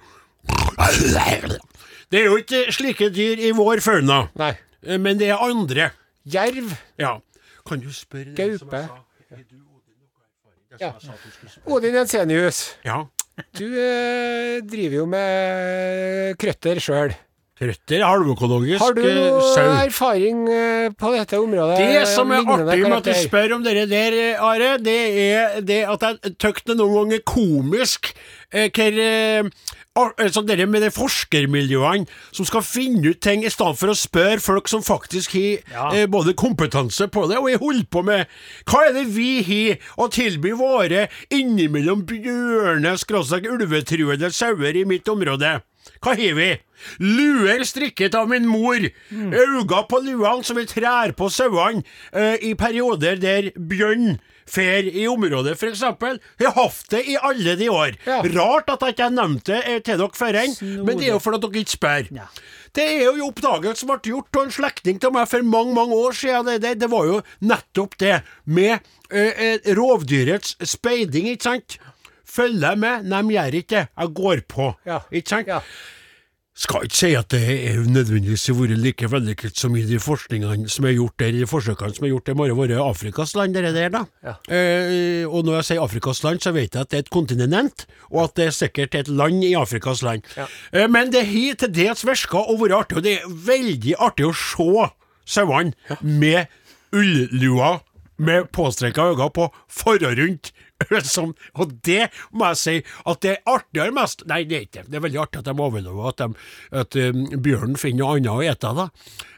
Det 2.11 2.21
er 2.21 2.25
jo 2.29 2.37
ikke 2.41 2.61
slike 2.73 3.09
dyr 3.13 3.41
i 3.49 3.51
vår 3.57 3.83
fauna, 3.85 4.29
Nei. 4.41 4.53
eh, 4.87 4.97
men 5.01 5.19
det 5.21 5.29
er 5.33 5.43
andre. 5.45 5.91
Jerv. 6.29 6.71
Ja. 7.01 7.19
Kan 7.69 7.81
du 7.85 7.91
spørre 7.93 8.33
det 8.37 8.59
som 8.61 8.69
jeg 8.73 8.87
Gaupe. 8.87 8.87
sa? 8.89 9.37
Ja. 10.81 10.93
Odin 11.67 11.95
Jensenius, 11.99 12.77
Ja. 12.87 13.05
du 13.59 13.65
eh, 13.79 14.59
driver 14.67 15.01
jo 15.03 15.07
med 15.07 16.37
krøtter 16.41 16.81
sjøl. 16.83 17.15
Trøtter, 17.59 18.05
halvøkologisk 18.07 18.79
Har 18.79 18.93
du 18.95 19.01
eh, 19.03 19.17
noe 19.19 19.41
sau. 19.51 19.65
erfaring 19.83 20.45
eh, 20.47 20.91
på 20.95 21.11
dette 21.17 21.41
området? 21.43 21.79
Det 21.83 22.05
som 22.07 22.31
er 22.31 22.45
lignende 22.45 22.71
artig 22.71 22.85
med 22.85 22.93
at 23.01 23.03
du 23.03 23.11
karakter? 23.11 23.25
spør 23.27 23.55
om 23.57 23.65
dere 23.67 23.87
der, 23.91 24.19
Are, 24.47 24.69
det 24.79 24.95
er 25.25 25.57
det 25.67 25.81
at 25.91 26.05
jeg 26.07 26.37
det 26.71 26.77
noen 26.79 26.95
ganger 27.01 27.19
er 27.19 27.25
komisk 27.27 28.13
eh, 28.53 28.69
hvor 28.71 29.01
eh, 29.03 29.51
altså 30.19 30.43
det 30.47 30.67
med 30.69 30.83
de 30.85 30.91
forskermiljøene 30.95 32.07
som 32.35 32.47
skal 32.49 32.65
finne 32.67 33.13
ut 33.13 33.21
ting 33.25 33.45
i 33.45 33.51
stedet 33.53 33.79
for 33.81 33.93
å 33.93 33.97
spørre 33.99 34.41
folk 34.43 34.69
som 34.71 34.85
faktisk 34.87 35.35
har 35.37 35.59
Ja. 35.73 35.89
eh, 35.95 36.07
både 36.07 36.35
kompetanse 36.39 37.09
på 37.09 37.27
det 37.29 37.39
og 37.39 37.51
har 37.51 37.59
holdt 37.63 37.91
på 37.91 38.05
med 38.05 38.27
Hva 38.67 38.89
er 38.89 38.93
det 38.97 39.07
vi 39.15 39.43
har 39.43 39.79
å 39.99 40.11
tilby 40.11 40.53
våre 40.53 41.09
innimellom 41.31 42.05
bjørne, 42.07 42.97
skråstrek 42.99 43.49
ulvetruede 43.51 44.31
sauer 44.33 44.77
i 44.77 44.85
mitt 44.85 45.09
område? 45.09 45.61
Hva 46.05 46.15
har 46.15 46.35
vi? 46.37 46.51
Luer 47.01 47.65
strikket 47.65 48.15
av 48.15 48.29
min 48.29 48.47
mor. 48.47 48.79
Øyne 49.13 49.83
på 49.89 50.01
luene 50.05 50.45
som 50.45 50.57
vi 50.57 50.67
trær 50.69 51.15
på 51.19 51.31
sauene 51.33 51.83
eh, 52.13 52.37
i 52.43 52.55
perioder 52.55 53.17
der 53.19 53.51
bjørn 53.57 54.19
fer 54.51 54.89
i 54.89 55.07
området, 55.11 55.57
f.eks. 55.59 55.83
Har 55.85 56.55
hatt 56.57 56.85
det 56.93 57.03
i 57.11 57.17
alle 57.21 57.57
de 57.61 57.69
år. 57.73 57.99
Ja. 58.07 58.21
Rart 58.37 58.71
at 58.73 58.85
jeg 58.85 58.97
ikke 58.97 59.09
har 59.09 59.17
nevnt 59.17 59.49
det 59.49 59.61
eh, 59.65 59.81
til 59.85 60.01
dere 60.01 60.19
før 60.19 60.39
enn, 60.43 60.57
men 60.87 60.99
det 60.99 61.09
er 61.09 61.15
jo 61.15 61.21
fordi 61.23 61.43
dere 61.45 61.63
ikke 61.65 61.77
spør. 61.77 62.09
Ja. 62.19 62.29
Det 62.77 62.85
er 62.85 63.05
jo 63.07 63.13
en 63.17 63.27
oppdagelse 63.29 63.83
som 63.83 63.93
ble 63.93 64.13
gjort 64.13 64.39
av 64.39 64.47
en 64.47 64.55
slektning 64.55 64.99
til 65.03 65.13
meg 65.15 65.29
for 65.31 65.47
mange 65.47 65.77
mange 65.77 65.99
år 65.99 66.17
siden. 66.17 66.49
Det, 66.49 66.59
det, 66.65 66.75
det 66.83 66.91
var 66.93 67.07
jo 67.09 67.21
nettopp 67.49 67.97
det 68.01 68.17
med 68.45 68.75
eh, 69.11 69.33
eh, 69.33 69.71
rovdyrets 69.79 70.57
speiding, 70.69 71.31
ikke 71.33 71.49
sant? 71.49 71.79
Følger 72.29 72.77
med? 72.77 73.09
De 73.09 73.23
gjør 73.35 73.57
ikke 73.63 73.75
det. 73.75 73.87
Jeg 73.89 74.15
går 74.19 74.43
på. 74.53 74.73
Ja. 74.87 75.01
Ikke 75.11 75.33
sant? 75.33 75.55
Ja. 76.59 76.65
Skal 76.65 76.89
ikke 76.89 76.99
si 76.99 77.13
at 77.15 77.29
det 77.31 77.41
er 77.71 77.77
nødvendigvis 77.87 78.49
har 78.51 78.57
vært 78.59 78.81
like 78.83 79.09
vellykket 79.13 79.61
som 79.61 79.77
i 79.79 79.85
de 79.87 80.01
forskningene 80.03 80.67
som 80.69 80.89
er 80.89 80.97
gjort 80.97 81.15
der, 81.23 81.31
de 81.37 81.47
forsøkene 81.47 81.95
som 81.95 82.07
er 82.09 82.11
gjort 82.11 82.27
der, 82.27 82.35
må 82.35 82.49
våre 82.59 82.81
Afrikas 82.83 83.37
land, 83.39 83.55
det 83.55 83.71
der, 83.77 83.93
da. 83.95 84.03
Ja. 84.27 84.35
Eh, 84.51 85.23
og 85.23 85.47
når 85.47 85.61
jeg 85.61 85.69
sier 85.69 85.85
Afrikas 85.85 86.25
land, 86.27 86.43
så 86.43 86.51
vet 86.57 86.75
jeg 86.75 86.83
at 86.83 86.91
det 86.91 86.99
er 86.99 87.07
et 87.07 87.15
kontinent, 87.15 87.87
og 88.11 88.25
at 88.25 88.35
det 88.41 88.49
er 88.49 88.57
sikkert 88.59 88.99
et 88.99 89.09
land 89.09 89.45
i 89.47 89.55
Afrikas 89.55 90.03
land. 90.03 90.27
Eh, 90.35 90.89
men 90.91 91.15
det 91.15 91.29
har 91.31 91.61
til 91.63 91.75
dels 91.79 92.03
virka 92.09 92.43
å 92.43 92.59
være 92.59 92.83
artig, 92.83 92.99
og 92.99 93.07
det 93.07 93.21
er 93.21 93.37
veldig 93.53 93.95
artig 94.09 94.27
å 94.27 94.35
se 94.35 94.89
sauene 95.29 96.01
med 96.03 96.51
ullua 96.91 97.77
med 98.19 98.51
påstreka 98.51 99.13
øyne 99.13 99.31
på 99.31 99.47
for 99.71 100.03
og 100.03 100.19
rundt. 100.19 100.51
Som, 101.09 101.33
og 101.59 101.73
det 101.87 102.09
må 102.31 102.51
jeg 102.53 102.59
si 102.61 102.75
at 103.11 103.23
det 103.25 103.33
er 103.33 103.51
artigere 103.51 103.95
mest 103.97 104.23
Nei, 104.31 104.45
det 104.49 104.57
er 104.59 104.67
ikke 104.69 104.85
det. 104.87 104.95
Er 104.99 105.05
veldig 105.09 105.21
artig 105.25 105.41
at 105.43 105.49
de 105.49 105.55
overlever, 105.57 106.13
at, 106.13 106.21
de, 106.23 106.47
at 106.83 106.99
um, 107.09 107.25
bjørnen 107.43 107.81
finner 107.81 108.05
noe 108.05 108.19
annet 108.19 108.31
å 108.31 108.45
ete. 108.47 108.73
da. 108.79 108.87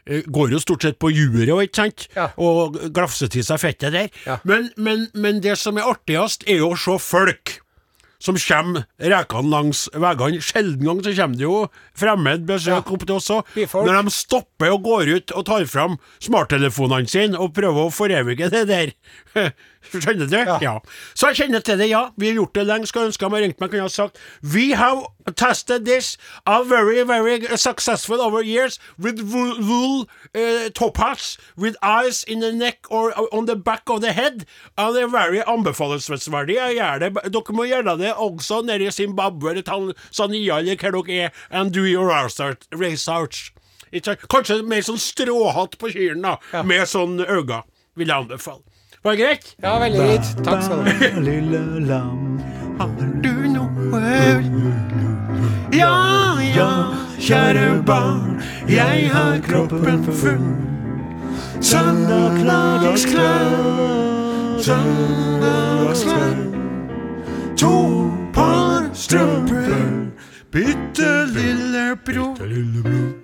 Eh, 0.05 0.27
Går 0.29 0.53
jo 0.53 0.61
stort 0.61 0.85
sett 0.85 0.99
på 1.01 1.09
juret, 1.13 1.49
og 1.55 1.63
ikke 1.65 1.81
sant? 1.81 2.07
Ja. 2.17 2.29
Og 2.41 2.77
glafser 2.93 3.31
til 3.33 3.45
seg 3.47 3.61
fettet 3.63 3.95
der. 3.97 4.13
Ja. 4.27 4.37
Men, 4.47 4.69
men, 4.77 5.07
men 5.17 5.41
det 5.43 5.57
som 5.61 5.81
er 5.81 5.89
artigst, 5.89 6.45
er 6.49 6.61
jo 6.61 6.73
å 6.75 6.79
se 6.79 6.99
folk 7.01 7.57
som 8.21 8.37
kommer 8.37 8.83
rekene 9.01 9.49
langs 9.49 9.87
veiene. 9.97 10.37
Sjelden 10.45 10.85
gang 10.85 10.99
så 11.01 11.09
kommer 11.17 11.39
det 11.39 11.45
jo 11.47 11.55
fremmed 11.97 12.43
besøk 12.45 12.91
opp 12.93 13.05
til 13.09 13.15
oss 13.17 13.31
òg. 13.33 13.47
Når 13.73 13.95
de 13.97 14.13
stopper 14.13 14.75
og 14.75 14.83
går 14.85 15.09
ut 15.15 15.33
og 15.33 15.47
tar 15.49 15.65
fram 15.65 15.95
smarttelefonene 16.21 17.09
sine 17.09 17.39
og 17.41 17.55
prøver 17.57 17.87
å 17.89 17.93
forevige 17.93 18.51
det 18.53 18.61
der. 18.69 18.93
Skjønner 19.89 20.29
du? 20.29 20.37
Ja. 20.61 20.77
Så 21.13 21.31
jeg 21.31 21.41
kjenner 21.41 21.63
til 21.65 21.79
det, 21.81 21.89
ja. 21.89 22.09
Vi 22.17 22.29
har 22.29 22.37
gjort 22.39 22.55
det 22.55 22.65
lenge. 22.67 22.87
Skulle 22.89 23.09
ønske 23.09 23.25
jeg 23.25 23.31
hadde 23.31 23.45
ringt 23.47 23.61
meg 23.61 23.71
kunne 23.71 23.87
ha 23.87 23.91
sagt 23.91 24.19
We 24.41 24.71
have 24.77 25.07
tested 25.37 25.85
this 25.85 26.17
are 26.45 26.63
very, 26.63 27.03
very 27.03 27.39
successful 27.55 28.21
over 28.21 28.41
years 28.41 28.79
with 28.97 29.21
wool, 29.21 30.07
uh, 30.35 30.69
top 30.73 30.97
hats 30.97 31.37
with 31.57 31.75
eyes 31.81 32.23
in 32.23 32.39
the 32.39 32.51
neck 32.51 32.85
or 32.89 33.13
on 33.31 33.45
the 33.45 33.55
back 33.55 33.89
of 33.89 34.01
the 34.01 34.13
head. 34.13 34.45
And 34.77 34.95
det 34.95 35.03
er 35.03 35.11
very 35.13 35.41
anbefalesverdig. 35.47 36.55
Jeg 36.55 36.75
gjør 36.77 36.99
det. 36.99 37.11
Dere 37.33 37.55
må 37.55 37.65
gjøre 37.69 37.97
det 37.97 38.13
også 38.13 38.61
nede 38.65 38.87
i 38.87 38.91
Zimbabwe 38.91 39.51
eller 39.51 39.63
Tanzania 39.63 40.59
eller 40.59 40.75
hvor 40.75 41.01
dere 41.01 41.25
er, 41.25 41.29
and 41.49 41.73
do 41.73 41.85
your 41.85 42.11
research. 42.71 43.51
Kanskje 44.31 44.61
mer 44.63 44.83
sånn 44.85 44.99
stråhatt 45.01 45.77
på 45.79 45.91
kyrne, 45.91 46.37
da, 46.37 46.63
med 46.63 46.87
sånn 46.87 47.19
øyne, 47.19 47.63
vil 47.99 48.07
jeg 48.07 48.23
anbefale. 48.23 48.63
Var 49.03 49.11
det 49.11 49.17
greit? 49.17 49.55
Ja, 49.63 49.79
veldig 49.81 49.99
greit. 49.99 50.27
Takk 50.45 50.63
skal 50.63 50.77
du 50.77 50.83
ha. 50.85 51.07
Lille 51.25 51.61
lam. 51.89 52.39
Har 52.77 52.89
du 53.23 53.31
noe 53.49 54.01
Ja, 55.73 55.95
ja, 56.55 56.67
kjære 57.17 57.81
barn, 57.85 58.41
jeg 58.69 59.09
har 59.13 59.39
kroppen 59.47 60.03
full. 60.05 60.45
Søndagsklær, 61.61 63.57
søndagsklær. 64.61 66.37
To 67.57 67.73
par 68.33 68.89
strømper, 68.93 69.81
bitte 70.53 71.11
lille 71.33 71.95
bror. 72.05 72.33
Bitte 72.37 72.47
lille 72.53 72.83
bror. 72.83 73.21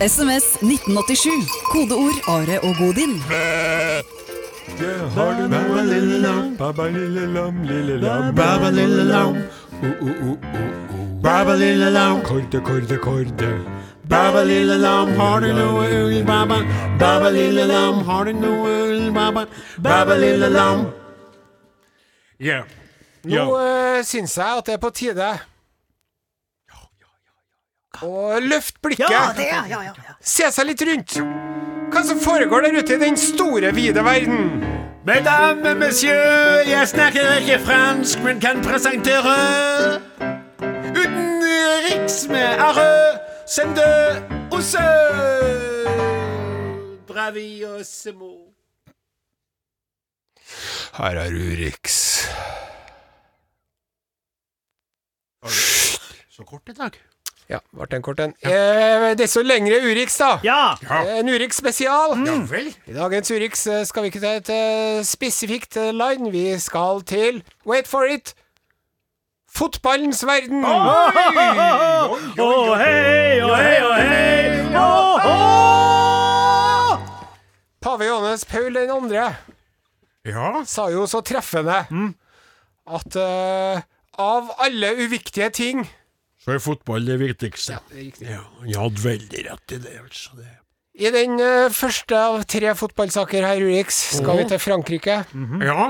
SMS 0.00 0.44
1987. 0.60 1.48
Kodeord 1.72 2.18
Are 2.28 2.60
og 2.68 2.74
Godin. 2.78 3.14
Har 5.16 5.30
du 5.40 5.46
noe 5.48 5.84
lille 5.88 6.18
lam, 6.20 6.56
baba 6.58 6.88
lille 6.88 7.24
lam, 7.32 7.62
lille 7.64 7.96
lam, 8.00 8.34
Baba 8.34 8.70
lille 8.70 9.04
lam, 9.04 9.36
baba 11.22 11.54
lille 11.56 11.90
lam, 11.90 12.20
Korde, 12.24 12.60
korde, 12.60 12.98
korde. 12.98 13.50
baba 14.08 14.44
lille 14.44 14.78
lam, 14.78 15.08
har 15.16 15.40
du 15.40 15.52
noe 15.52 15.88
ull, 16.04 16.24
baba? 16.26 16.58
Baba 16.98 17.30
lille 17.30 17.66
lam, 17.66 18.04
har 18.04 18.24
du 18.24 18.32
noe 18.32 18.76
ull, 18.90 19.12
baba? 19.14 19.46
Baba 19.82 20.14
lille 20.18 20.50
lam. 20.50 20.86
Ja. 22.40 22.62
Nå 23.24 23.50
uh, 23.56 24.04
syns 24.04 24.36
jeg 24.36 24.58
at 24.58 24.66
det 24.66 24.74
er 24.74 24.78
på 24.78 24.90
tide 24.90 25.36
å 28.04 28.38
løft 28.42 28.80
blikket. 28.84 29.10
Ja, 29.10 29.32
det, 29.36 29.48
ja, 29.48 29.64
ja, 29.70 29.82
ja. 29.86 30.16
Se 30.20 30.50
seg 30.52 30.68
litt 30.70 30.82
rundt. 30.88 31.16
Hva 31.92 32.02
som 32.04 32.18
foregår 32.20 32.66
der 32.66 32.80
ute 32.80 32.96
i 32.96 33.02
den 33.04 33.16
store, 33.20 33.70
vide 33.76 34.02
verden. 34.04 34.64
Mesdames, 35.06 35.76
monsieur, 35.78 36.64
jeg 36.66 36.88
snakker 36.90 37.36
ikke 37.38 37.60
fransk, 37.62 38.24
men 38.26 38.40
kan 38.42 38.58
presentere 38.64 39.36
utenriks 40.96 42.24
med 42.32 42.58
arre, 42.58 43.20
sende 43.46 43.86
osse. 44.50 44.82
Bravi 47.06 47.48
og 47.70 47.84
semo. 47.86 48.32
Her 50.96 51.22
er 51.22 51.30
Urix. 51.38 52.02
Så 56.34 56.44
kort 56.44 56.68
i 56.68 56.74
dag. 56.74 56.98
Ja, 57.46 57.60
ble 57.70 57.86
en 57.94 58.02
kort 58.02 58.20
en. 58.20 58.32
Eh, 58.42 59.12
desto 59.18 59.42
lengre 59.46 59.78
Urix, 59.86 60.16
da. 60.18 60.32
Ja! 60.42 60.74
En 61.18 61.28
Urix 61.30 61.60
spesial. 61.60 62.16
Mm. 62.18 62.48
I 62.90 62.96
dagens 62.96 63.30
Urix 63.30 63.66
eh, 63.70 63.84
skal 63.86 64.02
vi 64.02 64.10
ikke 64.10 64.22
til 64.24 64.40
et 64.40 64.50
uh, 64.50 65.04
spesifikt 65.06 65.78
line. 65.94 66.32
Vi 66.34 66.58
skal 66.58 67.02
til 67.06 67.44
Wait 67.66 67.86
for 67.86 68.02
it! 68.10 68.34
Fotballens 69.56 70.26
verden. 70.26 70.64
Å 70.66 70.70
hei, 72.82 73.40
å 73.40 73.54
hei, 73.54 73.78
å 73.86 73.94
hei! 73.94 74.36
Pave 77.80 78.04
Johannes 78.08 78.44
Paul 78.44 78.74
2. 78.74 79.14
Ja. 80.26 80.64
sa 80.66 80.88
jo 80.90 81.06
så 81.06 81.20
treffende 81.22 81.84
at 82.86 83.16
uh, 83.16 83.78
av 84.18 84.50
alle 84.58 84.90
uviktige 84.98 85.50
ting 85.54 85.86
Så 86.46 86.54
er 86.54 86.60
fotball 86.62 87.02
det 87.08 87.16
viktigste. 87.18 87.80
Riktig. 87.90 88.28
Ja, 88.30 88.44
han 88.62 88.74
hadde 88.78 89.02
veldig 89.02 89.40
rett 89.48 89.72
i 89.74 89.78
det, 89.82 89.96
altså. 89.98 90.36
Det. 90.38 90.52
I 91.02 91.10
den 91.12 91.40
eh, 91.42 91.66
første 91.74 92.16
av 92.16 92.44
tre 92.48 92.70
fotballsaker 92.78 93.42
her, 93.44 93.58
Urix, 93.66 93.98
skal 94.20 94.38
vi 94.38 94.44
til 94.52 94.60
Frankrike. 94.62 95.16
Ja. 95.66 95.88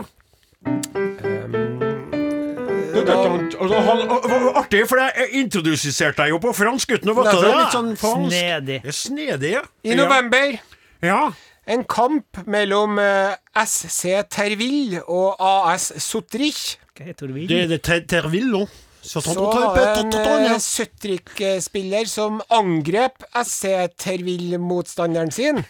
Du, 1.77 3.03
dette, 3.05 3.27
altså, 3.61 3.81
han, 3.85 4.01
og- 4.09 4.25
og- 4.25 4.57
artig, 4.63 4.87
for 4.89 4.97
jeg 5.03 5.29
introduserte 5.43 6.17
deg 6.23 6.33
jo 6.33 6.39
på 6.43 6.53
fransk 6.57 6.95
uten 6.97 7.13
å 7.13 7.17
vite 7.19 7.35
det. 7.37 7.51
er 7.51 7.61
Litt 7.61 7.77
sånn 7.77 7.93
fransk. 8.01 8.33
Snedig. 8.33 8.79
Det 8.83 8.89
er 8.95 8.97
snedig, 8.97 9.51
ja. 9.53 9.63
I 9.85 9.95
november 9.95 10.59
Ja. 11.03 11.33
en 11.67 11.85
kamp 11.85 12.41
mellom 12.47 12.99
eh, 12.99 13.37
SC 13.65 14.23
Terville 14.31 15.03
og 15.07 15.37
AS 15.39 15.93
Sotrich. 16.03 16.79
Hva 16.97 17.05
heter 17.13 17.27
du? 17.29 17.35
Det 17.47 17.63
er 17.65 17.69
det 17.69 17.83
Ter- 17.83 18.07
Terville, 18.09 18.51
nå. 18.51 18.67
Så 19.07 19.23
var 19.23 19.77
det 19.77 19.87
en 20.03 20.13
ja. 20.17 20.57
uh, 20.57 20.61
Søtrik-spiller 20.63 22.11
som 22.11 22.41
angrep 22.51 23.23
SC 23.45 23.77
Terville-motstanderen 24.03 25.31
sin. 25.35 25.63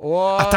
Og 0.00 0.16
Jeg 0.16 0.46
har 0.46 0.52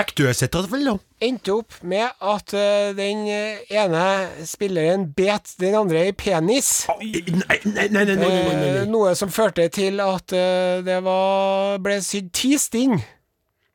endte 1.24 1.52
opp 1.52 1.76
med 1.84 2.06
at 2.24 2.54
eh, 2.56 2.94
den 2.96 3.26
eh, 3.28 3.60
ene 3.76 4.04
spilleren 4.48 5.10
bet 5.16 5.52
den 5.60 5.76
andre 5.76 6.06
i 6.08 6.14
penis. 6.16 6.86
Nei, 7.02 7.24
nei, 7.68 7.90
nei, 7.92 8.06
nei, 8.08 8.30
Eh, 8.64 8.80
noe 8.88 9.12
som 9.20 9.32
førte 9.34 9.68
til 9.74 10.00
at 10.04 10.32
eh, 10.36 10.80
det 10.86 11.02
var, 11.04 11.76
ble 11.84 12.00
sydd 12.04 12.32
ti 12.36 12.54
sting. 12.60 12.96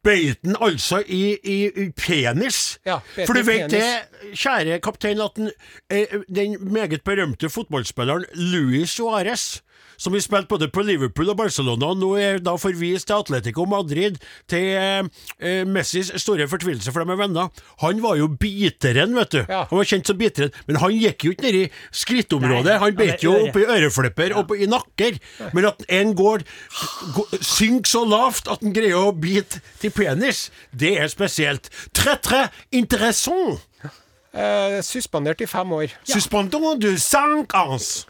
Beit 0.09 0.41
den 0.45 0.57
altså 0.65 1.03
i, 1.07 1.37
i, 1.45 1.57
i 1.69 1.89
penis? 1.93 2.79
Ja, 2.87 2.99
For 3.27 3.37
du 3.37 3.43
vet 3.45 3.69
penis. 3.69 3.77
det, 3.77 4.37
kjære 4.41 4.81
kaptein, 4.81 5.21
at 5.21 5.37
den, 5.37 5.51
eh, 5.93 6.21
den 6.33 6.57
meget 6.73 7.03
berømte 7.05 7.51
fotballspilleren 7.53 8.25
Luis 8.35 8.95
Suárez 8.97 9.61
som 9.99 10.15
vi 10.15 10.23
spilte 10.23 10.51
både 10.51 10.69
på 10.73 10.85
Liverpool 10.87 11.33
og 11.33 11.39
Barcelona, 11.41 11.91
og 11.93 12.01
nå 12.01 12.13
er 12.21 12.43
da 12.43 12.55
forvist 12.61 13.09
til 13.11 13.19
Atletico 13.19 13.67
Madrid, 13.69 14.19
til 14.51 14.69
eh, 14.79 15.09
eh, 15.39 15.63
Messis 15.69 16.13
store 16.23 16.49
fortvilelse, 16.51 16.93
for 16.95 17.05
de 17.05 17.15
er 17.15 17.21
venner. 17.21 17.51
Han 17.83 18.03
var 18.05 18.19
jo 18.21 18.31
biteren, 18.31 19.17
vet 19.19 19.35
du. 19.35 19.41
Ja. 19.43 19.65
Han 19.71 19.81
var 19.81 19.91
kjent 19.91 20.11
som 20.11 20.19
biteren, 20.21 20.55
men 20.69 20.81
han 20.83 20.95
gikk 20.95 21.27
jo 21.27 21.35
ikke 21.35 21.49
ned 21.49 21.61
i 21.61 21.65
skrittområdet. 21.91 22.71
Nei, 22.71 22.81
han 22.85 23.03
er 23.09 23.25
jo 23.27 23.35
oppi 23.49 23.67
øreflipper 23.67 24.37
og 24.39 24.55
i 24.57 24.69
nakker. 24.71 25.19
Men 25.57 25.71
at 25.73 25.83
en 26.01 26.15
går, 26.19 26.45
går 27.17 27.43
synker 27.43 27.91
så 27.91 28.05
lavt 28.09 28.51
at 28.53 28.63
en 28.65 28.75
greier 28.77 28.99
å 28.99 29.15
bite 29.17 29.63
til 29.83 29.93
penis, 29.95 30.49
det 30.71 30.95
er 31.03 31.11
spesielt. 31.13 31.71
Très, 31.97 32.19
très 32.23 32.49
intéressant. 32.73 33.59
Eh, 34.39 34.79
suspendert 34.85 35.41
i 35.41 35.49
fem 35.49 35.73
år. 35.73 35.95
Suspendons 36.07 36.79
du 36.79 36.93
cinq 37.01 37.55
ans. 37.57 38.07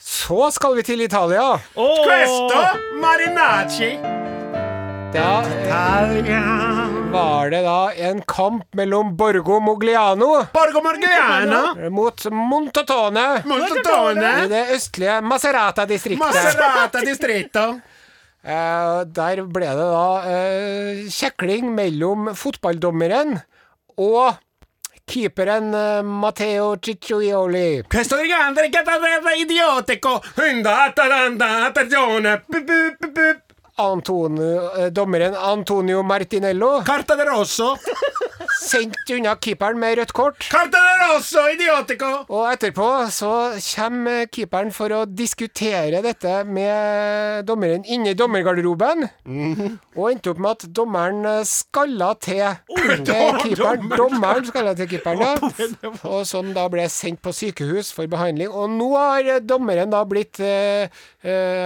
Så 0.00 0.50
skal 0.50 0.74
vi 0.78 0.82
til 0.82 1.00
Italia. 1.04 1.58
Questo 1.76 2.60
marinacci. 3.00 3.98
Da 5.10 5.42
var 7.10 7.50
det 7.50 7.60
da 7.66 7.90
en 8.08 8.20
kamp 8.22 8.64
mellom 8.78 9.16
Borgo 9.18 9.58
Mogliano 9.60 10.28
Borgo 10.54 10.80
Margiana. 10.80 11.74
mot 11.90 12.24
Montatone 12.30 13.24
i 14.44 14.48
det 14.48 14.64
østlige 14.76 15.20
Maserata-distriktet. 15.20 16.26
Maserata. 16.26 17.66
Eh, 18.40 19.00
der 19.04 19.42
ble 19.52 19.66
det 19.76 19.86
da 19.92 20.04
eh, 20.24 21.00
kjekling 21.12 21.74
mellom 21.76 22.30
fotballdommeren 22.32 23.34
og 24.00 24.38
keeperen 25.10 25.72
uh, 25.72 26.04
Matteo 26.06 26.78
Ciccioli. 26.78 27.82
Questo 27.88 28.16
gigante 28.16 28.68
che 28.68 28.82
idiotico. 29.36 30.22
Attenzione. 31.66 32.44
Antonio, 33.80 34.70
eh, 34.76 34.90
dommeren 34.92 35.34
Antonio 35.34 36.02
Martinello 36.02 36.82
Carta 36.84 37.16
de 37.16 37.24
rosso. 37.24 37.76
Sendt 38.60 39.08
unna 39.14 39.32
keeperen 39.40 39.78
med 39.80 39.96
rødt 39.98 40.12
kort. 40.14 40.44
Carta 40.50 40.80
de 40.84 40.94
rosso, 41.00 41.42
idiotico. 41.54 42.08
Og 42.28 42.48
etterpå 42.50 42.88
så 43.14 43.30
kommer 43.62 44.26
keeperen 44.32 44.72
for 44.74 44.92
å 44.94 45.00
diskutere 45.06 46.02
dette 46.04 46.32
med 46.44 47.46
dommeren 47.48 47.86
inne 47.88 48.12
i 48.12 48.18
dommergarderoben. 48.18 49.06
Og 49.96 50.10
endte 50.10 50.32
opp 50.32 50.42
med 50.42 50.50
at 50.50 50.66
dommeren 50.76 51.46
skalla 51.48 52.12
til 52.20 52.44
oh, 52.44 52.92
keeperen. 53.06 53.88
Dommeren 53.94 54.50
skalla 54.50 54.74
til 54.78 54.90
keeperen, 54.92 55.24
ja. 55.24 55.94
Og 56.10 56.26
sånn 56.28 56.52
da 56.56 56.66
ble 56.72 56.86
sendt 56.92 57.22
på 57.24 57.32
sykehus 57.34 57.94
for 57.96 58.10
behandling. 58.10 58.52
Og 58.52 58.70
nå 58.74 58.90
har 58.96 59.32
dommeren 59.46 59.90
da 59.92 60.04
blitt 60.08 60.42
eh, 60.44 60.90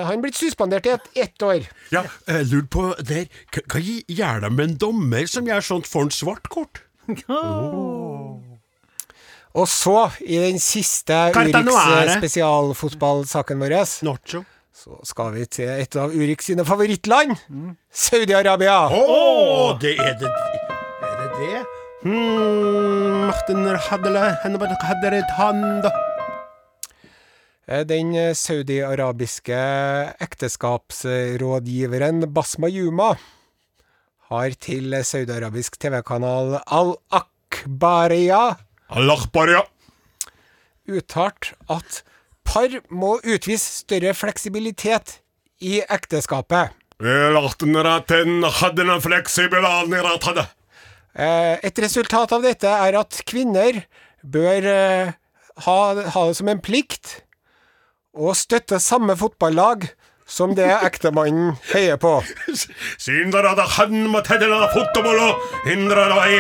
Han 0.04 0.22
blitt 0.22 0.38
suspendert 0.38 0.86
i 0.86 0.94
ett 0.94 1.34
ett 1.34 1.42
år. 1.42 1.68
Ja, 1.92 2.02
jeg 2.26 2.46
lurer 2.50 2.66
på 2.70 2.84
der, 3.04 3.26
hva, 3.52 3.80
gjør 4.08 4.40
de 4.44 4.50
med 4.50 4.64
en 4.70 4.76
dommer 4.80 5.26
som 5.30 5.46
gjør 5.46 5.60
sånt 5.64 5.86
for 5.90 6.06
en 6.06 6.10
svart 6.14 6.48
kort? 6.52 6.80
Og 9.54 9.68
så, 9.70 10.08
i 10.26 10.38
den 10.40 10.58
siste 10.58 11.12
Carta 11.34 11.60
Urix 11.60 11.68
Noire. 11.68 12.00
eh, 12.00 12.14
vår, 13.60 13.92
Nacho. 14.02 14.42
så 14.74 14.98
skal 15.06 15.32
vi 15.36 15.44
til 15.46 15.68
et 15.68 15.96
av 15.96 16.10
Urix 16.10 16.44
sine 16.48 16.64
favorittland. 16.66 17.36
Saudi-Arabia. 17.92 18.88
Å, 18.90 19.78
det 19.80 19.94
er 20.00 20.18
det 20.18 20.32
Er 20.32 21.14
det 21.20 21.30
det? 21.38 21.62
Hmm, 22.04 23.30
Den 27.64 28.12
eh, 28.12 28.36
saudi-arabiske 28.36 29.56
ekteskapsrådgiveren 30.20 32.26
Basma 32.34 32.68
Yuma 32.68 33.14
har 34.28 34.50
til 34.60 34.92
eh, 34.92 35.04
saudi-arabisk 35.04 35.78
TV-kanal 35.80 36.60
Al-Akbaria 36.66 38.56
Alakbaria. 38.92 39.62
uttalt 40.84 41.54
at 41.72 42.04
par 42.44 42.68
må 42.92 43.16
utvise 43.24 43.80
større 43.80 44.12
fleksibilitet 44.12 45.24
i 45.64 45.80
ekteskapet. 45.80 46.68
Eh, 51.16 51.56
Et 51.64 51.78
resultat 51.80 52.28
av 52.32 52.42
dette 52.44 52.68
er 52.68 52.92
at 53.00 53.24
kvinner 53.24 53.88
bør 54.20 54.68
eh, 54.68 55.16
ha, 55.64 55.94
ha 56.12 56.28
det 56.28 56.36
som 56.36 56.48
en 56.52 56.60
plikt 56.60 57.24
å 58.14 58.34
støtte 58.38 58.78
samme 58.82 59.16
fotballag 59.18 59.88
som 60.26 60.54
det 60.56 60.70
ektemannen 60.86 61.54
heier 61.72 61.98
på. 62.00 62.16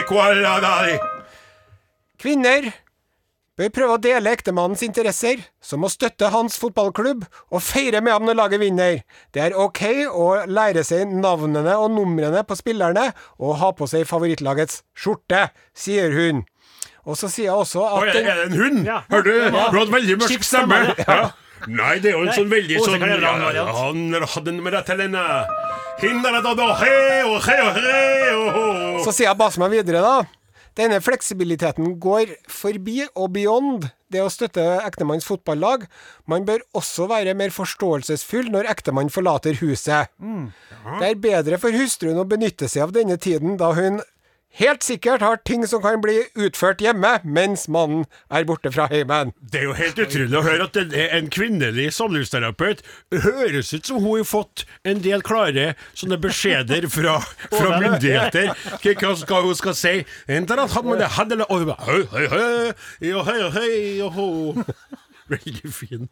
Equaladari. 0.00 0.96
Kvinner 2.20 2.70
bør 3.58 3.70
prøve 3.74 3.96
å 3.96 4.02
dele 4.02 4.32
ektemannens 4.34 4.82
interesser, 4.86 5.42
som 5.62 5.84
å 5.86 5.90
støtte 5.92 6.30
hans 6.32 6.56
fotballklubb 6.58 7.26
og 7.54 7.62
feire 7.62 8.00
med 8.02 8.16
ham 8.16 8.24
når 8.26 8.38
laget 8.40 8.62
vinner. 8.64 8.96
Det 9.34 9.44
er 9.44 9.58
ok 9.58 9.82
å 10.10 10.30
lære 10.50 10.82
seg 10.86 11.12
navnene 11.12 11.76
og 11.78 11.92
numrene 11.94 12.42
på 12.48 12.56
spillerne 12.58 13.10
og 13.38 13.60
ha 13.60 13.70
på 13.76 13.86
seg 13.90 14.08
favorittlagets 14.10 14.82
skjorte, 14.96 15.48
sier 15.76 16.10
hun. 16.16 16.42
Og 17.04 17.18
så 17.20 17.28
sier 17.28 17.52
hun 17.52 17.62
også 17.62 17.84
Oi, 17.84 18.08
at 18.08 18.16
er 18.16 18.28
det 18.40 18.44
en 18.48 18.58
hund? 18.58 18.84
Ja. 18.88 19.02
Hør 19.12 19.26
du? 19.26 19.32
Ja. 19.36 19.66
Du 19.70 19.78
hadde 19.82 19.92
veldig 19.92 20.20
mørk 20.24 20.46
stemme. 20.48 20.84
Ja. 21.04 21.24
Nei, 21.66 21.98
det 22.02 22.12
er 22.12 22.16
jo 22.18 22.24
en 22.26 22.34
sånn 22.36 22.50
veldig 22.52 22.78
sånn. 22.84 23.00
Så 29.04 29.12
sier 29.14 29.28
jeg 29.30 29.38
bare 29.40 29.62
meg 29.62 29.70
videre, 29.78 30.02
da. 30.04 30.16
Denne 30.74 30.98
fleksibiliteten 30.98 31.92
går 32.02 32.32
forbi 32.50 33.04
og 33.14 33.28
beyond 33.36 33.84
det 34.10 34.22
å 34.24 34.30
støtte 34.30 34.62
ektemanns 34.82 35.26
fotballag. 35.26 35.84
Man 36.30 36.42
bør 36.48 36.64
også 36.74 37.06
være 37.10 37.34
mer 37.38 37.54
forståelsesfull 37.54 38.50
når 38.50 38.66
ektemann 38.72 39.10
forlater 39.14 39.54
huset. 39.60 40.10
Det 40.98 41.12
er 41.12 41.20
bedre 41.22 41.60
for 41.62 41.70
hustruen 41.78 42.18
å 42.18 42.26
benytte 42.26 42.66
seg 42.70 42.88
av 42.88 42.92
denne 42.96 43.16
tiden, 43.22 43.54
da 43.60 43.70
hun 43.78 44.02
helt 44.60 44.84
sikkert 44.86 45.22
har 45.24 45.40
ting 45.46 45.66
som 45.68 45.82
kan 45.84 46.00
bli 46.02 46.16
utført 46.34 46.82
hjemme 46.84 47.16
mens 47.24 47.66
mannen 47.72 48.04
er 48.30 48.46
borte 48.48 48.72
fra 48.74 48.86
heimen. 48.90 49.32
Det 49.40 49.62
er 49.62 49.68
jo 49.68 49.76
helt 49.78 49.98
utrolig 49.98 50.38
å 50.38 50.44
høre 50.46 50.68
at 50.68 50.78
det 50.78 51.00
er 51.04 51.14
en 51.18 51.30
kvinnelig 51.32 51.90
samlivsterapeut 51.98 52.84
høres 53.24 53.72
ut 53.74 53.86
som 53.86 54.02
hun 54.02 54.20
har 54.20 54.28
fått 54.28 54.64
en 54.88 55.02
del 55.04 55.24
klare 55.26 55.72
sånne 55.94 56.18
beskjeder 56.22 56.88
fra, 56.92 57.18
fra 57.52 57.80
myndigheter. 57.82 58.52
Hva 58.84 59.14
skal 59.20 59.48
hun 59.48 59.58
skal 59.58 59.78
si? 59.78 59.94
Enten 60.30 60.62
at 60.62 60.74
han 60.76 60.92
det 60.98 61.10
handle 61.16 61.48
og 61.48 61.64
hun 61.64 61.72
bare, 61.72 61.82
Hei, 61.84 62.02
hei, 62.12 62.28
hei, 63.02 63.12
hei, 63.26 63.40
hei, 63.58 63.72
jo, 63.98 64.10
ho. 64.14 64.28
Veldig 65.32 65.72
fin. 65.72 66.08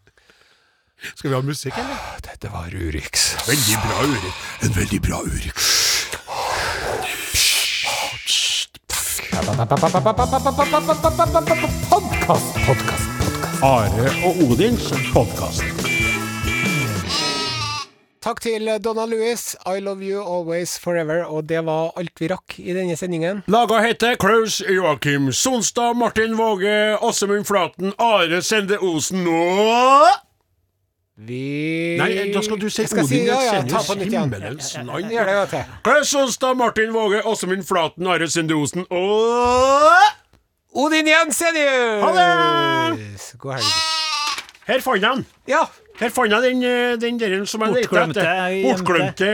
Skal 1.14 1.30
vi 1.30 1.36
ha 1.36 1.42
musikk, 1.42 1.78
eller? 1.78 2.02
Dette 2.22 2.50
var 2.52 2.74
Urix. 2.74 3.32
Veldig 3.48 3.80
bra, 3.86 4.04
Urix. 4.06 4.44
En 4.62 4.76
veldig 4.76 5.00
bra 5.02 5.22
Urik. 5.26 5.64
Podkast, 11.88 12.48
podkast. 12.66 13.08
Are 13.64 14.04
og 14.26 14.42
Odins 14.44 14.90
podkast. 15.14 15.64
Takk 18.22 18.42
til 18.44 18.68
Donna 18.84 19.06
Lewis, 19.08 19.56
I 19.66 19.80
love 19.80 20.04
you 20.04 20.20
always 20.20 20.76
forever, 20.78 21.24
og 21.24 21.48
det 21.48 21.64
var 21.64 21.90
alt 21.96 22.20
vi 22.20 22.28
rakk 22.30 22.58
i 22.60 22.76
denne 22.76 22.96
sendingen. 22.96 23.40
Laga 23.50 23.80
heter 23.82 24.20
Klaus 24.20 24.60
Joakim 24.68 25.32
Sonstad, 25.32 25.96
Martin 25.96 26.36
Våge, 26.38 26.98
Åsemund 27.00 27.48
Flaten, 27.48 27.92
Are 27.98 28.42
Sende 28.44 28.78
Osen 28.78 29.24
og 29.26 30.06
Vi 31.16 31.96
Nei, 31.98 32.32
da 32.32 32.40
skal 32.42 32.56
du 32.60 32.70
si 32.72 32.86
Odin. 32.88 33.04
si, 33.06 33.18
ja, 33.26 33.36
ja, 33.44 33.58
ta 33.68 33.82
på 33.84 33.94
nytt 34.00 34.08
igjen. 34.08 34.32
Klaus 35.84 36.08
Sonstad, 36.08 36.56
Martin 36.56 36.92
Våge, 36.92 37.20
Åsemund 37.28 37.66
Flaten, 37.68 38.06
Are 38.08 38.28
Sunde 38.32 38.56
Osen 38.56 38.86
og 38.88 39.92
Odin 40.72 41.06
Jensenius! 41.06 42.00
Ha 42.00 42.12
det! 42.16 43.36
God 43.38 43.58
helg. 43.58 43.74
Her 44.66 44.80
fant 44.80 45.02
jeg 45.02 45.04
den! 45.04 45.26
Ja, 45.52 45.66
Her 46.00 46.08
fant 46.10 46.32
jeg 46.32 46.42
den, 46.42 46.62
eh, 46.64 46.94
den 46.96 47.18
der 47.20 47.34
som 47.48 47.62
jeg 47.66 47.74
lette 47.76 48.00
etter. 48.00 48.54
Bortglemte 48.64 49.28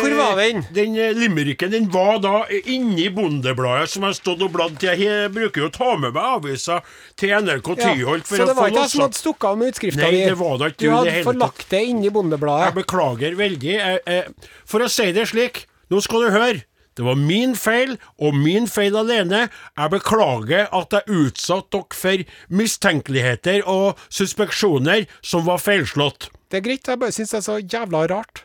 Hvor 0.00 0.14
var 0.18 0.36
den? 0.40 0.62
Den 0.76 0.96
eh, 1.00 1.14
limericken 1.16 1.72
den 1.72 1.88
var 1.92 2.20
da 2.22 2.44
inni 2.60 3.08
Bondebladet, 3.14 3.88
som 3.94 4.04
jeg 4.06 4.18
stått 4.20 4.44
og 4.44 4.52
bladd 4.54 4.76
til. 4.82 4.92
Jeg 5.00 5.32
bruker 5.34 5.64
jo 5.64 5.70
å 5.70 5.74
ta 5.74 5.90
med 5.96 6.12
meg 6.14 6.22
avisa 6.36 6.80
til 7.18 7.32
NRK 7.32 7.72
ja. 7.72 7.90
Tyholt 7.90 8.28
Så 8.28 8.44
det 8.44 8.56
var 8.58 8.70
ikke 8.70 8.84
jeg 8.84 8.94
som 8.94 9.04
hadde 9.06 9.20
stukket 9.22 9.48
av 9.50 9.60
med 9.60 9.74
utskrifta 9.74 10.04
Nei, 10.04 10.12
di? 10.14 10.22
det 10.28 10.38
var 10.40 10.60
da 10.60 10.70
ikke 10.70 10.84
Du 10.84 10.94
hadde 10.94 11.18
forlagt 11.26 11.68
det 11.72 11.82
inni 11.88 12.08
Jeg 12.10 12.16
Bondebladet. 12.18 12.74
beklager 12.76 13.38
veldig. 13.40 13.76
Jeg, 13.80 14.02
jeg, 14.06 14.50
for 14.68 14.84
å 14.84 14.90
si 14.92 15.08
det 15.16 15.26
slik, 15.32 15.64
nå 15.90 16.04
skal 16.04 16.26
du 16.28 16.34
høre. 16.36 16.64
Det 17.00 17.06
var 17.06 17.16
min 17.16 17.54
feil, 17.56 17.94
og 18.20 18.34
min 18.36 18.66
feil 18.68 18.98
alene. 19.00 19.46
Jeg 19.48 19.92
beklager 19.94 20.66
at 20.68 20.92
jeg 20.98 21.16
utsatte 21.22 21.78
dere 21.78 21.96
for 21.96 22.24
mistenkeligheter 22.60 23.64
og 23.64 24.02
suspeksjoner 24.12 25.06
som 25.24 25.46
var 25.48 25.62
feilslått. 25.64 26.28
Det 26.52 26.60
er 26.60 26.66
greit, 26.66 26.84
jeg 26.84 27.00
bare 27.00 27.16
syns 27.16 27.32
det 27.32 27.38
er 27.38 27.46
så 27.46 27.56
jævla 27.62 28.04
rart. 28.12 28.44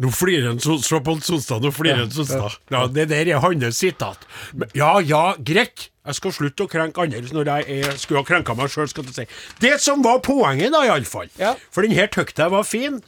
Nå 0.00 0.08
flirer 0.16 0.48
en 0.54 0.62
Se 0.64 1.00
på 1.04 1.18
Sonstad, 1.20 1.60
nå 1.60 1.74
flirer 1.76 2.06
en 2.06 2.14
Sonstad. 2.14 2.56
Ja, 2.72 2.86
det 2.88 3.10
der 3.12 3.34
er 3.34 3.44
hans 3.44 3.76
sitat. 3.76 4.24
Ja, 4.72 4.94
ja, 5.04 5.34
greit. 5.36 5.90
Jeg 6.02 6.18
skal 6.18 6.32
slutte 6.34 6.64
å 6.64 6.70
krenke 6.70 7.04
andre 7.04 7.20
når 7.30 7.48
jeg 7.48 7.76
er, 7.78 7.96
skulle 8.00 8.22
ha 8.24 8.26
krenka 8.26 8.56
meg 8.58 8.72
sjøl, 8.72 8.88
si. 8.90 9.26
Det 9.62 9.76
som 9.82 10.02
var 10.02 10.18
poenget, 10.26 10.72
da, 10.74 10.80
iallfall. 10.88 11.28
Ja. 11.38 11.52
For 11.70 11.86
denne 11.86 12.08
tøkta 12.10 12.48
var 12.50 12.66
fin. 12.66 12.98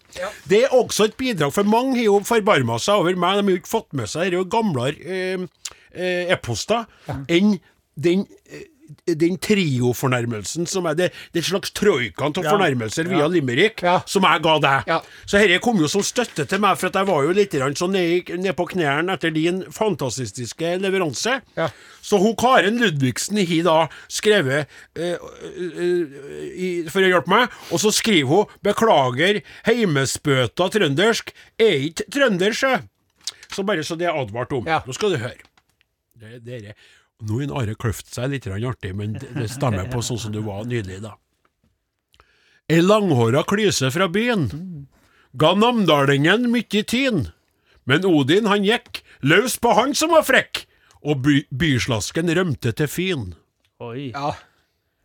Det 0.47 0.61
er 0.69 0.77
også 0.77 1.09
et 1.09 1.17
bidrag, 1.19 1.51
for 1.57 1.67
mange 1.67 1.99
har 1.99 2.07
jo 2.07 2.21
forbarma 2.27 2.79
seg 2.83 3.03
over 3.03 3.19
meg. 3.19 3.41
De 3.41 3.49
har 3.49 3.57
jo 3.57 3.63
ikke 3.65 3.73
fått 3.73 3.91
med 3.99 4.11
seg 4.13 4.31
disse 4.31 4.47
gamlere 4.53 4.95
eh, 5.03 5.49
eh, 5.91 6.31
e-poster 6.37 6.87
enn 7.11 7.57
den 7.95 8.25
eh, 8.47 8.69
den 9.07 9.39
triofornærmelsen 9.39 10.67
som 10.69 10.87
er 10.91 10.95
det, 10.99 11.07
det 11.33 11.41
er 11.41 11.45
et 11.45 11.49
slags 11.51 11.73
troikaen 11.73 12.35
av 12.37 12.45
Ja. 12.45 12.51
fornærmelser 12.53 13.09
via 13.09 13.27
limerick, 13.29 13.83
Ja. 13.83 14.01
som 14.07 14.23
jeg 14.23 14.43
ga 14.43 14.59
deg. 14.59 14.85
Ja. 14.87 15.01
Så 15.27 15.39
dette 15.39 15.61
kom 15.61 15.79
jo 15.81 15.89
som 15.89 16.03
støtte 16.03 16.47
til 16.47 16.59
meg, 16.61 16.77
for 16.79 16.91
jeg 16.91 17.07
var 17.07 17.23
jo 17.25 17.33
litt 17.33 17.51
sånn 17.53 17.93
ned, 17.93 18.29
ned 18.39 18.57
på 18.57 18.69
knærne 18.69 19.13
etter 19.15 19.33
din 19.33 19.63
fantastiske 19.73 20.79
leveranse. 20.81 21.41
Ja. 21.57 21.69
Så 22.03 22.19
hun 22.21 22.37
Karen 22.37 22.79
Ludvigsen 22.79 23.39
har 23.39 23.63
da 23.65 23.89
skrevet 24.09 24.67
eh, 24.97 25.17
eh, 25.17 26.05
i, 26.55 26.89
for 26.89 27.01
å 27.01 27.09
hjelpe 27.09 27.29
meg, 27.29 27.49
og 27.73 27.81
så 27.81 27.91
skriver 27.93 28.29
hun 28.29 28.47
'Beklager, 28.63 29.43
heimespøta 29.67 30.69
trøndersk 30.71 31.33
er 31.59 31.89
ikke 31.91 32.05
trøndersjø'. 32.11 32.83
Så 33.51 33.65
bare 33.65 33.85
så 33.85 33.97
det 33.97 34.07
er 34.09 34.17
advart 34.19 34.53
om. 34.53 34.67
Ja. 34.67 34.83
Nå 34.87 34.93
skal 34.95 35.11
du 35.11 35.17
høre. 35.17 35.41
Det, 36.19 36.45
det 36.45 36.55
er, 36.55 36.75
nå 37.29 37.41
har 37.51 37.63
Are 37.63 37.75
kløft 37.75 38.13
seg 38.15 38.31
litt 38.33 38.47
artig, 38.47 38.95
men 38.97 39.17
det, 39.19 39.49
stemmer 39.53 39.91
på 39.91 40.03
sånn 40.03 40.21
som 40.21 40.33
du 40.35 40.41
var 40.45 40.65
nydelig, 40.69 41.03
da. 41.05 41.17
Ei 42.71 42.81
langhåra 42.81 43.43
klyse 43.45 43.91
fra 43.93 44.09
byen 44.09 44.49
ga 45.37 45.51
namdalingen 45.59 46.49
mye 46.53 46.83
tin, 46.87 47.27
men 47.85 48.07
Odin 48.09 48.47
han 48.49 48.65
gikk 48.65 49.03
løs 49.21 49.59
på 49.61 49.75
han 49.77 49.93
som 49.99 50.15
var 50.15 50.25
frekk, 50.25 50.65
og 51.05 51.21
by, 51.27 51.43
byslasken 51.53 52.33
rømte 52.33 52.73
til 52.73 52.89
fin. 52.89 53.25
Oi. 53.85 54.13
Ja. 54.15 54.33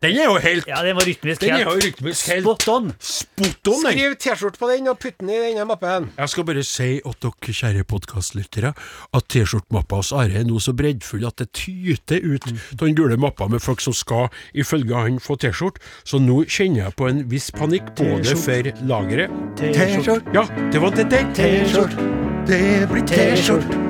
Den 0.00 0.16
er 0.16 0.30
jo 0.30 0.36
helt 0.40 0.64
Ja, 0.64 0.78
den 0.80 0.96
var 0.96 1.04
rytmisk 1.04 1.42
Den 1.42 1.50
er 1.58 1.66
jo 1.66 1.74
rytmisk 1.76 2.28
helt 2.30 2.46
spot 2.46 2.68
on. 2.72 2.86
spot 2.98 3.68
on, 3.68 3.82
den. 3.84 3.92
Skriv 3.92 4.14
T-skjorte 4.16 4.56
på 4.56 4.68
den 4.70 4.88
og 4.88 4.96
putt 5.02 5.18
den 5.20 5.28
i 5.28 5.36
denne 5.42 5.66
mappen. 5.68 6.06
Jeg 6.16 6.32
skal 6.32 6.46
bare 6.48 6.62
si 6.64 6.86
at 7.04 7.18
dere 7.20 7.52
kjære 7.58 7.84
podkastlyttere, 7.90 8.70
at 9.12 9.28
T-skjortemappa 9.28 9.98
hos 10.00 10.12
Are 10.16 10.40
er 10.40 10.46
nå 10.48 10.56
så 10.64 10.72
breddfull 10.72 11.26
at 11.28 11.36
det 11.42 11.50
tyter 11.52 12.24
ut 12.24 12.48
av 12.48 12.86
den 12.86 12.96
gule 12.96 13.18
mappa 13.20 13.50
med 13.52 13.60
folk 13.60 13.84
som 13.84 13.92
skal, 13.92 14.30
ifølge 14.56 14.96
han, 14.96 15.20
få 15.20 15.36
T-skjorte. 15.36 15.84
Så 16.08 16.16
nå 16.22 16.46
kjenner 16.48 16.86
jeg 16.86 16.96
på 16.96 17.10
en 17.10 17.20
viss 17.28 17.50
panikk, 17.52 17.92
både 18.00 18.38
for 18.40 18.72
lageret 18.88 19.36
T-skjorte. 19.60 20.32
Ja, 20.32 20.46
det 20.72 20.80
var 20.80 20.96
det 20.96 21.10
der. 21.12 21.28
T-skjorte. 21.36 22.08
Det 22.48 22.88
blir 22.88 23.04
T-skjorte. 23.04 23.84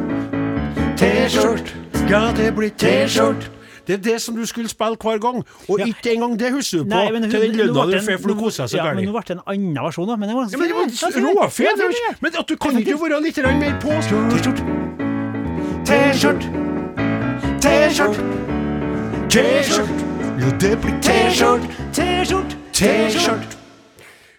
T-skjorte. 0.98 1.78
Ja, 2.10 2.26
det 2.34 2.50
blir 2.58 2.74
T-skjorte. 2.74 3.59
Det 3.86 3.94
er 3.94 4.02
det 4.04 4.20
som 4.22 4.36
du 4.36 4.44
skulle 4.46 4.68
spille 4.68 4.96
hver 5.00 5.18
gang, 5.20 5.44
og 5.68 5.78
Ja. 5.80 5.84
ikke 5.86 6.12
engang 6.14 6.38
det 6.38 6.52
husker 6.52 6.78
du 6.78 6.84
på 6.84 6.88
Nei, 6.94 7.10
men 7.12 7.30
til 7.30 7.40
den 7.40 7.56
lønna 7.56 7.84
du 7.86 7.90
det 7.92 8.02
får, 8.04 8.18
for 8.20 8.28
du 8.28 8.34
koser 8.34 8.62
deg 8.64 8.70
så 8.70 8.76
Men 8.76 8.84
gærent. 8.86 9.06
nå 9.06 9.12
ble 9.12 9.22
det 9.26 9.30
en 9.30 9.42
annen 9.46 9.74
versjon, 9.84 10.06
da. 10.08 10.16
Men 10.16 10.28
det 10.28 10.36
var 10.36 10.44
Ja, 10.50 10.58
men! 10.58 11.92
Men 12.20 12.32
at 12.38 12.48
du 12.48 12.56
kan 12.56 12.78
ikke 12.78 12.96
være 13.00 13.22
litt 13.22 13.36
mer 13.36 13.78
på? 13.80 13.90
T-skjorte. 14.00 14.62
T-skjorte. 15.86 16.46
T-skjorte. 17.60 18.20
T-skjorte. 19.30 20.04
Jo, 20.40 20.50
det 20.60 20.80
blir 20.80 20.94
T-skjorte. 21.02 21.66
T-skjorte! 21.92 22.56
T-skjorte. 22.72 23.56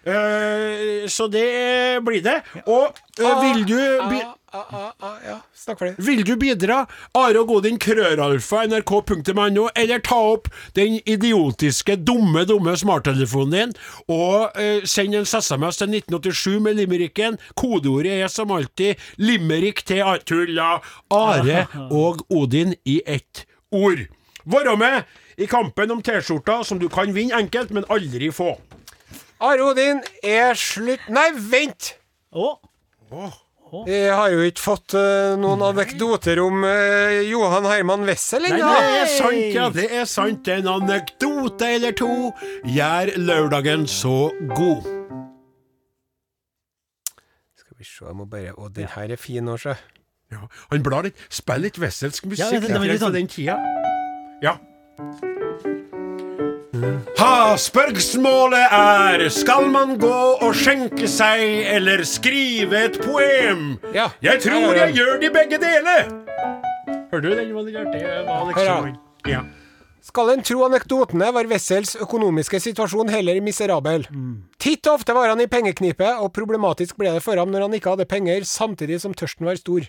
Eh, 0.06 1.06
så 1.08 1.28
det 1.30 2.02
blir 2.04 2.22
det. 2.24 2.40
Og 2.66 2.88
eh, 3.20 3.42
vil 3.44 3.64
du 3.68 3.78
ah, 4.00 4.08
ja, 4.52 5.38
snakk 5.56 5.78
for 5.78 5.88
det. 5.88 5.94
Vil 6.04 6.24
du 6.28 6.34
bidra? 6.36 6.82
Are 7.16 7.40
og 7.40 7.48
Godin, 7.48 7.78
krøralfa, 7.80 8.66
nrk.no, 8.68 9.68
eller 9.78 10.02
ta 10.04 10.18
opp 10.34 10.50
den 10.76 10.98
idiotiske, 11.08 11.96
dumme, 12.04 12.44
dumme 12.48 12.74
smarttelefonen 12.76 13.52
din, 13.52 13.74
og 14.12 14.58
eh, 14.60 14.84
send 14.88 15.16
en 15.16 15.28
SMS 15.28 15.80
til 15.80 15.96
1987 15.96 16.60
med 16.64 16.80
limericken. 16.80 17.38
Kodeordet 17.56 18.18
er 18.20 18.32
som 18.32 18.52
alltid 18.52 19.00
limerick 19.22 19.84
til 19.88 20.04
tulla. 20.28 20.74
Are 21.12 21.64
og 22.02 22.24
Odin 22.32 22.76
i 22.84 23.00
ett 23.06 23.46
ord. 23.72 24.04
Være 24.44 24.76
med 24.76 25.02
i 25.40 25.46
kampen 25.48 25.90
om 25.94 26.02
T-skjorta, 26.04 26.60
som 26.66 26.80
du 26.82 26.88
kan 26.92 27.14
vinne 27.14 27.38
enkelt, 27.40 27.72
men 27.72 27.88
aldri 27.88 28.28
få. 28.34 28.56
Are 29.42 29.64
Odin 29.64 30.02
er 30.22 30.52
slutt 30.58 31.08
Nei, 31.10 31.30
vent! 31.34 31.94
Å, 32.32 32.52
Jeg 33.88 34.12
har 34.12 34.28
jo 34.34 34.42
ikke 34.44 34.60
fått 34.60 34.94
uh, 35.00 35.32
noen 35.40 35.62
anekdoter 35.64 36.40
om 36.42 36.58
uh, 36.66 37.22
Johan 37.24 37.64
Herman 37.64 38.02
Wessel 38.04 38.44
ennå. 38.44 38.58
det 38.68 38.98
er 38.98 39.06
sant, 39.14 39.46
ja. 39.56 39.68
Det 39.72 39.86
er 39.96 40.04
sant. 40.10 40.50
En 40.52 40.68
anekdote 40.74 41.70
eller 41.78 41.96
to 41.96 42.10
gjør 42.68 43.14
lørdagen 43.16 43.86
så 43.88 44.28
god. 44.52 44.84
Skal 47.56 47.78
vi 47.80 47.88
se, 47.88 48.04
jeg 48.04 48.16
må 48.20 48.28
bare 48.28 48.52
Å, 48.60 48.68
den 48.76 48.92
her 48.92 49.16
er 49.16 49.20
fin 49.20 49.44
nå, 49.48 49.56
sjø. 49.56 49.72
Ja, 50.32 50.44
han 50.70 50.84
blar 50.84 51.08
litt. 51.08 51.16
Spiller 51.32 51.66
litt 51.70 51.80
wesselsk 51.80 52.28
musikk 52.28 52.44
Ja, 52.44 52.50
det- 52.52 52.60
det 52.68 52.76
det, 52.76 52.80
det, 52.88 52.98
fra 53.00 53.06
sånn- 53.08 53.16
den 53.16 53.28
tida. 53.32 53.56
Ja. 54.44 54.58
Ha, 57.18 57.54
spørsmålet 57.60 58.72
er 58.74 59.28
Skal 59.30 59.68
man 59.70 59.94
gå 60.02 60.18
og 60.42 60.54
skjenke 60.56 61.06
seg 61.10 61.42
eller 61.70 62.02
skrive 62.08 62.86
et 62.88 62.98
poem? 63.02 63.76
Ja, 63.94 64.08
Jeg 64.24 64.42
tror 64.42 64.74
jeg 64.76 64.96
gjør 64.96 65.20
de 65.22 65.30
begge 65.34 65.60
deler. 65.62 66.08
Hører 67.12 67.22
du 67.22 67.30
den? 67.36 67.50
Hør 67.52 67.66
da? 67.72 67.84
Det 67.92 68.04
var 68.26 68.64
ja. 68.64 68.78
liksom 68.82 69.30
ja. 69.30 69.42
Skal 70.02 70.32
en 70.32 70.42
tro 70.42 70.64
anekdotene, 70.66 71.28
var 71.30 71.46
Wessels 71.46 71.94
økonomiske 72.02 72.58
situasjon 72.64 73.12
heller 73.12 73.38
miserabel. 73.44 74.08
Titt 74.58 74.88
og 74.90 74.98
ofte 74.98 75.14
var 75.14 75.30
han 75.30 75.40
i 75.44 75.46
pengeknipe, 75.46 76.08
og 76.18 76.32
problematisk 76.34 76.98
ble 76.98 77.12
det 77.14 77.22
for 77.22 77.38
ham 77.38 77.52
når 77.54 77.68
han 77.68 77.76
ikke 77.78 77.92
hadde 77.94 78.08
penger, 78.10 78.42
samtidig 78.48 78.98
som 79.04 79.14
tørsten 79.14 79.46
var 79.46 79.60
stor. 79.60 79.86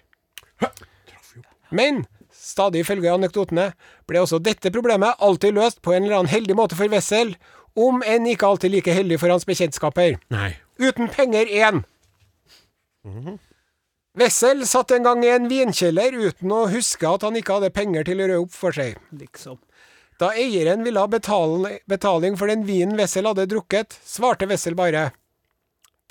Men, 1.74 2.04
stadig 2.44 2.84
ifølge 2.84 3.14
anekdotene, 3.14 3.70
ble 4.10 4.22
også 4.24 4.42
dette 4.44 4.72
problemet 4.76 5.20
alltid 5.24 5.56
løst 5.56 5.82
på 5.86 5.96
en 5.96 6.04
eller 6.04 6.20
annen 6.20 6.34
heldig 6.34 6.58
måte 6.60 6.78
for 6.80 6.92
Wessel, 6.92 7.36
om 7.80 8.04
enn 8.06 8.28
ikke 8.30 8.46
alltid 8.52 8.76
like 8.76 8.94
heldig 8.94 9.18
for 9.22 9.34
hans 9.34 9.48
bekjentskaper. 9.50 10.20
Nei. 10.34 10.52
Uten 10.84 11.10
penger 11.14 11.50
én. 11.50 11.84
Wessel 14.20 14.62
satt 14.70 14.94
en 14.94 15.08
gang 15.08 15.24
i 15.26 15.32
en 15.34 15.50
vinkjeller 15.50 16.14
uten 16.14 16.52
å 16.54 16.68
huske 16.70 17.10
at 17.10 17.24
han 17.26 17.40
ikke 17.40 17.58
hadde 17.58 17.74
penger 17.74 18.06
til 18.06 18.22
å 18.22 18.28
røde 18.30 18.44
opp 18.46 18.54
for 18.54 18.76
seg. 18.76 19.00
liksom. 19.18 19.58
Da 20.22 20.30
eieren 20.38 20.84
ville 20.86 21.02
ha 21.02 21.10
betaling 21.10 22.38
for 22.38 22.52
den 22.52 22.68
vinen 22.68 23.00
Wessel 23.00 23.26
hadde 23.26 23.48
drukket, 23.50 23.98
svarte 24.06 24.46
Wessel 24.52 24.78
bare 24.78 25.10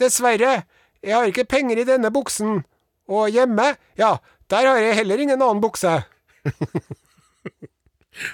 Dessverre, 0.00 0.64
jeg 1.02 1.14
har 1.14 1.30
ikke 1.30 1.46
penger 1.46 1.78
i 1.78 1.86
denne 1.86 2.10
buksen. 2.10 2.64
Og 3.12 3.30
hjemme, 3.30 3.74
ja, 3.98 4.16
der 4.50 4.66
har 4.66 4.80
jeg 4.82 4.98
heller 4.98 5.22
ingen 5.22 5.38
annen 5.42 5.62
bukse. 5.62 6.00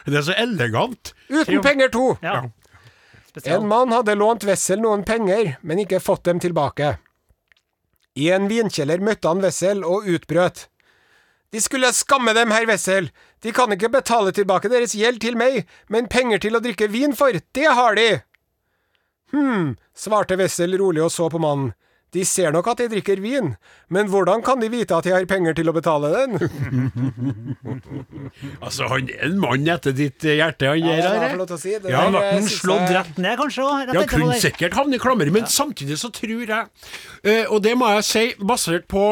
Det 0.06 0.16
er 0.16 0.24
så 0.26 0.34
elegant. 0.34 1.12
Uten 1.30 1.62
penger 1.62 1.92
to. 1.94 2.06
Ja. 2.22 2.40
En 3.44 3.68
mann 3.70 3.92
hadde 3.94 4.16
lånt 4.18 4.44
Wessel 4.48 4.80
noen 4.82 5.04
penger, 5.06 5.54
men 5.62 5.78
ikke 5.84 6.00
fått 6.02 6.24
dem 6.26 6.40
tilbake. 6.42 6.96
I 8.18 8.32
en 8.34 8.48
vinkjeller 8.50 8.98
møtte 9.04 9.30
han 9.30 9.44
Wessel 9.44 9.84
og 9.86 10.09
utbrøt. 10.11 10.66
De 11.54 11.61
skulle 11.64 11.92
skamme 11.96 12.34
dem, 12.36 12.50
herr 12.52 12.66
Wessel. 12.68 13.11
De 13.44 13.52
kan 13.56 13.72
ikke 13.72 13.92
betale 13.92 14.34
tilbake 14.36 14.68
deres 14.72 14.96
gjeld 14.98 15.22
til 15.22 15.38
meg, 15.38 15.62
men 15.88 16.11
penger 16.11 16.42
til 16.42 16.59
å 16.59 16.62
drikke 16.64 16.90
vin 16.92 17.14
for, 17.16 17.32
det 17.54 17.68
har 17.78 17.96
de. 17.96 18.09
Hm, 19.32 19.76
svarte 19.96 20.36
Wessel 20.40 20.76
rolig 20.80 21.04
og 21.06 21.12
så 21.14 21.28
på 21.32 21.40
mannen. 21.40 21.72
De 22.16 22.22
ser 22.24 22.52
nok 22.54 22.70
at 22.72 22.78
jeg 22.80 22.88
drikker 22.92 23.20
vin, 23.20 23.50
men 23.92 24.09
hvordan 24.09 24.40
kan 24.44 24.62
de 24.62 24.70
vite 24.72 24.96
at 24.96 25.04
jeg 25.04 25.12
har 25.12 25.26
penger 25.28 25.56
til 25.59 25.68
å 25.68 25.74
betale 25.76 26.09
den? 26.14 26.38
Altså, 28.64 28.86
han 28.90 29.09
er 29.12 29.26
en 29.28 29.38
mann 29.42 29.66
etter 29.68 29.94
ditt 29.96 30.24
hjerte, 30.24 30.70
han 30.70 30.80
Ja, 30.80 30.96
der. 31.04 31.36
det 31.36 31.46
til 31.50 31.56
å 31.56 31.61
si. 31.61 31.74
Det 31.82 31.92
Ja, 31.92 32.04
han 32.06 32.14
ble 32.14 32.22
eh, 32.24 32.36
Den 32.38 32.48
slått 32.52 32.92
rett 32.94 33.18
ned, 33.20 33.36
kanskje? 33.40 33.66
rett 33.88 33.94
Ja, 33.96 34.04
kunne 34.11 34.38
sikkert 34.40 34.76
havne 34.78 34.96
i 34.98 35.02
klammeri, 35.02 35.32
men 35.34 35.46
samtidig 35.52 35.98
så 36.00 36.11
tror 36.14 36.44
jeg 36.48 36.64
eh, 37.24 37.44
Og 37.52 37.62
det 37.64 37.74
må 37.78 37.90
jeg 37.98 38.06
si, 38.09 38.24
basert 38.40 38.88
på 38.90 39.04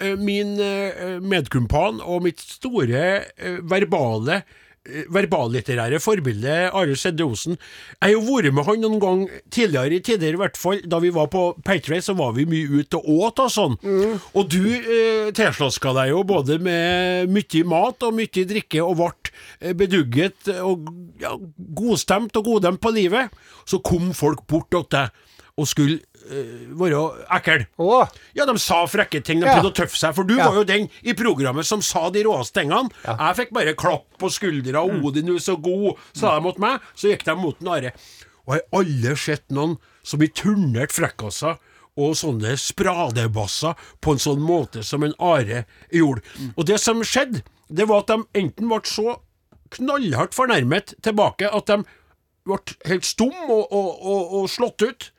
eh, 0.00 0.16
min 0.20 0.56
eh, 0.64 1.18
medkumpan 1.20 2.00
og 2.00 2.24
mitt 2.26 2.40
store 2.40 3.04
eh, 3.36 3.60
verbale 3.68 4.40
eh, 4.40 4.58
verballitterære 4.88 6.00
forbilde 6.00 6.70
Are 6.72 6.96
Sedde 6.96 7.24
Osen. 7.24 7.58
Jeg 8.00 8.00
har 8.00 8.12
jo 8.14 8.22
vært 8.24 8.54
med 8.56 8.64
han 8.64 8.80
noen 8.80 9.00
gang 9.02 9.24
tidligere 9.52 9.98
i 9.98 10.02
tider, 10.04 10.32
i 10.32 10.40
hvert 10.40 10.56
fall. 10.56 10.80
Da 10.88 11.00
vi 11.02 11.12
var 11.12 11.28
på 11.32 11.50
Patriot, 11.64 12.06
så 12.06 12.14
var 12.16 12.32
vi 12.36 12.46
mye 12.48 12.80
ute 12.80 12.96
og 12.96 13.26
åt 13.28 13.42
og 13.44 13.52
sånn. 13.52 13.76
Og 14.32 14.48
du 14.48 14.62
eh, 14.72 15.28
tilslaska 15.36 15.92
deg 16.00 16.14
jo 16.14 16.24
både 16.24 16.56
med 16.62 17.28
mye 17.34 17.64
mat 17.68 18.08
og 18.08 18.16
mye 18.16 18.46
drikke, 18.54 18.80
og 18.80 18.96
ble 19.02 19.34
eh, 19.60 19.76
bedugget 19.76 20.48
og 20.64 20.88
ja, 21.20 21.36
godstemt 21.76 22.40
og 22.40 22.48
godem 22.54 22.80
på 22.80 22.94
livet. 22.96 23.36
Så 23.68 23.82
kom 23.84 24.14
folk 24.16 24.46
bort 24.48 24.72
til 24.72 24.88
deg 24.96 25.12
og 25.60 25.68
skulle 25.68 26.00
være 26.30 27.00
ekkel. 27.36 27.66
Å, 27.78 28.08
Ja, 28.34 28.46
de 28.46 28.58
sa 28.58 28.84
frekke 28.86 29.22
ting, 29.24 29.40
de 29.40 29.46
Ja. 29.46 29.56
prøvde 29.58 29.72
å 29.72 29.74
tøffe 29.74 29.96
seg, 29.98 30.14
for 30.14 30.24
du 30.24 30.36
Ja. 30.36 30.46
var 30.48 30.54
jo 30.56 30.64
den 30.64 30.88
i 31.02 31.12
programmet 31.12 31.64
som 31.66 31.82
sa 31.82 32.08
de 32.10 32.22
råeste 32.24 32.60
tingene. 32.62 32.90
Jeg 33.04 33.36
fikk 33.36 33.52
bare 33.52 33.74
klapp 33.74 34.04
på 34.18 34.30
skuldra, 34.30 34.86
Mm. 34.88 35.02
'Odin, 35.02 35.26
du 35.26 35.34
er 35.34 35.38
så 35.38 35.56
god', 35.60 35.96
sa 36.14 36.36
de 36.36 36.42
mot 36.42 36.58
meg. 36.58 36.80
Så 36.94 37.08
gikk 37.10 37.24
de 37.24 37.34
mot 37.36 37.56
Are. 37.68 37.92
Og 38.46 38.54
jeg 38.54 38.62
har 38.72 38.80
aldri 38.80 39.16
sett 39.16 39.48
noen 39.50 39.78
som 40.02 40.22
i 40.22 40.26
turnert 40.28 40.90
frekkaser 40.92 41.58
og 41.96 42.14
sånne 42.14 42.56
spradebasser 42.56 43.74
på 44.00 44.12
en 44.12 44.18
sånn 44.18 44.40
måte 44.40 44.82
som 44.84 45.02
en 45.04 45.14
Are 45.18 45.64
gjorde. 45.92 46.22
Mm. 46.38 46.54
Og 46.56 46.66
det 46.66 46.80
som 46.80 47.00
skjedde, 47.02 47.42
det 47.72 47.86
var 47.88 47.98
at 48.00 48.06
de 48.06 48.24
enten 48.34 48.68
ble 48.68 48.80
så 48.82 49.18
knallhardt 49.70 50.34
fornærmet 50.34 50.94
tilbake 51.02 51.52
at 51.52 51.66
de 51.66 51.84
ble 52.46 52.58
helt 52.86 53.04
stum 53.04 53.32
og, 53.48 53.66
og, 53.70 53.98
og, 54.02 54.32
og 54.40 54.48
slått 54.48 54.82
ut. 54.88 55.10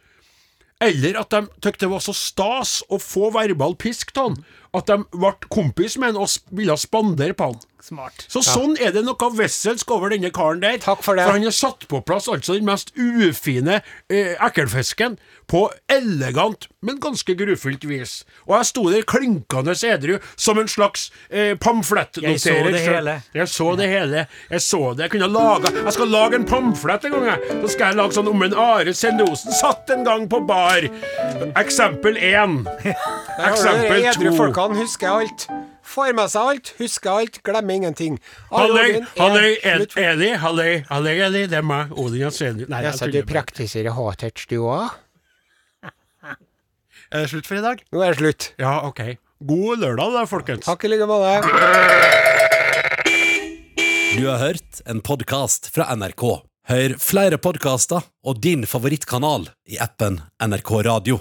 Eller 0.81 1.19
at 1.21 1.29
de 1.33 1.45
tykte 1.61 1.85
det 1.85 1.91
var 1.91 2.01
så 2.01 2.13
stas 2.17 2.79
å 2.89 2.97
få 3.01 3.29
verbal 3.35 3.75
pisk 3.79 4.15
av 4.17 4.31
han, 4.31 4.39
at 4.73 4.89
de 4.89 4.97
ble 5.13 5.33
kompis 5.53 5.97
med 6.01 6.15
han 6.15 6.23
og 6.23 6.55
ville 6.57 6.77
spandere 6.79 7.37
på 7.37 7.51
han. 7.51 7.59
Smart. 7.81 8.25
Så 8.29 8.43
sånn 8.45 8.75
er 8.81 8.93
det 8.93 9.01
noe 9.07 9.29
vesselsk 9.37 9.89
over 9.93 10.13
denne 10.13 10.29
karen 10.33 10.61
der. 10.61 10.77
Takk 10.81 11.01
for 11.05 11.17
det. 11.17 11.25
For 11.25 11.37
han 11.37 11.47
har 11.47 11.55
satt 11.55 11.87
på 11.89 12.01
plass 12.05 12.29
altså 12.31 12.55
den 12.57 12.67
mest 12.69 12.93
ufine 12.97 13.81
eh, 14.11 14.35
ekkelfisken 14.37 15.17
på 15.51 15.65
elegant, 15.91 16.67
men 16.85 16.99
ganske 17.03 17.33
grufullt 17.35 17.83
vis. 17.89 18.13
Og 18.47 18.55
jeg 18.55 18.69
sto 18.69 18.85
der 18.91 19.03
klinkende 19.07 19.73
edru 19.89 20.19
som 20.39 20.61
en 20.61 20.69
slags 20.71 21.09
eh, 21.29 21.57
pamflettnoterer. 21.59 22.31
Jeg 22.31 22.39
så 22.39 22.71
det 22.71 22.83
hele. 22.85 23.15
Jeg 23.35 23.51
så 23.51 23.69
det 23.75 23.89
hele. 23.91 24.25
Jeg 24.51 24.61
så 24.61 24.81
det. 24.93 25.07
Jeg 25.07 25.15
kunne 25.15 25.31
lage 25.31 25.73
Jeg 25.81 25.93
skal 25.97 26.13
lage 26.13 26.39
en 26.39 26.45
pamflett 26.45 27.05
en 27.05 27.17
gang, 27.17 27.27
jeg. 27.33 27.57
Så 27.63 27.73
skal 27.73 27.91
jeg 27.91 27.99
lage 27.99 28.17
sånn 28.17 28.31
om 28.31 28.45
en 28.47 28.55
Are 28.55 28.93
Sendosen 28.95 29.57
satt 29.57 29.89
en 29.91 30.05
gang 30.07 30.29
på 30.31 30.39
bar. 30.47 30.87
Eksempel 31.59 32.17
én. 32.21 32.61
Eksempel 33.49 34.05
Edru 34.05 34.29
to. 34.29 34.37
folkene 34.37 34.79
husker 34.79 35.17
alt. 35.17 35.49
Får 35.83 36.13
med 36.15 36.29
seg 36.31 36.41
alt, 36.51 36.73
husker 36.77 37.09
alt, 37.11 37.39
glemmer 37.43 37.73
ingenting. 37.79 38.19
Halløy, 38.51 39.01
halløy, 39.17 39.55
Eli, 39.97 40.29
halløy, 40.39 40.83
halløy, 40.89 41.15
Eli, 41.25 41.41
det 41.51 41.57
er 41.59 41.65
meg, 41.65 41.91
Odin 41.97 42.21
Jensenius. 42.27 42.69
Nei, 42.71 42.83
jeg 42.85 42.99
tuller. 42.99 43.15
du 43.25 43.31
praktiserer 43.33 43.97
hatert, 43.97 44.45
du 44.51 44.59
òg? 44.61 44.91
Er 47.11 47.25
det 47.25 47.31
slutt 47.33 47.49
for 47.49 47.59
i 47.59 47.63
dag? 47.65 47.81
Nå 47.91 48.03
er 48.05 48.13
det 48.13 48.21
slutt. 48.21 48.45
Ja, 48.61 48.77
ok. 48.87 49.01
God 49.43 49.81
lørdag 49.81 50.13
da, 50.15 50.21
folkens. 50.29 50.63
Takk 50.67 50.85
i 50.85 50.91
like 50.93 51.07
måte. 51.09 51.41
Du 54.15 54.27
har 54.27 54.37
hørt 54.43 54.79
en 54.85 55.01
podkast 55.03 55.71
fra 55.73 55.89
NRK. 55.97 56.23
Hør 56.71 56.93
flere 57.01 57.39
podkaster 57.41 58.05
og 58.23 58.39
din 58.43 58.63
favorittkanal 58.69 59.49
i 59.67 59.79
appen 59.81 60.21
NRK 60.45 60.71
Radio. 60.87 61.19